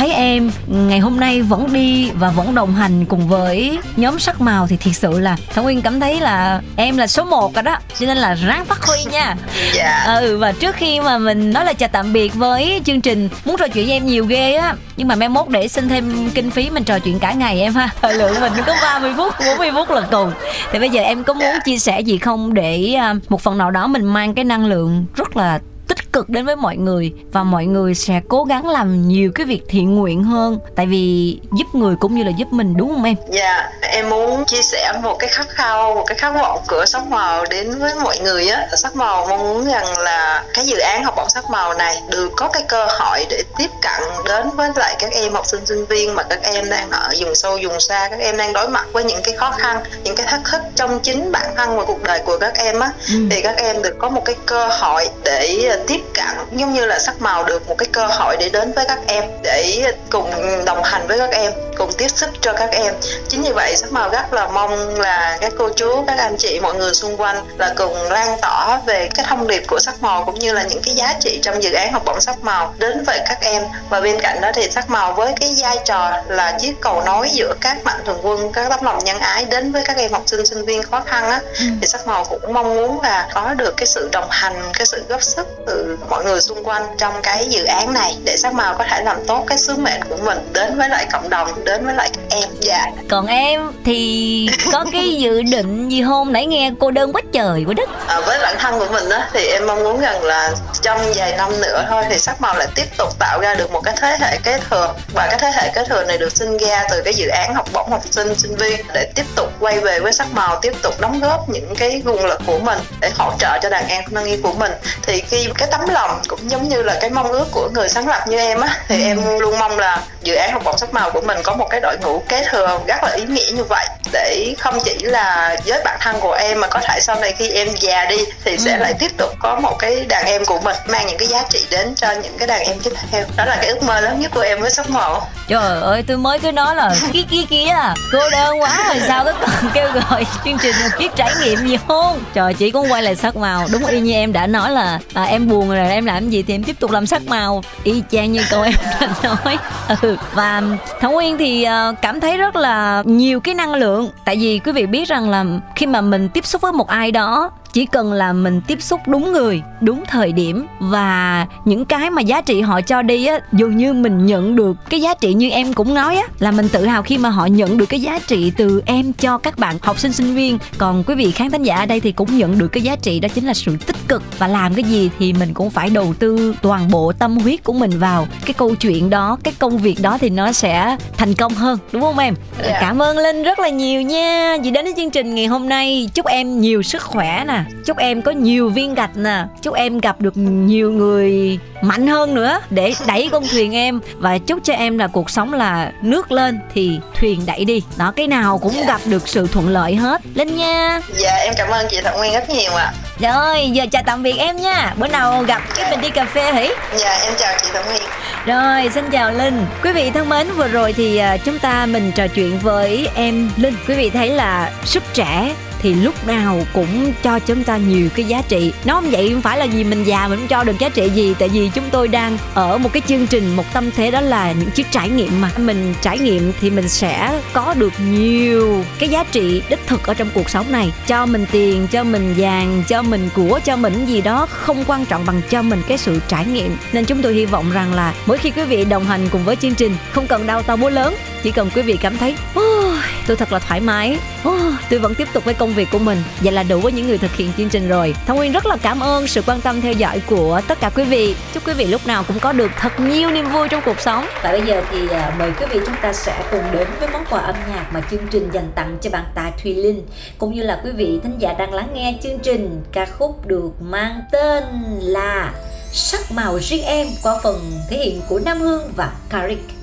thấy 0.00 0.12
em 0.12 0.50
ngày 0.66 0.98
hôm 0.98 1.20
nay 1.20 1.42
vẫn 1.42 1.72
đi 1.72 2.10
và 2.10 2.30
vẫn 2.30 2.54
đồng 2.54 2.74
hành 2.74 3.04
cùng 3.04 3.28
với 3.28 3.78
nhóm 3.96 4.18
sắc 4.18 4.40
màu 4.40 4.66
thì 4.66 4.76
thiệt 4.76 4.94
sự 4.96 5.18
là 5.18 5.36
Thảo 5.54 5.64
Nguyên 5.64 5.82
cảm 5.82 6.00
thấy 6.00 6.20
là 6.20 6.60
em 6.76 6.96
là 6.96 7.06
số 7.06 7.24
1 7.24 7.54
rồi 7.54 7.62
đó 7.62 7.78
cho 7.98 8.06
nên 8.06 8.16
là 8.16 8.34
ráng 8.34 8.64
phát 8.64 8.82
huy 8.82 9.04
nha. 9.12 9.36
Dạ. 9.72 10.04
Ừ 10.20 10.38
và 10.38 10.52
trước 10.52 10.74
khi 10.74 11.00
mà 11.00 11.18
mình 11.18 11.52
nói 11.52 11.64
là 11.64 11.72
chào 11.72 11.88
tạm 11.92 12.12
biệt 12.12 12.34
với 12.34 12.80
chương 12.84 13.00
trình 13.00 13.28
muốn 13.44 13.56
trò 13.56 13.68
chuyện 13.68 13.86
với 13.86 13.96
em 13.96 14.06
nhiều 14.06 14.24
ghê 14.24 14.54
á 14.54 14.74
nhưng 14.96 15.08
mà 15.08 15.14
mai 15.14 15.28
mốt 15.28 15.48
để 15.48 15.68
xin 15.68 15.88
thêm 15.88 16.30
kinh 16.30 16.50
phí 16.50 16.70
mình 16.70 16.84
trò 16.84 16.98
chuyện 16.98 17.18
cả 17.18 17.32
ngày 17.32 17.60
em 17.60 17.74
ha. 17.74 17.88
Thời 18.02 18.14
lượng 18.14 18.40
mình 18.40 18.52
có 18.66 18.74
30 18.82 19.12
phút 19.16 19.34
40 19.46 19.70
phút 19.74 19.90
là 19.90 20.00
cùng. 20.10 20.32
Thì 20.72 20.78
bây 20.78 20.90
giờ 20.90 21.02
em 21.02 21.24
có 21.24 21.34
muốn 21.34 21.54
chia 21.64 21.78
sẻ 21.78 22.00
gì 22.00 22.18
không 22.18 22.54
để 22.54 22.94
à, 22.94 23.14
một 23.28 23.40
phần 23.40 23.58
nào 23.58 23.70
đó 23.70 23.86
mình 23.86 24.04
mang 24.04 24.34
cái 24.34 24.44
năng 24.44 24.66
lượng 24.66 25.06
rất 25.16 25.36
là 25.36 25.58
tích 25.90 26.12
cực 26.12 26.28
đến 26.28 26.46
với 26.46 26.56
mọi 26.56 26.76
người 26.76 27.12
và 27.32 27.42
mọi 27.42 27.66
người 27.66 27.94
sẽ 27.94 28.20
cố 28.28 28.44
gắng 28.44 28.68
làm 28.68 29.08
nhiều 29.08 29.32
cái 29.34 29.46
việc 29.46 29.62
thiện 29.68 29.94
nguyện 29.94 30.24
hơn 30.24 30.58
tại 30.76 30.86
vì 30.86 31.38
giúp 31.52 31.74
người 31.74 31.96
cũng 32.00 32.14
như 32.14 32.24
là 32.24 32.30
giúp 32.30 32.52
mình 32.52 32.76
đúng 32.76 32.88
không 32.88 33.04
em 33.04 33.14
Dạ, 33.30 33.70
em 33.80 34.08
muốn 34.10 34.44
chia 34.44 34.62
sẻ 34.62 34.92
một 35.02 35.16
cái 35.18 35.28
khát 35.28 35.48
khao, 35.48 35.94
một 35.94 36.04
cái 36.06 36.18
khát 36.18 36.30
vọng 36.34 36.60
của 36.68 36.84
sắc 36.86 37.06
màu 37.06 37.44
đến 37.50 37.78
với 37.78 37.94
mọi 37.94 38.18
người 38.18 38.48
á. 38.48 38.66
Sắc 38.76 38.96
màu 38.96 39.26
mong 39.26 39.38
muốn 39.38 39.64
rằng 39.66 39.98
là 39.98 40.44
cái 40.54 40.64
dự 40.66 40.78
án 40.78 41.04
học 41.04 41.14
bổng 41.16 41.28
sắc 41.28 41.50
màu 41.50 41.74
này 41.74 41.96
được 42.10 42.30
có 42.36 42.48
cái 42.48 42.62
cơ 42.68 42.86
hội 42.90 43.26
để 43.30 43.42
tiếp 43.58 43.70
cận 43.82 44.02
đến 44.24 44.50
với 44.56 44.70
lại 44.76 44.96
các 44.98 45.12
em 45.12 45.32
học 45.32 45.46
sinh 45.46 45.66
sinh 45.66 45.86
viên 45.86 46.14
mà 46.14 46.22
các 46.22 46.40
em 46.42 46.70
đang 46.70 46.90
ở 46.90 47.10
vùng 47.20 47.34
sâu 47.34 47.58
vùng 47.62 47.80
xa, 47.80 48.08
các 48.10 48.20
em 48.20 48.36
đang 48.36 48.52
đối 48.52 48.68
mặt 48.68 48.86
với 48.92 49.04
những 49.04 49.20
cái 49.24 49.36
khó 49.36 49.50
khăn, 49.50 49.80
những 50.04 50.16
cái 50.16 50.26
thách 50.26 50.40
thức 50.52 50.60
trong 50.76 51.00
chính 51.00 51.32
bản 51.32 51.54
thân 51.56 51.76
và 51.76 51.84
cuộc 51.84 52.02
đời 52.02 52.20
của 52.26 52.38
các 52.38 52.58
em 52.58 52.80
á. 52.80 52.90
Ừ. 53.08 53.14
Thì 53.30 53.42
các 53.42 53.56
em 53.56 53.82
được 53.82 53.96
có 53.98 54.08
một 54.08 54.24
cái 54.24 54.34
cơ 54.46 54.66
hội 54.66 55.08
để 55.24 55.70
tiếp 55.86 56.00
cận 56.14 56.58
giống 56.58 56.72
như 56.72 56.86
là 56.86 56.98
sắc 56.98 57.22
màu 57.22 57.44
được 57.44 57.68
một 57.68 57.74
cái 57.78 57.88
cơ 57.92 58.06
hội 58.06 58.36
để 58.40 58.48
đến 58.48 58.72
với 58.72 58.84
các 58.88 58.98
em 59.06 59.24
để 59.42 59.92
cùng 60.10 60.30
đồng 60.64 60.82
hành 60.82 61.06
với 61.06 61.18
các 61.18 61.30
em 61.30 61.52
cùng 61.76 61.92
tiếp 61.98 62.08
sức 62.08 62.30
cho 62.40 62.52
các 62.52 62.70
em. 62.70 62.94
Chính 63.28 63.42
vì 63.42 63.50
vậy 63.52 63.76
sắc 63.76 63.92
màu 63.92 64.10
rất 64.10 64.32
là 64.32 64.46
mong 64.46 65.00
là 65.00 65.38
các 65.40 65.52
cô 65.58 65.68
chú 65.76 66.04
các 66.06 66.18
anh 66.18 66.36
chị 66.38 66.60
mọi 66.60 66.74
người 66.74 66.94
xung 66.94 67.16
quanh 67.16 67.44
là 67.58 67.72
cùng 67.76 68.10
lan 68.10 68.38
tỏa 68.42 68.80
về 68.86 69.08
cái 69.14 69.26
thông 69.28 69.46
điệp 69.46 69.62
của 69.66 69.78
sắc 69.78 70.02
màu 70.02 70.24
cũng 70.24 70.38
như 70.38 70.52
là 70.52 70.62
những 70.62 70.82
cái 70.82 70.94
giá 70.94 71.14
trị 71.20 71.40
trong 71.42 71.62
dự 71.62 71.72
án 71.72 71.92
học 71.92 72.02
bổng 72.04 72.20
sắc 72.20 72.42
màu 72.42 72.74
đến 72.78 73.04
với 73.06 73.20
các 73.28 73.38
em. 73.40 73.62
Và 73.88 74.00
bên 74.00 74.20
cạnh 74.20 74.40
đó 74.40 74.50
thì 74.54 74.70
sắc 74.70 74.90
màu 74.90 75.12
với 75.12 75.32
cái 75.40 75.56
vai 75.62 75.78
trò 75.84 76.10
là 76.28 76.58
chiếc 76.60 76.80
cầu 76.80 77.02
nối 77.06 77.28
giữa 77.32 77.54
các 77.60 77.84
mạnh 77.84 78.00
thường 78.06 78.18
quân 78.22 78.52
các 78.52 78.66
tấm 78.70 78.84
lòng 78.84 78.98
nhân 79.04 79.18
ái 79.18 79.44
đến 79.44 79.72
với 79.72 79.82
các 79.84 79.96
em 79.96 80.12
học 80.12 80.22
sinh 80.26 80.46
sinh 80.46 80.64
viên 80.64 80.82
khó 80.82 81.00
khăn 81.06 81.30
á 81.30 81.40
thì 81.80 81.86
sắc 81.86 82.06
màu 82.06 82.24
cũng 82.24 82.52
mong 82.52 82.74
muốn 82.74 83.00
là 83.00 83.28
có 83.34 83.54
được 83.54 83.76
cái 83.76 83.86
sự 83.86 84.08
đồng 84.12 84.30
hành 84.30 84.62
cái 84.74 84.86
sự 84.86 85.04
góp 85.08 85.22
sức 85.22 85.46
từ 85.70 85.98
mọi 86.08 86.24
người 86.24 86.40
xung 86.40 86.64
quanh 86.64 86.82
trong 86.98 87.14
cái 87.22 87.46
dự 87.48 87.64
án 87.64 87.92
này 87.92 88.16
để 88.24 88.36
sắc 88.36 88.54
màu 88.54 88.74
có 88.78 88.84
thể 88.90 89.02
làm 89.04 89.16
tốt 89.26 89.44
cái 89.46 89.58
sứ 89.58 89.76
mệnh 89.76 90.04
của 90.08 90.16
mình 90.16 90.38
đến 90.52 90.78
với 90.78 90.88
lại 90.88 91.06
cộng 91.12 91.28
đồng 91.30 91.64
đến 91.64 91.86
với 91.86 91.94
lại 91.94 92.10
các 92.14 92.22
em. 92.38 92.48
Dạ. 92.60 92.86
Còn 93.08 93.26
em 93.26 93.72
thì 93.84 94.48
có 94.72 94.84
cái 94.92 95.16
dự 95.16 95.42
định 95.42 95.88
gì 95.88 96.02
không? 96.04 96.32
Nãy 96.32 96.46
nghe 96.46 96.72
cô 96.80 96.90
đơn 96.90 97.12
quá 97.12 97.22
trời 97.32 97.64
quá 97.66 97.74
đất. 97.76 97.90
À, 98.06 98.20
với 98.20 98.38
bản 98.38 98.56
thân 98.58 98.78
của 98.78 98.86
mình 98.92 99.08
á 99.08 99.28
thì 99.32 99.46
em 99.46 99.66
mong 99.66 99.84
muốn 99.84 100.00
rằng 100.00 100.24
là 100.24 100.52
trong 100.82 101.00
vài 101.14 101.36
năm 101.36 101.60
nữa 101.60 101.86
thôi 101.88 102.04
thì 102.10 102.18
sắc 102.18 102.40
màu 102.40 102.56
lại 102.56 102.68
tiếp 102.74 102.86
tục 102.96 103.18
tạo 103.18 103.40
ra 103.40 103.54
được 103.54 103.72
một 103.72 103.80
cái 103.80 103.94
thế 104.00 104.16
hệ 104.20 104.38
kế 104.44 104.58
thừa. 104.70 104.94
Và 105.14 105.26
cái 105.30 105.38
thế 105.38 105.50
hệ 105.54 105.70
kế 105.74 105.84
thừa 105.88 106.04
này 106.04 106.18
được 106.18 106.36
sinh 106.36 106.56
ra 106.56 106.84
từ 106.90 107.02
cái 107.02 107.14
dự 107.14 107.28
án 107.28 107.54
học 107.54 107.68
bổng 107.72 107.90
học 107.90 108.02
sinh 108.10 108.34
sinh 108.34 108.56
viên 108.56 108.80
để 108.94 109.12
tiếp 109.14 109.26
tục 109.36 109.52
quay 109.60 109.80
về 109.80 110.00
với 110.00 110.12
sắc 110.12 110.32
màu 110.32 110.58
tiếp 110.62 110.72
tục 110.82 111.00
đóng 111.00 111.20
góp 111.20 111.48
những 111.48 111.74
cái 111.78 112.02
nguồn 112.04 112.24
lực 112.24 112.40
của 112.46 112.58
mình 112.58 112.78
để 113.00 113.10
hỗ 113.18 113.32
trợ 113.38 113.58
cho 113.62 113.68
đàn 113.68 113.88
em 113.88 114.04
thân 114.14 114.24
yêu 114.24 114.38
của 114.42 114.52
mình. 114.52 114.72
Thì 115.02 115.20
khi 115.20 115.48
cái 115.58 115.68
tấm 115.70 115.80
lòng 115.88 116.22
cũng 116.28 116.50
giống 116.50 116.68
như 116.68 116.82
là 116.82 116.98
cái 117.00 117.10
mong 117.10 117.32
ước 117.32 117.48
của 117.52 117.68
người 117.74 117.88
sáng 117.88 118.08
lập 118.08 118.24
như 118.28 118.38
em 118.38 118.60
á. 118.60 118.78
Thì 118.88 119.04
em 119.04 119.38
luôn 119.40 119.58
mong 119.58 119.78
là 119.78 120.02
dự 120.22 120.34
án 120.34 120.52
học 120.52 120.62
bổng 120.64 120.78
sắc 120.78 120.94
màu 120.94 121.10
của 121.10 121.20
mình 121.20 121.38
có 121.44 121.54
một 121.54 121.66
cái 121.70 121.80
đội 121.80 121.96
ngũ 122.02 122.22
kế 122.28 122.44
thừa 122.50 122.80
rất 122.86 123.02
là 123.02 123.10
ý 123.10 123.24
nghĩa 123.24 123.50
như 123.52 123.64
vậy 123.64 123.86
để 124.12 124.54
không 124.58 124.78
chỉ 124.84 124.94
là 125.00 125.56
với 125.66 125.80
bản 125.84 125.98
thân 126.00 126.16
của 126.20 126.32
em 126.32 126.60
mà 126.60 126.66
có 126.66 126.80
thể 126.82 127.00
sau 127.00 127.20
này 127.20 127.32
khi 127.38 127.50
em 127.50 127.68
già 127.80 128.04
đi 128.04 128.16
thì 128.44 128.56
sẽ 128.58 128.78
lại 128.78 128.94
tiếp 128.98 129.10
tục 129.16 129.30
có 129.38 129.60
một 129.62 129.76
cái 129.78 130.04
đàn 130.08 130.26
em 130.26 130.44
của 130.44 130.60
mình 130.60 130.76
mang 130.88 131.06
những 131.06 131.18
cái 131.18 131.28
giá 131.28 131.42
trị 131.50 131.66
đến 131.70 131.94
cho 131.94 132.12
những 132.22 132.38
cái 132.38 132.48
đàn 132.48 132.62
em 132.62 132.78
tiếp 132.82 132.92
theo. 133.10 133.24
Đó 133.36 133.44
là 133.44 133.56
cái 133.56 133.66
ước 133.66 133.82
mơ 133.82 134.00
lớn 134.00 134.20
nhất 134.20 134.30
của 134.34 134.40
em 134.40 134.60
với 134.60 134.70
sắc 134.70 134.90
màu 134.90 135.28
Trời 135.48 135.80
ơi 135.80 136.04
tôi 136.06 136.16
mới 136.16 136.38
cứ 136.38 136.52
nói 136.52 136.74
là 136.74 136.94
kia 137.12 137.22
kia 137.30 137.42
kia 137.50 137.74
Cô 138.12 138.30
đơn 138.30 138.60
quá 138.60 138.84
rồi 138.88 139.02
sao 139.08 139.24
có 139.24 139.32
còn 139.40 139.70
kêu 139.74 139.92
gọi 139.92 140.26
chương 140.44 140.58
trình 140.62 140.74
một 140.82 140.88
chiếc 140.98 141.16
trải 141.16 141.30
nghiệm 141.40 141.66
gì 141.66 141.78
không? 141.88 142.24
Trời 142.34 142.54
chỉ 142.54 142.70
cũng 142.70 142.92
quay 142.92 143.02
lại 143.02 143.16
sắc 143.16 143.36
màu. 143.36 143.66
Đúng 143.72 143.86
y 143.86 144.00
như 144.00 144.12
em 144.12 144.32
đã 144.32 144.46
nói 144.46 144.70
là 144.70 144.98
à, 145.14 145.22
em 145.22 145.48
buồn 145.48 145.70
rồi 145.70 145.88
em 145.88 146.04
làm 146.04 146.30
gì 146.30 146.42
thì 146.42 146.54
em 146.54 146.64
tiếp 146.64 146.76
tục 146.80 146.90
làm 146.90 147.06
sắc 147.06 147.22
màu. 147.26 147.62
Y 147.84 148.02
chang 148.10 148.32
như 148.32 148.44
câu 148.50 148.62
em 148.62 148.74
đã 149.00 149.08
nói. 149.22 149.58
Ừ. 150.02 150.16
Và 150.32 150.62
Thảo 151.00 151.10
Nguyên 151.10 151.38
thì 151.38 151.62
ờ, 151.64 151.94
cảm 152.02 152.20
thấy 152.20 152.36
rất 152.36 152.56
là 152.56 153.02
nhiều 153.06 153.40
cái 153.40 153.54
năng 153.54 153.74
lượng 153.74 153.99
Tại 154.24 154.36
vì 154.36 154.58
quý 154.58 154.72
vị 154.72 154.86
biết 154.86 155.08
rằng 155.08 155.30
là 155.30 155.44
khi 155.76 155.86
mà 155.86 156.00
mình 156.00 156.28
tiếp 156.28 156.46
xúc 156.46 156.62
với 156.62 156.72
một 156.72 156.88
ai 156.88 157.10
đó 157.12 157.50
chỉ 157.72 157.86
cần 157.86 158.12
là 158.12 158.32
mình 158.32 158.60
tiếp 158.66 158.82
xúc 158.82 159.00
đúng 159.06 159.32
người 159.32 159.62
đúng 159.80 160.04
thời 160.06 160.32
điểm 160.32 160.66
và 160.80 161.46
những 161.64 161.84
cái 161.84 162.10
mà 162.10 162.22
giá 162.22 162.40
trị 162.40 162.60
họ 162.60 162.80
cho 162.80 163.02
đi 163.02 163.26
á 163.26 163.38
dường 163.52 163.76
như 163.76 163.92
mình 163.92 164.26
nhận 164.26 164.56
được 164.56 164.76
cái 164.90 165.00
giá 165.00 165.14
trị 165.14 165.34
như 165.34 165.50
em 165.50 165.72
cũng 165.72 165.94
nói 165.94 166.16
á 166.16 166.22
là 166.38 166.50
mình 166.50 166.68
tự 166.68 166.86
hào 166.86 167.02
khi 167.02 167.18
mà 167.18 167.28
họ 167.28 167.46
nhận 167.46 167.78
được 167.78 167.86
cái 167.86 168.00
giá 168.00 168.18
trị 168.26 168.52
từ 168.56 168.82
em 168.86 169.12
cho 169.12 169.38
các 169.38 169.58
bạn 169.58 169.76
học 169.82 169.98
sinh 169.98 170.12
sinh 170.12 170.34
viên. 170.34 170.58
Còn 170.78 171.04
quý 171.04 171.14
vị 171.14 171.30
khán 171.30 171.50
thính 171.50 171.62
giả 171.62 171.76
ở 171.76 171.86
đây 171.86 172.00
thì 172.00 172.12
cũng 172.12 172.38
nhận 172.38 172.58
được 172.58 172.68
cái 172.68 172.82
giá 172.82 172.96
trị 172.96 173.20
đó 173.20 173.28
chính 173.34 173.46
là 173.46 173.54
sự 173.54 173.76
tích 173.86 173.96
cực. 174.08 174.22
Và 174.38 174.48
làm 174.48 174.74
cái 174.74 174.84
gì 174.84 175.10
thì 175.18 175.32
mình 175.32 175.54
cũng 175.54 175.70
phải 175.70 175.90
đầu 175.90 176.14
tư 176.18 176.54
toàn 176.62 176.90
bộ 176.90 177.12
tâm 177.12 177.36
huyết 177.38 177.64
của 177.64 177.72
mình 177.72 177.98
vào 177.98 178.26
cái 178.44 178.54
câu 178.54 178.74
chuyện 178.74 179.10
đó 179.10 179.38
cái 179.42 179.54
công 179.58 179.78
việc 179.78 179.96
đó 180.02 180.18
thì 180.20 180.30
nó 180.30 180.52
sẽ 180.52 180.96
thành 181.16 181.34
công 181.34 181.54
hơn 181.54 181.78
đúng 181.92 182.02
không 182.02 182.18
em? 182.18 182.34
Dạ. 182.62 182.78
cảm 182.80 183.02
ơn 183.02 183.18
linh 183.18 183.42
rất 183.42 183.58
là 183.58 183.68
nhiều 183.68 184.02
nha. 184.02 184.56
Vì 184.62 184.70
đến 184.70 184.84
với 184.84 184.94
chương 184.96 185.10
trình 185.10 185.34
ngày 185.34 185.46
hôm 185.46 185.68
nay 185.68 186.10
chúc 186.14 186.26
em 186.26 186.60
nhiều 186.60 186.82
sức 186.82 187.02
khỏe 187.02 187.44
nè 187.48 187.59
chúc 187.84 187.96
em 187.96 188.22
có 188.22 188.30
nhiều 188.30 188.68
viên 188.68 188.94
gạch 188.94 189.16
nè. 189.16 189.44
Chúc 189.62 189.74
em 189.74 189.98
gặp 189.98 190.20
được 190.20 190.36
nhiều 190.36 190.92
người 190.92 191.58
mạnh 191.82 192.06
hơn 192.06 192.34
nữa 192.34 192.60
để 192.70 192.94
đẩy 193.06 193.28
con 193.32 193.44
thuyền 193.52 193.74
em. 193.74 194.00
Và 194.18 194.38
chúc 194.38 194.58
cho 194.64 194.72
em 194.72 194.98
là 194.98 195.06
cuộc 195.06 195.30
sống 195.30 195.52
là 195.52 195.92
nước 196.02 196.32
lên 196.32 196.58
thì 196.74 197.00
thuyền 197.14 197.42
đẩy 197.46 197.64
đi. 197.64 197.82
Đó 197.96 198.12
cái 198.16 198.26
nào 198.26 198.58
cũng 198.58 198.72
Dạ. 198.76 198.84
gặp 198.86 199.00
được 199.04 199.28
sự 199.28 199.46
thuận 199.46 199.68
lợi 199.68 199.94
hết. 199.94 200.20
Linh 200.34 200.56
nha. 200.56 201.00
Dạ 201.14 201.34
em 201.36 201.54
cảm 201.56 201.68
ơn 201.70 201.86
chị 201.90 201.96
Thảo 202.04 202.18
Nguyên 202.18 202.32
rất 202.32 202.50
nhiều 202.50 202.72
ạ. 202.74 202.92
Rồi 203.20 203.70
giờ 203.72 203.86
chào 203.92 204.02
tạm 204.06 204.22
biệt 204.22 204.36
em 204.38 204.56
nha. 204.56 204.94
Bữa 204.98 205.08
nào 205.08 205.42
gặp 205.42 205.62
cái 205.76 205.90
mình 205.90 206.00
đi 206.00 206.10
cà 206.10 206.24
phê 206.24 206.52
hỉ. 206.52 206.70
Dạ 206.96 207.18
em 207.24 207.32
chào 207.38 207.54
chị 207.62 207.68
Thảo 207.72 207.82
Nguyên. 207.88 208.02
Rồi, 208.46 208.90
xin 208.94 209.10
chào 209.10 209.32
Linh. 209.32 209.66
Quý 209.84 209.92
vị 209.92 210.10
thân 210.10 210.28
mến, 210.28 210.46
vừa 210.56 210.68
rồi 210.68 210.92
thì 210.92 211.16
à, 211.16 211.36
chúng 211.36 211.58
ta 211.58 211.86
mình 211.86 212.12
trò 212.14 212.26
chuyện 212.26 212.58
với 212.58 213.08
em 213.14 213.50
Linh. 213.56 213.74
Quý 213.88 213.94
vị 213.94 214.10
thấy 214.10 214.28
là 214.28 214.70
sức 214.84 215.02
trẻ 215.14 215.54
thì 215.82 215.94
lúc 215.94 216.26
nào 216.26 216.66
cũng 216.72 217.12
cho 217.22 217.38
chúng 217.38 217.64
ta 217.64 217.76
nhiều 217.76 218.08
cái 218.14 218.24
giá 218.24 218.42
trị. 218.48 218.72
Nó 218.84 218.94
không 218.94 219.10
vậy 219.10 219.30
không 219.32 219.42
phải 219.42 219.58
là 219.58 219.64
gì 219.64 219.84
mình 219.84 220.04
già 220.04 220.28
mình 220.28 220.38
không 220.38 220.48
cho 220.48 220.64
được 220.64 220.78
giá 220.78 220.88
trị 220.88 221.10
gì 221.14 221.34
tại 221.38 221.48
vì 221.48 221.70
chúng 221.74 221.84
tôi 221.90 222.08
đang 222.08 222.38
ở 222.54 222.78
một 222.78 222.92
cái 222.92 223.02
chương 223.06 223.26
trình 223.26 223.56
một 223.56 223.64
tâm 223.72 223.90
thế 223.96 224.10
đó 224.10 224.20
là 224.20 224.52
những 224.52 224.70
chiếc 224.70 224.86
trải 224.90 225.08
nghiệm 225.08 225.40
mà. 225.40 225.50
Mình 225.58 225.94
trải 226.02 226.18
nghiệm 226.18 226.52
thì 226.60 226.70
mình 226.70 226.88
sẽ 226.88 227.40
có 227.52 227.74
được 227.74 227.92
nhiều 228.10 228.84
cái 228.98 229.08
giá 229.08 229.24
trị 229.24 229.62
đích 229.68 229.86
thực 229.86 230.06
ở 230.06 230.14
trong 230.14 230.28
cuộc 230.34 230.50
sống 230.50 230.72
này. 230.72 230.92
Cho 231.06 231.26
mình 231.26 231.46
tiền 231.52 231.86
cho 231.90 232.04
mình 232.04 232.34
vàng 232.36 232.82
cho 232.88 233.02
mình 233.02 233.28
của 233.34 233.60
cho 233.64 233.76
mình 233.76 234.06
gì 234.06 234.20
đó 234.20 234.46
không 234.50 234.84
quan 234.86 235.06
trọng 235.06 235.26
bằng 235.26 235.40
cho 235.50 235.62
mình 235.62 235.82
cái 235.88 235.98
sự 235.98 236.20
trải 236.28 236.46
nghiệm. 236.46 236.76
Nên 236.92 237.04
chúng 237.04 237.22
tôi 237.22 237.34
hy 237.34 237.46
vọng 237.46 237.70
rằng 237.72 237.94
là 237.94 238.14
mỗi 238.26 238.38
khi 238.38 238.50
quý 238.50 238.64
vị 238.64 238.84
đồng 238.84 239.04
hành 239.04 239.28
cùng 239.32 239.44
với 239.44 239.56
chương 239.56 239.74
trình 239.74 239.96
không 240.12 240.26
cần 240.26 240.46
đau 240.46 240.62
to 240.62 240.76
búa 240.76 240.90
lớn 240.90 241.14
chỉ 241.42 241.50
cần 241.50 241.70
quý 241.74 241.82
vị 241.82 241.96
cảm 242.00 242.18
thấy 242.18 242.34
oh, 242.58 242.79
tôi 243.26 243.36
thật 243.36 243.52
là 243.52 243.58
thoải 243.58 243.80
mái. 243.80 244.18
Oh, 244.48 244.62
tôi 244.90 244.98
vẫn 244.98 245.14
tiếp 245.14 245.28
tục 245.32 245.44
với 245.44 245.54
công 245.54 245.74
việc 245.74 245.88
của 245.92 245.98
mình. 245.98 246.22
Vậy 246.40 246.52
là 246.52 246.62
đủ 246.62 246.80
với 246.80 246.92
những 246.92 247.06
người 247.06 247.18
thực 247.18 247.36
hiện 247.36 247.52
chương 247.56 247.68
trình 247.68 247.88
rồi. 247.88 248.14
Thông 248.26 248.36
nguyên 248.36 248.52
rất 248.52 248.66
là 248.66 248.76
cảm 248.82 249.00
ơn 249.00 249.26
sự 249.26 249.42
quan 249.46 249.60
tâm 249.60 249.80
theo 249.80 249.92
dõi 249.92 250.20
của 250.26 250.60
tất 250.68 250.80
cả 250.80 250.90
quý 250.90 251.04
vị. 251.04 251.36
Chúc 251.54 251.66
quý 251.66 251.72
vị 251.72 251.86
lúc 251.86 252.06
nào 252.06 252.24
cũng 252.28 252.38
có 252.38 252.52
được 252.52 252.70
thật 252.78 253.00
nhiều 253.00 253.30
niềm 253.30 253.50
vui 253.52 253.68
trong 253.68 253.82
cuộc 253.84 254.00
sống. 254.00 254.26
Và 254.42 254.52
bây 254.52 254.62
giờ 254.62 254.82
thì 254.90 255.08
à, 255.10 255.34
mời 255.38 255.52
quý 255.60 255.66
vị 255.70 255.80
chúng 255.86 255.96
ta 256.02 256.12
sẽ 256.12 256.42
cùng 256.50 256.64
đến 256.72 256.88
với 256.98 257.08
món 257.12 257.24
quà 257.30 257.40
âm 257.40 257.56
nhạc 257.68 257.86
mà 257.92 258.00
chương 258.10 258.26
trình 258.30 258.50
dành 258.52 258.72
tặng 258.74 258.98
cho 259.00 259.10
bạn 259.10 259.24
Tài 259.34 259.52
Thùy 259.62 259.74
Linh 259.74 260.06
cũng 260.38 260.54
như 260.54 260.62
là 260.62 260.80
quý 260.84 260.90
vị 260.90 261.20
thính 261.22 261.38
giả 261.38 261.52
đang 261.52 261.74
lắng 261.74 261.88
nghe 261.94 262.18
chương 262.22 262.38
trình 262.38 262.82
ca 262.92 263.06
khúc 263.06 263.46
được 263.46 263.70
mang 263.80 264.20
tên 264.32 264.64
là 265.00 265.52
sắc 265.92 266.32
màu 266.32 266.58
riêng 266.58 266.84
em 266.84 267.06
qua 267.22 267.36
phần 267.42 267.72
thể 267.90 267.96
hiện 267.96 268.20
của 268.28 268.38
Nam 268.38 268.60
Hương 268.60 268.92
và 268.96 269.12
Karik. 269.28 269.79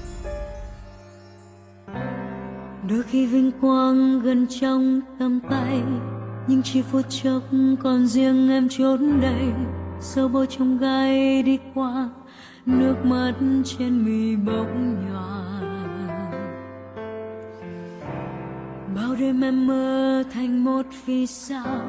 Đôi 2.90 3.04
khi 3.04 3.26
vinh 3.26 3.52
quang 3.62 4.20
gần 4.20 4.48
trong 4.50 5.02
tầm 5.20 5.40
tay, 5.50 5.82
Nhưng 6.48 6.62
chỉ 6.64 6.82
phút 6.82 7.06
chốc 7.10 7.44
còn 7.84 8.08
riêng 8.08 8.50
em 8.50 8.70
trốn 8.70 9.22
đây 9.22 9.52
Sâu 10.00 10.28
bôi 10.28 10.48
trong 10.48 10.78
gai 10.78 11.44
đi 11.44 11.60
qua, 11.74 12.10
Nước 12.66 12.96
mắt 13.04 13.34
trên 13.66 14.06
mi 14.06 14.36
bỗng 14.36 14.96
nhòa. 15.06 15.62
Bao 18.96 19.16
đêm 19.20 19.42
em 19.42 19.68
mơ 19.68 20.24
thành 20.34 20.64
một 20.64 20.86
vì 21.06 21.28
sao, 21.28 21.86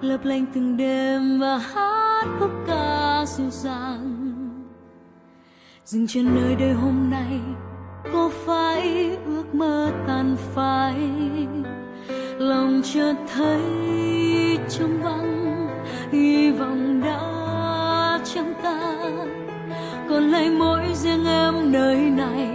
Lấp 0.00 0.24
lánh 0.24 0.46
từng 0.54 0.76
đêm 0.76 1.40
và 1.40 1.58
hát 1.58 2.26
khúc 2.38 2.50
ca 2.66 3.24
dịu 3.26 3.50
dàng 3.50 4.30
Dừng 5.84 6.06
chân 6.06 6.34
nơi 6.34 6.54
đây 6.54 6.72
hôm 6.72 7.10
nay 7.10 7.40
có 8.12 8.30
phải 8.46 9.16
ước 9.26 9.54
mơ 9.54 9.90
tàn 10.06 10.36
phai? 10.54 10.94
Lòng 12.38 12.82
chợt 12.94 13.14
thấy 13.34 13.62
trong 14.68 15.02
vắng, 15.02 15.68
hy 16.12 16.50
vọng 16.50 17.00
đã 17.04 18.20
trong 18.34 18.54
ta 18.62 18.80
còn 20.08 20.30
lại 20.30 20.50
mỗi 20.50 20.82
riêng 20.94 21.26
em 21.26 21.72
nơi 21.72 21.96
này, 21.96 22.48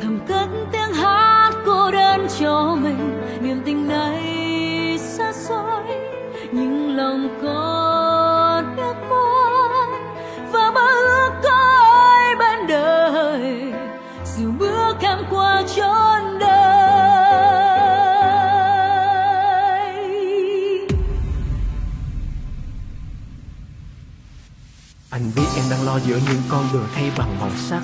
thầm 0.00 0.18
cất 0.28 0.48
tiếng 0.72 0.94
hát 0.94 1.50
cô 1.66 1.90
đơn 1.90 2.26
cho 2.40 2.76
mình. 2.82 3.20
Niềm 3.42 3.62
tình 3.64 3.88
này 3.88 4.98
xa 4.98 5.32
xôi, 5.32 5.82
nhưng 6.52 6.96
lòng 6.96 7.28
có 7.42 7.65
đang 25.70 25.86
lo 25.86 25.98
giữa 26.06 26.18
những 26.28 26.42
con 26.48 26.68
đường 26.72 26.86
thay 26.94 27.10
bằng 27.18 27.40
màu 27.40 27.50
sắc. 27.68 27.80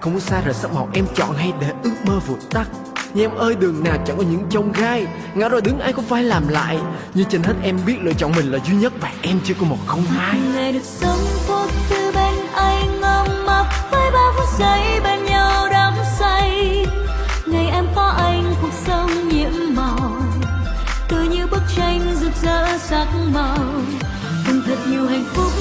Không 0.00 0.12
muốn 0.12 0.20
xa 0.20 0.40
rời 0.40 0.54
sắc 0.54 0.72
màu 0.72 0.88
em 0.92 1.06
chọn 1.14 1.36
hay 1.36 1.52
để 1.60 1.72
ước 1.82 1.94
mơ 2.04 2.18
vụt 2.26 2.38
tắt. 2.50 2.66
Nhưng 3.14 3.30
em 3.30 3.38
ơi, 3.38 3.54
đường 3.54 3.84
nào 3.84 3.98
chẳng 4.06 4.16
có 4.16 4.22
những 4.22 4.46
chông 4.50 4.72
gai. 4.72 5.06
Ngã 5.34 5.48
rồi 5.48 5.60
đứng 5.60 5.78
ai 5.78 5.92
cũng 5.92 6.04
phải 6.04 6.24
làm 6.24 6.48
lại. 6.48 6.78
Nhưng 7.14 7.28
trên 7.28 7.42
hết 7.42 7.54
em 7.62 7.78
biết 7.86 7.96
lựa 8.02 8.12
chọn 8.12 8.32
mình 8.36 8.52
là 8.52 8.58
duy 8.66 8.74
nhất 8.76 8.92
và 9.00 9.12
em 9.22 9.40
chưa 9.44 9.54
có 9.60 9.66
một 9.66 9.78
không 9.86 10.02
hai. 10.02 10.40
Ngày 10.54 10.72
được 10.72 10.84
sống 10.84 11.18
vô 11.48 11.66
tư 11.90 12.12
bên 12.14 12.34
anh 12.54 13.00
ngâm 13.00 13.46
áp 13.46 13.72
với 13.90 14.10
bao 14.10 14.32
phút 14.36 14.58
giây 14.58 15.00
bên 15.00 15.24
nhau 15.24 15.68
đắm 15.70 15.94
say. 16.18 16.86
Ngày 17.46 17.66
em 17.66 17.86
có 17.94 18.14
anh, 18.18 18.54
cuộc 18.62 18.72
sống 18.86 19.28
nhiễm 19.28 19.52
màu. 19.74 20.22
Tươi 21.08 21.28
như 21.28 21.46
bức 21.46 21.62
tranh 21.76 22.16
rực 22.20 22.32
rỡ 22.42 22.78
sắc 22.78 23.06
màu. 23.34 23.58
Cùng 24.46 24.62
thật 24.66 24.76
nhiều 24.86 25.06
hạnh 25.06 25.24
phúc 25.34 25.52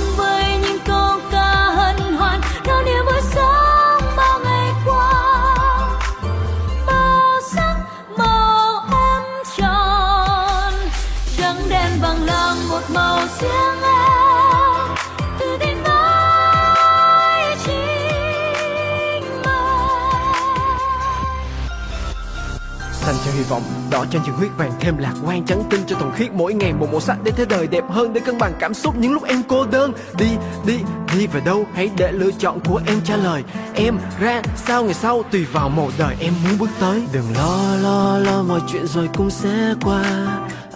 màu 12.98 13.20
riêng 13.40 13.82
em 13.84 14.96
tự 15.40 15.58
tin 15.60 15.78
với 15.84 17.56
chính 17.66 17.86
mình. 19.12 19.24
Xanh 22.92 23.16
cho 23.26 23.32
hy 23.32 23.44
vọng 23.44 23.62
đỏ 23.92 24.06
cho 24.12 24.20
những 24.26 24.36
huyết 24.36 24.52
vàng 24.58 24.72
thêm 24.80 24.98
lạc 24.98 25.14
quan 25.26 25.46
trắng 25.46 25.64
tinh 25.70 25.82
cho 25.88 25.96
thuần 25.96 26.12
khiết. 26.16 26.32
Mỗi 26.34 26.54
ngày 26.54 26.74
một 26.74 26.88
màu 26.92 27.02
sắc 27.02 27.18
để 27.24 27.32
thế 27.32 27.46
đời 27.46 27.68
đẹp 27.68 27.84
hơn 27.90 28.14
để 28.14 28.22
cân 28.26 28.38
bằng 28.38 28.54
cảm 28.60 28.74
xúc. 28.74 28.96
Những 28.98 29.14
lúc 29.14 29.24
em 29.24 29.44
cô 29.48 29.66
đơn 29.66 29.92
đi 30.18 30.30
đi 30.66 30.80
đi 31.18 31.28
về 31.28 31.42
đâu? 31.46 31.66
Hãy 31.76 31.90
để 31.98 32.12
lựa 32.12 32.32
chọn 32.40 32.60
của 32.60 32.82
em 32.88 33.02
trả 33.04 33.16
lời. 33.16 33.44
Em 33.76 33.98
ra 34.20 34.42
sao 34.56 34.84
ngày 34.84 34.94
sau? 34.94 35.24
Tùy 35.32 35.46
vào 35.46 35.70
một 35.70 35.92
đời 35.98 36.16
em 36.20 36.34
muốn 36.44 36.58
bước 36.58 36.70
tới. 36.80 37.04
Đừng 37.14 37.26
lo 37.38 37.76
lo 37.82 38.18
lo 38.18 38.44
mọi 38.44 38.60
chuyện 38.72 38.88
rồi 38.88 39.10
cũng 39.18 39.30
sẽ 39.30 39.74
qua 39.84 40.04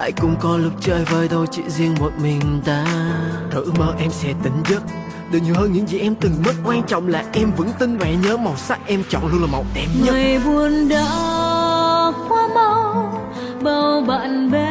ai 0.01 0.11
cũng 0.11 0.35
có 0.39 0.57
lúc 0.57 0.73
chơi 0.81 1.05
vơi 1.05 1.27
đâu 1.27 1.45
chỉ 1.51 1.61
riêng 1.67 1.95
một 1.99 2.11
mình 2.21 2.61
ta. 2.65 2.85
Rồi 3.51 3.63
ước 3.63 3.71
mơ 3.79 3.93
em 3.99 4.11
sẽ 4.11 4.33
tỉnh 4.43 4.63
giấc. 4.69 4.83
Được 5.31 5.39
nhiều 5.45 5.55
hơn 5.57 5.73
những 5.73 5.87
gì 5.87 5.99
em 5.99 6.15
từng 6.15 6.33
mất. 6.45 6.53
Quan 6.65 6.83
trọng 6.83 7.07
là 7.07 7.23
em 7.33 7.51
vững 7.57 7.71
tin 7.79 7.97
và 7.97 8.07
nhớ 8.09 8.37
màu 8.37 8.57
sắc 8.57 8.79
em 8.85 9.03
chọn 9.09 9.27
luôn 9.31 9.41
là 9.41 9.47
màu 9.51 9.65
đẹp 9.73 9.87
nhất. 10.03 10.13
Ngày 10.13 10.39
buồn 10.45 10.89
đã 10.89 11.05
qua 12.29 12.47
mau 12.55 13.13
bao 13.63 14.01
bạn 14.07 14.51
bè 14.51 14.70